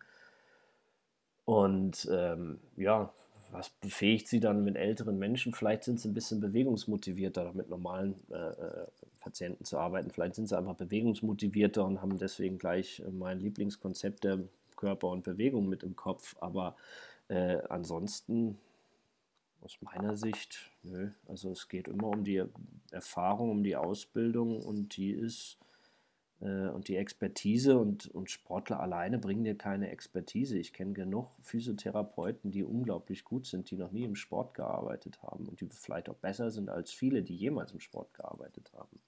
Und 1.44 2.08
ähm, 2.10 2.58
ja, 2.76 3.12
was 3.50 3.70
befähigt 3.70 4.26
sie 4.26 4.40
dann 4.40 4.64
mit 4.64 4.76
älteren 4.76 5.18
Menschen? 5.18 5.54
Vielleicht 5.54 5.84
sind 5.84 6.00
sie 6.00 6.08
ein 6.08 6.14
bisschen 6.14 6.40
bewegungsmotivierter, 6.40 7.52
mit 7.52 7.68
normalen 7.68 8.16
äh, 8.30 8.34
äh, 8.34 8.86
Patienten 9.20 9.64
zu 9.64 9.78
arbeiten. 9.78 10.10
Vielleicht 10.10 10.34
sind 10.34 10.48
sie 10.48 10.58
einfach 10.58 10.74
bewegungsmotivierter 10.74 11.84
und 11.84 12.02
haben 12.02 12.18
deswegen 12.18 12.58
gleich 12.58 13.00
äh, 13.00 13.10
mein 13.10 13.38
Lieblingskonzept 13.38 14.24
der 14.24 14.40
Körper 14.76 15.08
und 15.08 15.22
Bewegung 15.22 15.68
mit 15.68 15.84
im 15.84 15.94
Kopf. 15.94 16.34
Aber 16.40 16.74
äh, 17.28 17.58
ansonsten, 17.68 18.58
aus 19.62 19.78
meiner 19.82 20.16
Sicht, 20.16 20.72
nö. 20.82 21.10
Also 21.28 21.52
es 21.52 21.68
geht 21.68 21.86
immer 21.86 22.08
um 22.08 22.24
die 22.24 22.42
Erfahrung, 22.90 23.50
um 23.50 23.62
die 23.62 23.76
Ausbildung 23.76 24.62
und 24.62 24.96
die 24.96 25.12
ist 25.12 25.58
und 26.48 26.88
die 26.88 26.96
Expertise 26.96 27.78
und, 27.78 28.06
und 28.08 28.30
Sportler 28.30 28.80
alleine 28.80 29.18
bringen 29.18 29.44
dir 29.44 29.56
keine 29.56 29.90
Expertise. 29.90 30.58
Ich 30.58 30.72
kenne 30.72 30.92
genug 30.92 31.30
Physiotherapeuten, 31.42 32.50
die 32.50 32.62
unglaublich 32.62 33.24
gut 33.24 33.46
sind, 33.46 33.70
die 33.70 33.76
noch 33.76 33.92
nie 33.92 34.04
im 34.04 34.14
Sport 34.14 34.54
gearbeitet 34.54 35.22
haben 35.22 35.46
und 35.46 35.60
die 35.60 35.68
vielleicht 35.70 36.08
auch 36.08 36.16
besser 36.16 36.50
sind 36.50 36.68
als 36.68 36.92
viele, 36.92 37.22
die 37.22 37.34
jemals 37.34 37.72
im 37.72 37.80
Sport 37.80 38.12
gearbeitet 38.14 38.72
haben. 38.74 39.00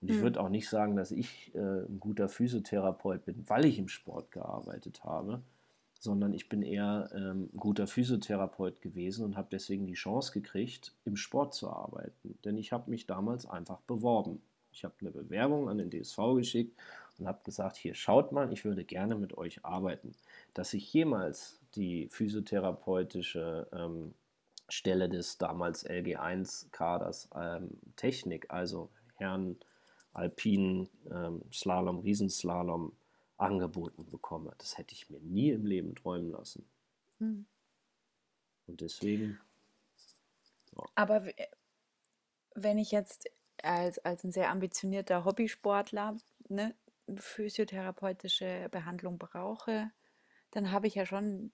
Und 0.00 0.10
ich 0.10 0.16
hm. 0.16 0.22
würde 0.22 0.40
auch 0.40 0.50
nicht 0.50 0.68
sagen, 0.68 0.96
dass 0.96 1.12
ich 1.12 1.54
äh, 1.54 1.58
ein 1.58 1.98
guter 1.98 2.28
Physiotherapeut 2.28 3.24
bin, 3.24 3.48
weil 3.48 3.64
ich 3.64 3.78
im 3.78 3.88
Sport 3.88 4.30
gearbeitet 4.30 5.02
habe, 5.02 5.42
sondern 5.98 6.34
ich 6.34 6.50
bin 6.50 6.60
eher 6.60 7.08
ähm, 7.14 7.48
ein 7.54 7.56
guter 7.56 7.86
Physiotherapeut 7.86 8.82
gewesen 8.82 9.24
und 9.24 9.38
habe 9.38 9.48
deswegen 9.50 9.86
die 9.86 9.94
Chance 9.94 10.32
gekriegt, 10.32 10.94
im 11.06 11.16
Sport 11.16 11.54
zu 11.54 11.70
arbeiten. 11.70 12.38
Denn 12.44 12.58
ich 12.58 12.72
habe 12.72 12.90
mich 12.90 13.06
damals 13.06 13.46
einfach 13.46 13.80
beworben. 13.80 14.42
Ich 14.74 14.84
habe 14.84 14.94
eine 15.00 15.10
Bewerbung 15.10 15.68
an 15.68 15.78
den 15.78 15.90
DSV 15.90 16.18
geschickt 16.34 16.76
und 17.18 17.28
habe 17.28 17.42
gesagt, 17.44 17.76
hier 17.76 17.94
schaut 17.94 18.32
mal, 18.32 18.52
ich 18.52 18.64
würde 18.64 18.84
gerne 18.84 19.14
mit 19.14 19.38
euch 19.38 19.64
arbeiten. 19.64 20.14
Dass 20.52 20.74
ich 20.74 20.92
jemals 20.92 21.60
die 21.76 22.08
physiotherapeutische 22.10 23.68
ähm, 23.72 24.14
Stelle 24.68 25.08
des 25.08 25.38
damals 25.38 25.88
LG1-Kaders 25.88 27.30
ähm, 27.36 27.70
Technik, 27.96 28.50
also 28.50 28.90
Herrn 29.14 29.56
Alpinen, 30.12 30.88
ähm, 31.10 31.42
Slalom, 31.52 32.00
Riesenslalom 32.00 32.92
angeboten 33.36 34.06
bekomme. 34.10 34.54
Das 34.58 34.78
hätte 34.78 34.94
ich 34.94 35.08
mir 35.10 35.20
nie 35.20 35.50
im 35.50 35.66
Leben 35.66 35.94
träumen 35.94 36.30
lassen. 36.30 36.66
Hm. 37.18 37.46
Und 38.66 38.80
deswegen. 38.80 39.38
Ja. 40.76 40.84
Aber 40.94 41.24
wenn 42.54 42.78
ich 42.78 42.90
jetzt 42.90 43.30
als, 43.64 43.98
als 44.00 44.24
ein 44.24 44.32
sehr 44.32 44.50
ambitionierter 44.50 45.24
Hobbysportler 45.24 46.16
ne, 46.48 46.74
physiotherapeutische 47.16 48.68
Behandlung 48.70 49.18
brauche, 49.18 49.90
dann 50.50 50.70
habe 50.70 50.86
ich 50.86 50.94
ja 50.94 51.06
schon 51.06 51.52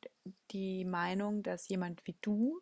die 0.50 0.84
Meinung, 0.84 1.42
dass 1.42 1.68
jemand 1.68 2.06
wie 2.06 2.16
du 2.20 2.60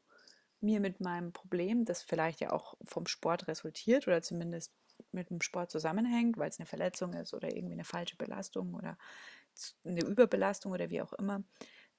mir 0.61 0.81
mit 0.81 1.01
meinem 1.01 1.33
Problem, 1.33 1.85
das 1.85 2.03
vielleicht 2.03 2.41
ja 2.41 2.53
auch 2.53 2.75
vom 2.85 3.07
Sport 3.07 3.49
resultiert 3.49 4.07
oder 4.09 4.23
zumindest 4.23 4.73
mit 5.13 5.31
dem 5.31 5.41
Sport 5.41 5.71
zusammenhängt, 5.71 6.37
weil 6.37 6.49
es 6.49 6.59
eine 6.59 6.67
Verletzung 6.67 7.13
ist 7.13 7.35
oder 7.35 7.55
irgendwie 7.55 7.75
eine 7.75 7.85
falsche 7.85 8.17
Belastung 8.17 8.75
oder 8.75 8.99
eine 9.85 10.05
Überbelastung 10.05 10.73
oder 10.73 10.91
wie 10.91 11.03
auch 11.03 11.13
immer, 11.13 11.43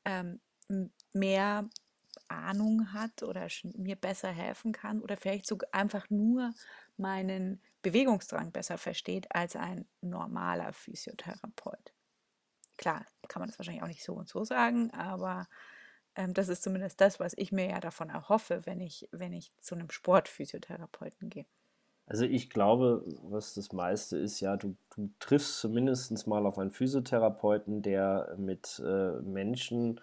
ähm, 0.05 0.39
mehr 1.13 1.69
Ahnung 2.27 2.93
hat 2.93 3.23
oder 3.23 3.47
mir 3.75 3.95
besser 3.95 4.29
helfen 4.29 4.71
kann 4.71 5.01
oder 5.01 5.17
vielleicht 5.17 5.45
sogar 5.45 5.69
einfach 5.73 6.09
nur 6.09 6.53
meinen 6.97 7.61
Bewegungsdrang 7.81 8.51
besser 8.51 8.77
versteht 8.77 9.33
als 9.33 9.55
ein 9.55 9.87
normaler 10.01 10.73
Physiotherapeut. 10.73 11.93
Klar, 12.77 13.05
kann 13.27 13.41
man 13.41 13.49
das 13.49 13.59
wahrscheinlich 13.59 13.83
auch 13.83 13.87
nicht 13.87 14.03
so 14.03 14.13
und 14.13 14.29
so 14.29 14.43
sagen, 14.43 14.91
aber 14.91 15.47
ähm, 16.15 16.33
das 16.33 16.49
ist 16.49 16.63
zumindest 16.63 16.99
das, 17.01 17.19
was 17.19 17.33
ich 17.37 17.51
mir 17.51 17.69
ja 17.69 17.79
davon 17.79 18.09
erhoffe, 18.09 18.65
wenn 18.65 18.79
ich, 18.79 19.07
wenn 19.11 19.33
ich 19.33 19.51
zu 19.59 19.75
einem 19.75 19.89
Sportphysiotherapeuten 19.89 21.29
gehe. 21.29 21.45
Also 22.07 22.25
ich 22.25 22.49
glaube, 22.49 23.05
was 23.21 23.53
das 23.53 23.71
meiste 23.71 24.17
ist, 24.17 24.39
ja, 24.39 24.57
du, 24.57 24.75
du 24.95 25.11
triffst 25.19 25.59
zumindest 25.59 26.25
mal 26.25 26.45
auf 26.47 26.57
einen 26.57 26.71
Physiotherapeuten, 26.71 27.83
der 27.83 28.35
mit 28.37 28.81
äh, 28.83 29.21
Menschen 29.21 30.01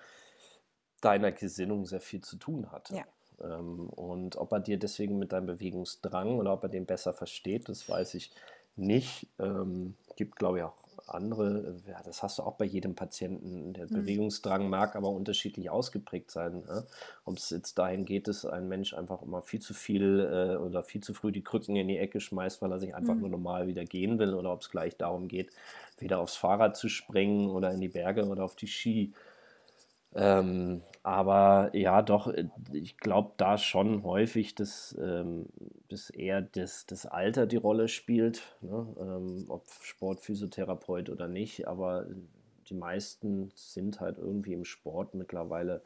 deiner 1.00 1.32
Gesinnung 1.32 1.86
sehr 1.86 2.00
viel 2.00 2.20
zu 2.20 2.36
tun 2.36 2.70
hat. 2.72 2.90
Ja. 2.90 3.04
Ähm, 3.42 3.88
und 3.90 4.36
ob 4.36 4.52
er 4.52 4.60
dir 4.60 4.78
deswegen 4.78 5.18
mit 5.18 5.32
deinem 5.32 5.46
Bewegungsdrang 5.46 6.38
oder 6.38 6.52
ob 6.52 6.62
er 6.62 6.68
den 6.68 6.86
besser 6.86 7.12
versteht, 7.12 7.68
das 7.68 7.88
weiß 7.88 8.14
ich 8.14 8.30
nicht. 8.76 9.28
Ähm, 9.38 9.94
gibt, 10.16 10.36
glaube 10.36 10.58
ich, 10.58 10.64
auch 10.64 10.86
andere, 11.08 11.76
ja, 11.86 12.02
das 12.04 12.22
hast 12.22 12.38
du 12.38 12.42
auch 12.42 12.54
bei 12.54 12.64
jedem 12.64 12.94
Patienten. 12.94 13.72
Der 13.74 13.84
mhm. 13.84 13.90
Bewegungsdrang 13.90 14.68
mag 14.68 14.96
aber 14.96 15.08
unterschiedlich 15.08 15.70
ausgeprägt 15.70 16.30
sein. 16.30 16.62
Ne? 16.66 16.84
Ob 17.24 17.36
es 17.36 17.50
jetzt 17.50 17.78
dahin 17.78 18.04
geht, 18.04 18.28
dass 18.28 18.44
ein 18.44 18.68
Mensch 18.68 18.94
einfach 18.94 19.22
immer 19.22 19.42
viel 19.42 19.60
zu 19.60 19.74
viel 19.74 20.20
äh, 20.20 20.56
oder 20.56 20.82
viel 20.82 21.02
zu 21.02 21.14
früh 21.14 21.32
die 21.32 21.44
Krücken 21.44 21.76
in 21.76 21.88
die 21.88 21.98
Ecke 21.98 22.20
schmeißt, 22.20 22.60
weil 22.62 22.72
er 22.72 22.78
sich 22.78 22.94
einfach 22.94 23.14
mhm. 23.14 23.20
nur 23.20 23.30
normal 23.30 23.66
wieder 23.68 23.84
gehen 23.84 24.18
will, 24.18 24.34
oder 24.34 24.52
ob 24.52 24.62
es 24.62 24.70
gleich 24.70 24.96
darum 24.96 25.28
geht, 25.28 25.50
wieder 25.98 26.18
aufs 26.18 26.36
Fahrrad 26.36 26.76
zu 26.76 26.88
springen 26.88 27.50
oder 27.50 27.70
in 27.72 27.80
die 27.80 27.88
Berge 27.88 28.26
oder 28.26 28.44
auf 28.44 28.56
die 28.56 28.68
Ski. 28.68 29.12
Ähm, 30.16 30.82
aber 31.02 31.70
ja, 31.74 32.02
doch, 32.02 32.26
äh, 32.26 32.48
ich 32.72 32.96
glaube 32.96 33.34
da 33.36 33.58
schon 33.58 34.02
häufig, 34.02 34.54
dass, 34.54 34.96
ähm, 35.00 35.46
dass 35.88 36.10
eher 36.10 36.42
das, 36.42 36.86
das 36.86 37.06
Alter 37.06 37.46
die 37.46 37.56
Rolle 37.56 37.88
spielt, 37.88 38.56
ne? 38.60 38.86
ähm, 38.98 39.44
ob 39.48 39.66
Sportphysiotherapeut 39.82 41.10
oder 41.10 41.28
nicht, 41.28 41.68
aber 41.68 42.06
die 42.68 42.74
meisten 42.74 43.52
sind 43.54 44.00
halt 44.00 44.18
irgendwie 44.18 44.54
im 44.54 44.64
Sport 44.64 45.14
mittlerweile 45.14 45.82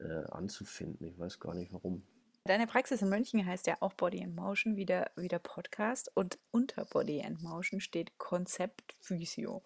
äh, 0.00 0.24
anzufinden. 0.30 1.06
Ich 1.06 1.18
weiß 1.18 1.38
gar 1.38 1.54
nicht 1.54 1.72
warum. 1.72 2.02
Deine 2.44 2.66
Praxis 2.66 3.02
in 3.02 3.10
München 3.10 3.44
heißt 3.44 3.66
ja 3.66 3.76
auch 3.80 3.92
Body 3.92 4.24
and 4.24 4.34
Motion, 4.34 4.76
wie 4.76 4.86
der, 4.86 5.10
wie 5.16 5.28
der 5.28 5.38
Podcast. 5.38 6.10
Und 6.14 6.38
unter 6.50 6.84
Body 6.86 7.22
and 7.22 7.42
Motion 7.42 7.80
steht 7.80 8.16
Konzept 8.16 8.96
Physio. 9.00 9.62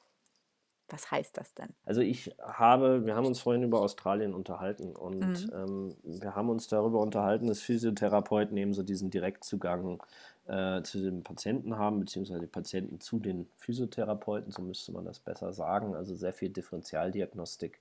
Was 0.92 1.10
heißt 1.10 1.38
das 1.38 1.54
denn? 1.54 1.70
Also 1.86 2.02
ich 2.02 2.36
habe, 2.38 3.06
wir 3.06 3.16
haben 3.16 3.24
uns 3.24 3.40
vorhin 3.40 3.62
über 3.62 3.80
Australien 3.80 4.34
unterhalten 4.34 4.94
und 4.94 5.46
mhm. 5.46 5.50
ähm, 5.54 5.96
wir 6.02 6.36
haben 6.36 6.50
uns 6.50 6.68
darüber 6.68 7.00
unterhalten, 7.00 7.46
dass 7.46 7.62
Physiotherapeuten 7.62 8.54
eben 8.58 8.74
so 8.74 8.82
diesen 8.82 9.08
Direktzugang 9.08 10.02
äh, 10.46 10.82
zu 10.82 11.00
den 11.00 11.22
Patienten 11.22 11.78
haben, 11.78 11.98
beziehungsweise 12.00 12.40
die 12.40 12.46
Patienten 12.46 13.00
zu 13.00 13.18
den 13.18 13.48
Physiotherapeuten, 13.56 14.52
so 14.52 14.60
müsste 14.60 14.92
man 14.92 15.06
das 15.06 15.18
besser 15.18 15.54
sagen. 15.54 15.94
Also 15.94 16.14
sehr 16.14 16.34
viel 16.34 16.50
Differentialdiagnostik 16.50 17.80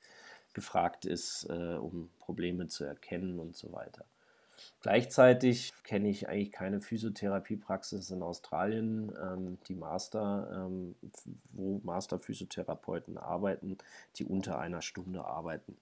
gefragt 0.54 1.04
ist, 1.04 1.50
äh, 1.50 1.76
um 1.76 2.10
Probleme 2.20 2.68
zu 2.68 2.86
erkennen 2.86 3.40
und 3.40 3.58
so 3.58 3.74
weiter. 3.74 4.06
Gleichzeitig 4.82 5.74
kenne 5.84 6.10
ich 6.10 6.28
eigentlich 6.28 6.52
keine 6.52 6.82
Physiotherapiepraxis 6.82 8.10
in 8.10 8.24
Australien, 8.24 9.12
ähm, 9.22 9.58
die 9.68 9.76
Master, 9.76 10.66
ähm, 10.66 10.96
wo 11.52 11.80
Master-Physiotherapeuten 11.84 13.18
arbeiten, 13.18 13.78
die 14.16 14.26
unter 14.26 14.58
einer 14.60 14.82
Stunde 14.82 15.24
arbeiten. 15.24 15.78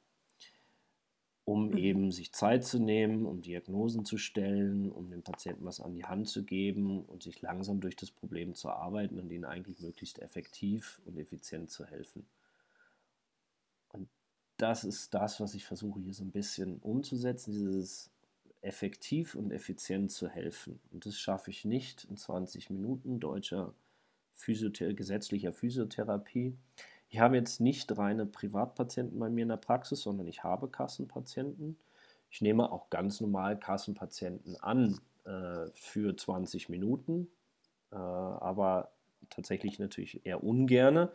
Um 1.45 1.69
mhm. 1.69 1.77
eben 1.77 2.11
sich 2.11 2.33
Zeit 2.33 2.65
zu 2.65 2.77
nehmen, 2.77 3.25
um 3.25 3.41
Diagnosen 3.41 4.03
zu 4.03 4.17
stellen, 4.17 4.91
um 4.91 5.09
dem 5.09 5.23
Patienten 5.23 5.63
was 5.63 5.79
an 5.79 5.95
die 5.95 6.05
Hand 6.05 6.27
zu 6.27 6.43
geben 6.43 7.05
und 7.05 7.23
sich 7.23 7.41
langsam 7.41 7.79
durch 7.79 7.95
das 7.95 8.11
Problem 8.11 8.53
zu 8.53 8.69
arbeiten 8.69 9.17
und 9.17 9.31
ihnen 9.31 9.45
eigentlich 9.45 9.79
möglichst 9.79 10.19
effektiv 10.19 11.01
und 11.05 11.17
effizient 11.17 11.71
zu 11.71 11.85
helfen. 11.85 12.27
Und 13.93 14.09
das 14.57 14.83
ist 14.83 15.13
das, 15.13 15.39
was 15.39 15.53
ich 15.53 15.65
versuche 15.65 16.01
hier 16.01 16.13
so 16.13 16.25
ein 16.25 16.31
bisschen 16.31 16.79
umzusetzen, 16.79 17.53
dieses 17.53 18.11
effektiv 18.61 19.35
und 19.35 19.51
effizient 19.51 20.11
zu 20.11 20.27
helfen. 20.27 20.79
Und 20.91 21.05
das 21.05 21.17
schaffe 21.17 21.49
ich 21.49 21.65
nicht 21.65 22.05
in 22.05 22.17
20 22.17 22.69
Minuten 22.69 23.19
deutscher 23.19 23.73
Physiothera 24.33 24.93
gesetzlicher 24.93 25.53
Physiotherapie. 25.53 26.55
Ich 27.09 27.19
habe 27.19 27.37
jetzt 27.37 27.59
nicht 27.59 27.97
reine 27.97 28.25
Privatpatienten 28.25 29.19
bei 29.19 29.29
mir 29.29 29.43
in 29.43 29.49
der 29.49 29.57
Praxis, 29.57 30.01
sondern 30.01 30.27
ich 30.27 30.43
habe 30.43 30.67
Kassenpatienten. 30.67 31.77
Ich 32.29 32.41
nehme 32.41 32.71
auch 32.71 32.89
ganz 32.89 33.21
normal 33.21 33.57
Kassenpatienten 33.57 34.55
an 34.57 34.99
äh, 35.25 35.67
für 35.73 36.15
20 36.15 36.69
Minuten, 36.69 37.27
äh, 37.91 37.95
aber 37.95 38.91
tatsächlich 39.29 39.79
natürlich 39.79 40.25
eher 40.25 40.43
ungerne, 40.43 41.11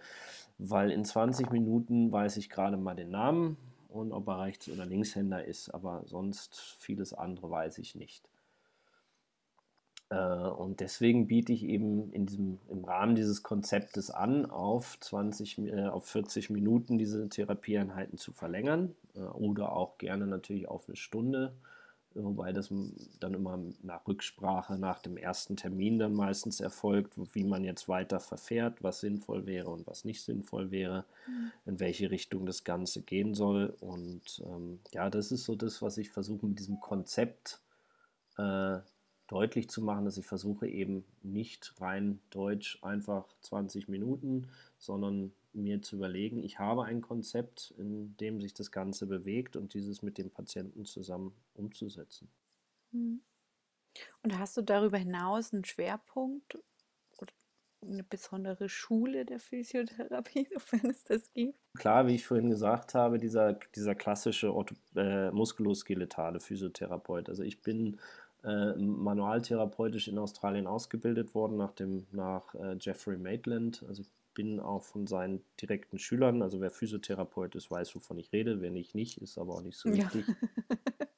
weil 0.59 0.91
in 0.91 1.05
20 1.05 1.51
Minuten 1.51 2.11
weiß 2.11 2.37
ich 2.39 2.51
gerade 2.51 2.77
mal 2.77 2.95
den 2.95 3.11
Namen, 3.11 3.57
und 3.95 4.13
ob 4.13 4.29
er 4.29 4.41
Rechts- 4.41 4.69
oder 4.69 4.85
Linkshänder 4.85 5.45
ist, 5.45 5.71
aber 5.71 6.03
sonst 6.07 6.77
vieles 6.79 7.15
andere 7.15 7.51
weiß 7.51 7.79
ich 7.79 7.95
nicht. 7.95 8.29
Äh, 10.11 10.17
und 10.17 10.81
deswegen 10.81 11.27
biete 11.27 11.53
ich 11.53 11.65
eben 11.65 12.13
in 12.13 12.27
diesem, 12.27 12.59
im 12.69 12.85
Rahmen 12.85 13.15
dieses 13.15 13.43
Konzeptes 13.43 14.11
an, 14.11 14.47
auf, 14.47 14.99
20, 15.01 15.59
äh, 15.59 15.87
auf 15.87 16.07
40 16.07 16.51
Minuten 16.51 16.99
diese 16.99 17.29
Therapieeinheiten 17.29 18.19
zu 18.19 18.33
verlängern 18.33 18.95
äh, 19.15 19.21
oder 19.21 19.73
auch 19.73 19.99
gerne 19.99 20.27
natürlich 20.27 20.69
auf 20.69 20.89
eine 20.89 20.97
Stunde 20.97 21.55
wobei 22.15 22.53
das 22.53 22.73
dann 23.21 23.35
immer 23.35 23.59
nach 23.83 24.07
Rücksprache 24.07 24.79
nach 24.79 25.01
dem 25.01 25.17
ersten 25.17 25.57
Termin 25.57 25.99
dann 25.99 26.15
meistens 26.15 26.61
erfolgt, 26.61 27.15
wie 27.35 27.45
man 27.45 27.65
jetzt 27.65 27.89
weiter 27.89 28.21
verfährt, 28.21 28.83
was 28.83 29.01
sinnvoll 29.01 29.47
wäre 29.47 29.71
und 29.71 29.87
was 29.87 30.05
nicht 30.05 30.23
sinnvoll 30.23 30.71
wäre, 30.71 31.05
mhm. 31.27 31.53
in 31.67 31.81
welche 31.81 32.11
Richtung 32.11 32.47
das 32.47 32.65
Ganze 32.65 33.03
gehen 33.03 33.35
soll. 33.35 33.77
Und 33.81 34.43
ähm, 34.47 34.81
ja, 34.93 35.11
das 35.11 35.33
ist 35.33 35.45
so 35.45 35.57
das, 35.57 35.83
was 35.83 35.99
ich 35.99 36.11
versuche 36.11 36.47
mit 36.47 36.59
diesem 36.59 36.81
Konzept 36.81 37.61
äh, 38.39 38.79
deutlich 39.27 39.69
zu 39.69 39.83
machen, 39.83 40.05
dass 40.05 40.19
ich 40.19 40.27
versuche 40.27 40.69
eben 40.69 41.05
nicht 41.23 41.75
rein 41.81 42.21
deutsch 42.31 42.79
einfach 42.83 43.27
20 43.41 43.89
Minuten, 43.89 44.49
sondern 44.79 45.33
mir 45.55 45.83
zu 45.83 45.97
überlegen, 45.97 46.43
ich 46.43 46.59
habe 46.59 46.85
ein 46.85 47.01
Konzept, 47.01 47.75
in 47.79 48.17
dem 48.17 48.41
sich 48.41 48.55
das 48.55 48.71
Ganze 48.71 49.07
bewegt 49.07 49.57
und 49.57 49.75
dieses 49.75 50.03
mit 50.03 50.19
dem 50.19 50.31
Patienten 50.31 50.85
zusammen 50.85 51.35
umzusetzen. 51.55 52.29
Mhm. 52.93 53.21
Und 54.23 54.39
hast 54.39 54.57
du 54.57 54.63
darüber 54.63 54.99
hinaus 54.99 55.53
einen 55.53 55.65
Schwerpunkt 55.65 56.59
oder 57.19 57.33
eine 57.83 58.03
besondere 58.03 58.69
Schule 58.69 59.25
der 59.25 59.39
Physiotherapie, 59.39 60.49
wenn 60.71 60.91
es 60.91 61.05
das 61.05 61.33
gibt? 61.33 61.59
Klar, 61.75 62.07
wie 62.07 62.15
ich 62.15 62.27
vorhin 62.27 62.51
gesagt 62.51 62.95
habe, 62.95 63.19
dieser, 63.19 63.55
dieser 63.75 63.95
klassische 63.95 64.53
äh, 64.97 65.31
muskuloskeletale 65.31 66.41
Physiotherapeut. 66.41 67.29
Also 67.29 67.43
ich 67.43 67.63
bin 67.63 68.01
äh, 68.43 68.75
manualtherapeutisch 68.75 70.09
in 70.09 70.19
Australien 70.19 70.67
ausgebildet 70.67 71.35
worden 71.35 71.57
nach, 71.57 71.73
dem, 71.73 72.07
nach 72.13 72.55
äh, 72.55 72.77
Jeffrey 72.79 73.17
Maitland. 73.17 73.85
Also 73.89 74.03
bin 74.35 74.61
auch 74.61 74.83
von 74.83 75.07
seinen 75.07 75.43
direkten 75.61 75.99
Schülern, 75.99 76.43
also 76.43 76.61
wer 76.61 76.71
Physiotherapeut 76.71 77.55
ist, 77.55 77.71
weiß, 77.71 77.95
wovon 77.95 78.19
ich 78.19 78.33
rede. 78.33 78.61
Wer 78.61 78.71
nicht, 78.71 78.95
nicht, 78.95 79.19
ist 79.19 79.39
aber 79.39 79.55
auch 79.55 79.63
nicht 79.63 79.79
so 79.79 79.93
wichtig. 79.93 80.27
Ja. 80.27 80.35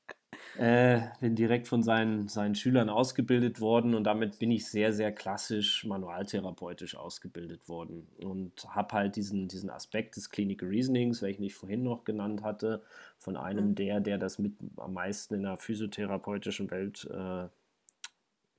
Äh, 0.59 1.09
bin 1.21 1.37
direkt 1.37 1.69
von 1.69 1.83
seinen, 1.83 2.29
seinen 2.29 2.55
Schülern 2.55 2.89
ausgebildet 2.89 3.61
worden 3.61 3.95
und 3.95 4.05
damit 4.05 4.39
bin 4.39 4.51
ich 4.51 4.67
sehr, 4.67 4.95
sehr 4.95 5.13
klassisch 5.13 5.85
manualtherapeutisch 5.85 6.97
ausgebildet 6.97 7.69
worden 7.69 8.09
und 8.23 8.65
habe 8.75 8.95
halt 8.95 9.17
diesen, 9.17 9.49
diesen 9.49 9.69
Aspekt 9.69 10.17
des 10.17 10.31
Clinical 10.31 10.69
Reasonings, 10.69 11.21
welchen 11.21 11.43
ich 11.43 11.55
vorhin 11.55 11.83
noch 11.83 12.05
genannt 12.05 12.43
hatte, 12.43 12.83
von 13.19 13.37
einem 13.37 13.71
mhm. 13.71 13.75
der, 13.75 14.01
der 14.01 14.17
das 14.17 14.39
mit 14.39 14.55
am 14.77 14.95
meisten 14.95 15.35
in 15.35 15.43
der 15.43 15.59
physiotherapeutischen 15.59 16.71
Welt 16.71 17.07
äh, 17.11 17.49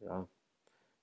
ja, 0.05 0.27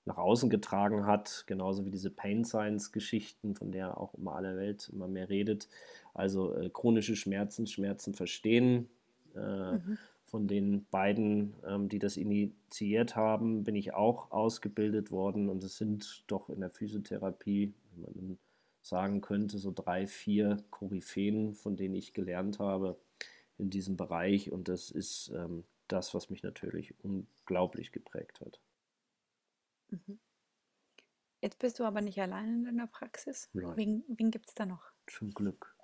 nach 0.06 0.18
außen 0.18 0.50
getragen 0.50 1.06
hat, 1.06 1.44
genauso 1.46 1.84
wie 1.86 1.90
diese 1.90 2.10
Pain 2.10 2.44
Science 2.44 2.92
Geschichten, 2.92 3.54
von 3.54 3.72
der 3.72 3.98
auch 3.98 4.14
immer 4.14 4.34
alle 4.34 4.56
Welt 4.56 4.90
immer 4.92 5.08
mehr 5.08 5.28
redet. 5.28 5.68
Also 6.12 6.54
äh, 6.54 6.70
chronische 6.70 7.16
Schmerzen, 7.16 7.66
Schmerzen 7.66 8.14
verstehen. 8.14 8.88
Äh, 9.34 9.72
mhm 9.72 9.98
von 10.34 10.48
den 10.48 10.84
beiden, 10.90 11.54
ähm, 11.64 11.88
die 11.88 12.00
das 12.00 12.16
initiiert 12.16 13.14
haben, 13.14 13.62
bin 13.62 13.76
ich 13.76 13.94
auch 13.94 14.32
ausgebildet 14.32 15.12
worden. 15.12 15.48
Und 15.48 15.62
es 15.62 15.76
sind 15.76 16.24
doch 16.26 16.50
in 16.50 16.58
der 16.58 16.70
Physiotherapie, 16.70 17.72
wie 17.92 18.00
man 18.00 18.38
sagen 18.82 19.20
könnte, 19.20 19.58
so 19.58 19.70
drei, 19.72 20.08
vier 20.08 20.56
Koryphäen, 20.70 21.54
von 21.54 21.76
denen 21.76 21.94
ich 21.94 22.14
gelernt 22.14 22.58
habe 22.58 22.98
in 23.58 23.70
diesem 23.70 23.96
Bereich. 23.96 24.50
Und 24.50 24.66
das 24.66 24.90
ist 24.90 25.30
ähm, 25.36 25.62
das, 25.86 26.14
was 26.14 26.30
mich 26.30 26.42
natürlich 26.42 26.96
unglaublich 27.04 27.92
geprägt 27.92 28.40
hat. 28.40 28.58
Mhm. 29.90 30.18
Jetzt 31.40 31.58
bist 31.58 31.78
du 31.78 31.84
aber 31.84 32.00
nicht 32.00 32.20
allein 32.20 32.46
in 32.46 32.64
deiner 32.64 32.86
Praxis. 32.86 33.50
Nein. 33.52 33.76
Wen, 33.76 34.04
wen 34.08 34.30
gibt 34.30 34.48
es 34.48 34.54
da 34.54 34.64
noch? 34.64 34.82
Zum 35.06 35.30
Glück. 35.32 35.76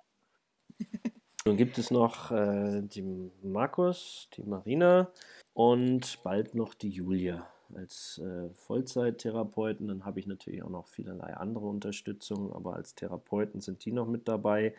Nun 1.45 1.57
gibt 1.57 1.77
es 1.77 1.91
noch 1.91 2.31
äh, 2.31 2.81
die 2.81 3.31
Markus, 3.43 4.27
die 4.35 4.43
Marina 4.43 5.11
und 5.53 6.21
bald 6.23 6.55
noch 6.55 6.73
die 6.73 6.89
Julia 6.89 7.47
als 7.75 8.19
äh, 8.19 8.49
Vollzeittherapeuten. 8.53 9.87
Dann 9.87 10.05
habe 10.05 10.19
ich 10.19 10.27
natürlich 10.27 10.63
auch 10.63 10.69
noch 10.69 10.87
vielerlei 10.87 11.35
andere 11.35 11.65
Unterstützung, 11.67 12.53
aber 12.53 12.75
als 12.75 12.95
Therapeuten 12.95 13.61
sind 13.61 13.85
die 13.85 13.91
noch 13.91 14.07
mit 14.07 14.27
dabei. 14.27 14.75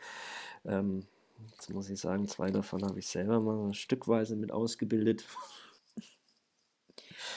Ähm, 0.65 1.07
jetzt 1.53 1.73
muss 1.73 1.91
ich 1.91 2.01
sagen, 2.01 2.29
zwei 2.29 2.51
davon 2.51 2.85
habe 2.85 2.99
ich 2.99 3.09
selber 3.09 3.41
mal 3.41 3.75
stückweise 3.75 4.37
mit 4.37 4.53
ausgebildet. 4.53 5.27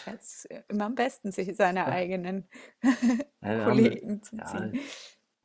Es 0.05 0.45
ist 0.45 0.63
immer 0.69 0.85
am 0.85 0.95
besten, 0.95 1.31
sich 1.31 1.55
seine 1.55 1.85
eigenen 1.85 2.47
Kollegen 3.41 4.21
zu 4.23 4.37
ziehen. 4.37 4.73
Ja, 4.73 4.81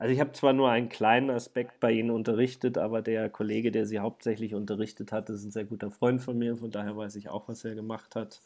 also 0.00 0.14
ich 0.14 0.20
habe 0.20 0.32
zwar 0.32 0.54
nur 0.54 0.70
einen 0.70 0.88
kleinen 0.88 1.28
Aspekt 1.28 1.78
bei 1.78 1.92
Ihnen 1.92 2.10
unterrichtet, 2.10 2.78
aber 2.78 3.02
der 3.02 3.28
Kollege, 3.28 3.70
der 3.70 3.84
Sie 3.84 3.98
hauptsächlich 3.98 4.54
unterrichtet 4.54 5.12
hat, 5.12 5.28
ist 5.28 5.44
ein 5.44 5.50
sehr 5.50 5.66
guter 5.66 5.90
Freund 5.90 6.22
von 6.22 6.38
mir, 6.38 6.56
von 6.56 6.70
daher 6.70 6.96
weiß 6.96 7.16
ich 7.16 7.28
auch, 7.28 7.48
was 7.48 7.66
er 7.66 7.74
gemacht 7.74 8.16
hat. 8.16 8.40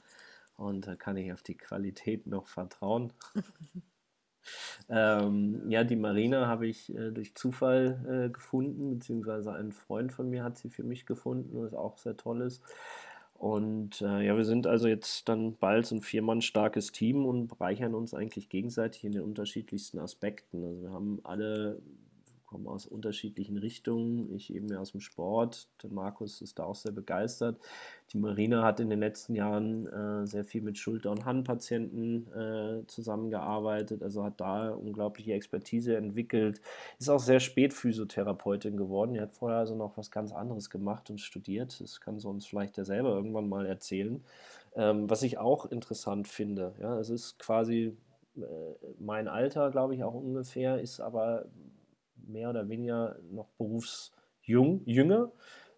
Und 0.56 0.88
da 0.88 0.96
kann 0.96 1.16
ich 1.16 1.32
auf 1.32 1.42
die 1.42 1.56
Qualität 1.56 2.26
noch 2.26 2.48
vertrauen. 2.48 3.12
ähm, 4.88 5.62
ja, 5.70 5.84
die 5.84 5.94
Marina 5.94 6.48
habe 6.48 6.66
ich 6.66 6.92
äh, 6.92 7.12
durch 7.12 7.36
Zufall 7.36 8.26
äh, 8.26 8.30
gefunden, 8.30 8.90
beziehungsweise 8.90 9.52
ein 9.52 9.70
Freund 9.70 10.12
von 10.12 10.28
mir 10.28 10.42
hat 10.42 10.58
sie 10.58 10.70
für 10.70 10.82
mich 10.82 11.06
gefunden, 11.06 11.62
was 11.62 11.72
auch 11.72 11.98
sehr 11.98 12.16
toll 12.16 12.40
ist. 12.40 12.64
Und 13.34 14.00
äh, 14.00 14.24
ja, 14.24 14.36
wir 14.36 14.44
sind 14.44 14.66
also 14.66 14.88
jetzt 14.88 15.28
dann 15.28 15.56
bald 15.56 15.86
so 15.86 15.96
ein 15.96 16.00
viermann 16.02 16.40
starkes 16.40 16.92
Team 16.92 17.26
und 17.26 17.48
bereichern 17.48 17.94
uns 17.94 18.14
eigentlich 18.14 18.48
gegenseitig 18.48 19.04
in 19.04 19.12
den 19.12 19.22
unterschiedlichsten 19.22 19.98
Aspekten. 19.98 20.64
Also 20.64 20.82
wir 20.82 20.90
haben 20.92 21.20
alle 21.24 21.82
kommen 22.54 22.68
aus 22.68 22.86
unterschiedlichen 22.86 23.56
Richtungen. 23.56 24.32
Ich 24.32 24.54
eben 24.54 24.72
aus 24.76 24.92
dem 24.92 25.00
Sport. 25.00 25.66
Der 25.82 25.90
Markus 25.90 26.40
ist 26.40 26.60
da 26.60 26.64
auch 26.64 26.76
sehr 26.76 26.92
begeistert. 26.92 27.58
Die 28.12 28.18
Marina 28.18 28.62
hat 28.62 28.78
in 28.78 28.90
den 28.90 29.00
letzten 29.00 29.34
Jahren 29.34 29.88
äh, 29.88 30.24
sehr 30.24 30.44
viel 30.44 30.62
mit 30.62 30.78
Schulter- 30.78 31.10
und 31.10 31.24
Handpatienten 31.24 32.32
äh, 32.32 32.86
zusammengearbeitet, 32.86 34.04
also 34.04 34.22
hat 34.22 34.40
da 34.40 34.70
unglaubliche 34.70 35.32
Expertise 35.32 35.96
entwickelt. 35.96 36.60
Ist 37.00 37.10
auch 37.10 37.18
sehr 37.18 37.40
spät 37.40 37.74
Physiotherapeutin 37.74 38.76
geworden. 38.76 39.14
Die 39.14 39.20
hat 39.20 39.32
vorher 39.32 39.58
also 39.58 39.74
noch 39.74 39.96
was 39.96 40.12
ganz 40.12 40.30
anderes 40.30 40.70
gemacht 40.70 41.10
und 41.10 41.20
studiert. 41.20 41.80
Das 41.80 42.00
kann 42.00 42.20
sie 42.20 42.28
uns 42.28 42.46
vielleicht 42.46 42.76
ja 42.78 42.84
selber 42.84 43.16
irgendwann 43.16 43.48
mal 43.48 43.66
erzählen. 43.66 44.22
Ähm, 44.76 45.10
was 45.10 45.24
ich 45.24 45.38
auch 45.38 45.66
interessant 45.66 46.28
finde, 46.28 46.72
ja, 46.80 47.00
es 47.00 47.10
ist 47.10 47.36
quasi 47.40 47.96
äh, 48.36 48.42
mein 49.00 49.26
Alter, 49.26 49.72
glaube 49.72 49.96
ich, 49.96 50.04
auch 50.04 50.14
ungefähr, 50.14 50.80
ist 50.80 51.00
aber 51.00 51.46
mehr 52.28 52.50
oder 52.50 52.68
weniger 52.68 53.16
noch 53.30 53.48
berufsjung, 53.58 54.82
jünger, 54.84 55.30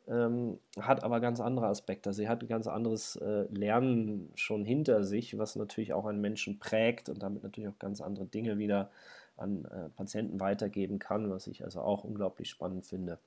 ähm, 0.08 0.58
hat 0.80 1.02
aber 1.02 1.20
ganz 1.20 1.40
andere 1.40 1.66
Aspekte. 1.66 2.12
Sie 2.12 2.28
hat 2.28 2.42
ein 2.42 2.48
ganz 2.48 2.66
anderes 2.66 3.16
äh, 3.16 3.46
Lernen 3.50 4.30
schon 4.34 4.64
hinter 4.64 5.04
sich, 5.04 5.36
was 5.38 5.56
natürlich 5.56 5.92
auch 5.92 6.06
einen 6.06 6.20
Menschen 6.20 6.58
prägt 6.58 7.08
und 7.08 7.22
damit 7.22 7.42
natürlich 7.42 7.68
auch 7.68 7.78
ganz 7.78 8.00
andere 8.00 8.26
Dinge 8.26 8.58
wieder 8.58 8.90
an 9.36 9.64
äh, 9.66 9.88
Patienten 9.90 10.40
weitergeben 10.40 10.98
kann, 10.98 11.30
was 11.30 11.46
ich 11.46 11.64
also 11.64 11.80
auch 11.80 12.04
unglaublich 12.04 12.48
spannend 12.48 12.86
finde. 12.86 13.18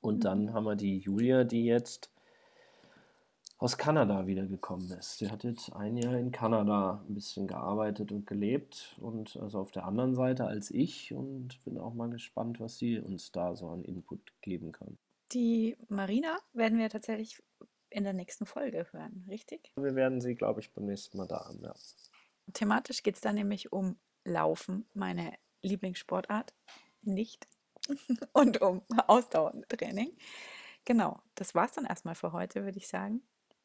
Und 0.00 0.16
mhm. 0.16 0.20
dann 0.20 0.52
haben 0.52 0.64
wir 0.64 0.76
die 0.76 0.98
Julia, 0.98 1.44
die 1.44 1.64
jetzt 1.64 2.10
aus 3.62 3.78
Kanada 3.78 4.26
wiedergekommen 4.26 4.90
ist. 4.90 5.18
Sie 5.18 5.30
hat 5.30 5.44
jetzt 5.44 5.72
ein 5.72 5.96
Jahr 5.96 6.14
in 6.14 6.32
Kanada 6.32 7.04
ein 7.08 7.14
bisschen 7.14 7.46
gearbeitet 7.46 8.10
und 8.10 8.26
gelebt 8.26 8.96
und 9.00 9.36
also 9.36 9.60
auf 9.60 9.70
der 9.70 9.84
anderen 9.84 10.16
Seite 10.16 10.46
als 10.46 10.72
ich 10.72 11.14
und 11.14 11.62
bin 11.64 11.78
auch 11.78 11.94
mal 11.94 12.10
gespannt, 12.10 12.58
was 12.58 12.78
sie 12.78 12.98
uns 12.98 13.30
da 13.30 13.54
so 13.54 13.68
an 13.68 13.84
Input 13.84 14.32
geben 14.40 14.72
kann. 14.72 14.98
Die 15.30 15.76
Marina 15.88 16.40
werden 16.52 16.76
wir 16.76 16.90
tatsächlich 16.90 17.40
in 17.88 18.02
der 18.02 18.14
nächsten 18.14 18.46
Folge 18.46 18.84
hören, 18.90 19.24
richtig? 19.28 19.72
Wir 19.76 19.94
werden 19.94 20.20
sie, 20.20 20.34
glaube 20.34 20.58
ich, 20.58 20.72
beim 20.72 20.86
nächsten 20.86 21.16
Mal 21.16 21.28
da 21.28 21.46
haben, 21.46 21.62
ja. 21.62 21.72
Thematisch 22.54 23.04
geht 23.04 23.14
es 23.14 23.20
dann 23.20 23.36
nämlich 23.36 23.72
um 23.72 23.96
Laufen, 24.24 24.86
meine 24.92 25.34
Lieblingssportart, 25.62 26.52
nicht, 27.02 27.46
und 28.32 28.60
um 28.60 28.82
Ausdauertraining. 29.06 30.16
Genau, 30.84 31.22
das 31.36 31.54
war 31.54 31.66
es 31.66 31.72
dann 31.72 31.84
erstmal 31.84 32.16
für 32.16 32.32
heute, 32.32 32.64
würde 32.64 32.78
ich 32.78 32.88
sagen 32.88 33.22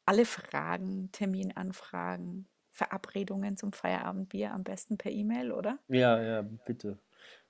alle 0.08 0.24
Fragen, 0.24 1.10
Terminanfragen, 1.12 2.46
Verabredungen 2.70 3.58
zum 3.58 3.74
Feierabendbier 3.74 4.54
am 4.54 4.64
besten 4.64 4.96
per 4.96 5.12
E-Mail, 5.12 5.52
oder? 5.52 5.78
Ja, 5.88 6.18
ja, 6.18 6.42
bitte. 6.64 6.98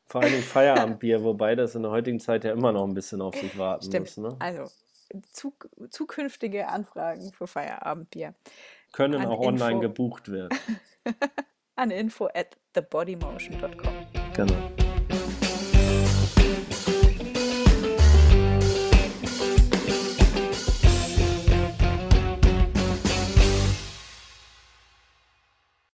Vor 0.06 0.22
allem 0.22 0.42
Feierabendbier, 0.42 1.22
wobei 1.22 1.54
das 1.54 1.76
in 1.76 1.82
der 1.82 1.92
heutigen 1.92 2.18
Zeit 2.18 2.42
ja 2.42 2.50
immer 2.50 2.72
noch 2.72 2.84
ein 2.84 2.94
bisschen 2.94 3.20
auf 3.20 3.36
sich 3.36 3.56
warten 3.56 3.84
Stimmt. 3.84 4.16
muss. 4.16 4.16
Ne? 4.16 4.36
Also 4.40 4.64
zuk 5.32 5.68
zukünftige 5.90 6.66
Anfragen 6.66 7.32
für 7.32 7.46
Feierabendbier. 7.46 8.34
Können 8.90 9.24
auch 9.24 9.34
Info 9.34 9.46
online 9.46 9.80
gebucht 9.80 10.28
werden. 10.32 10.58
An 11.76 11.92
info 11.92 12.26
at 12.34 12.56
thebodymotion.com. 12.72 13.92
Genau. 14.34 14.77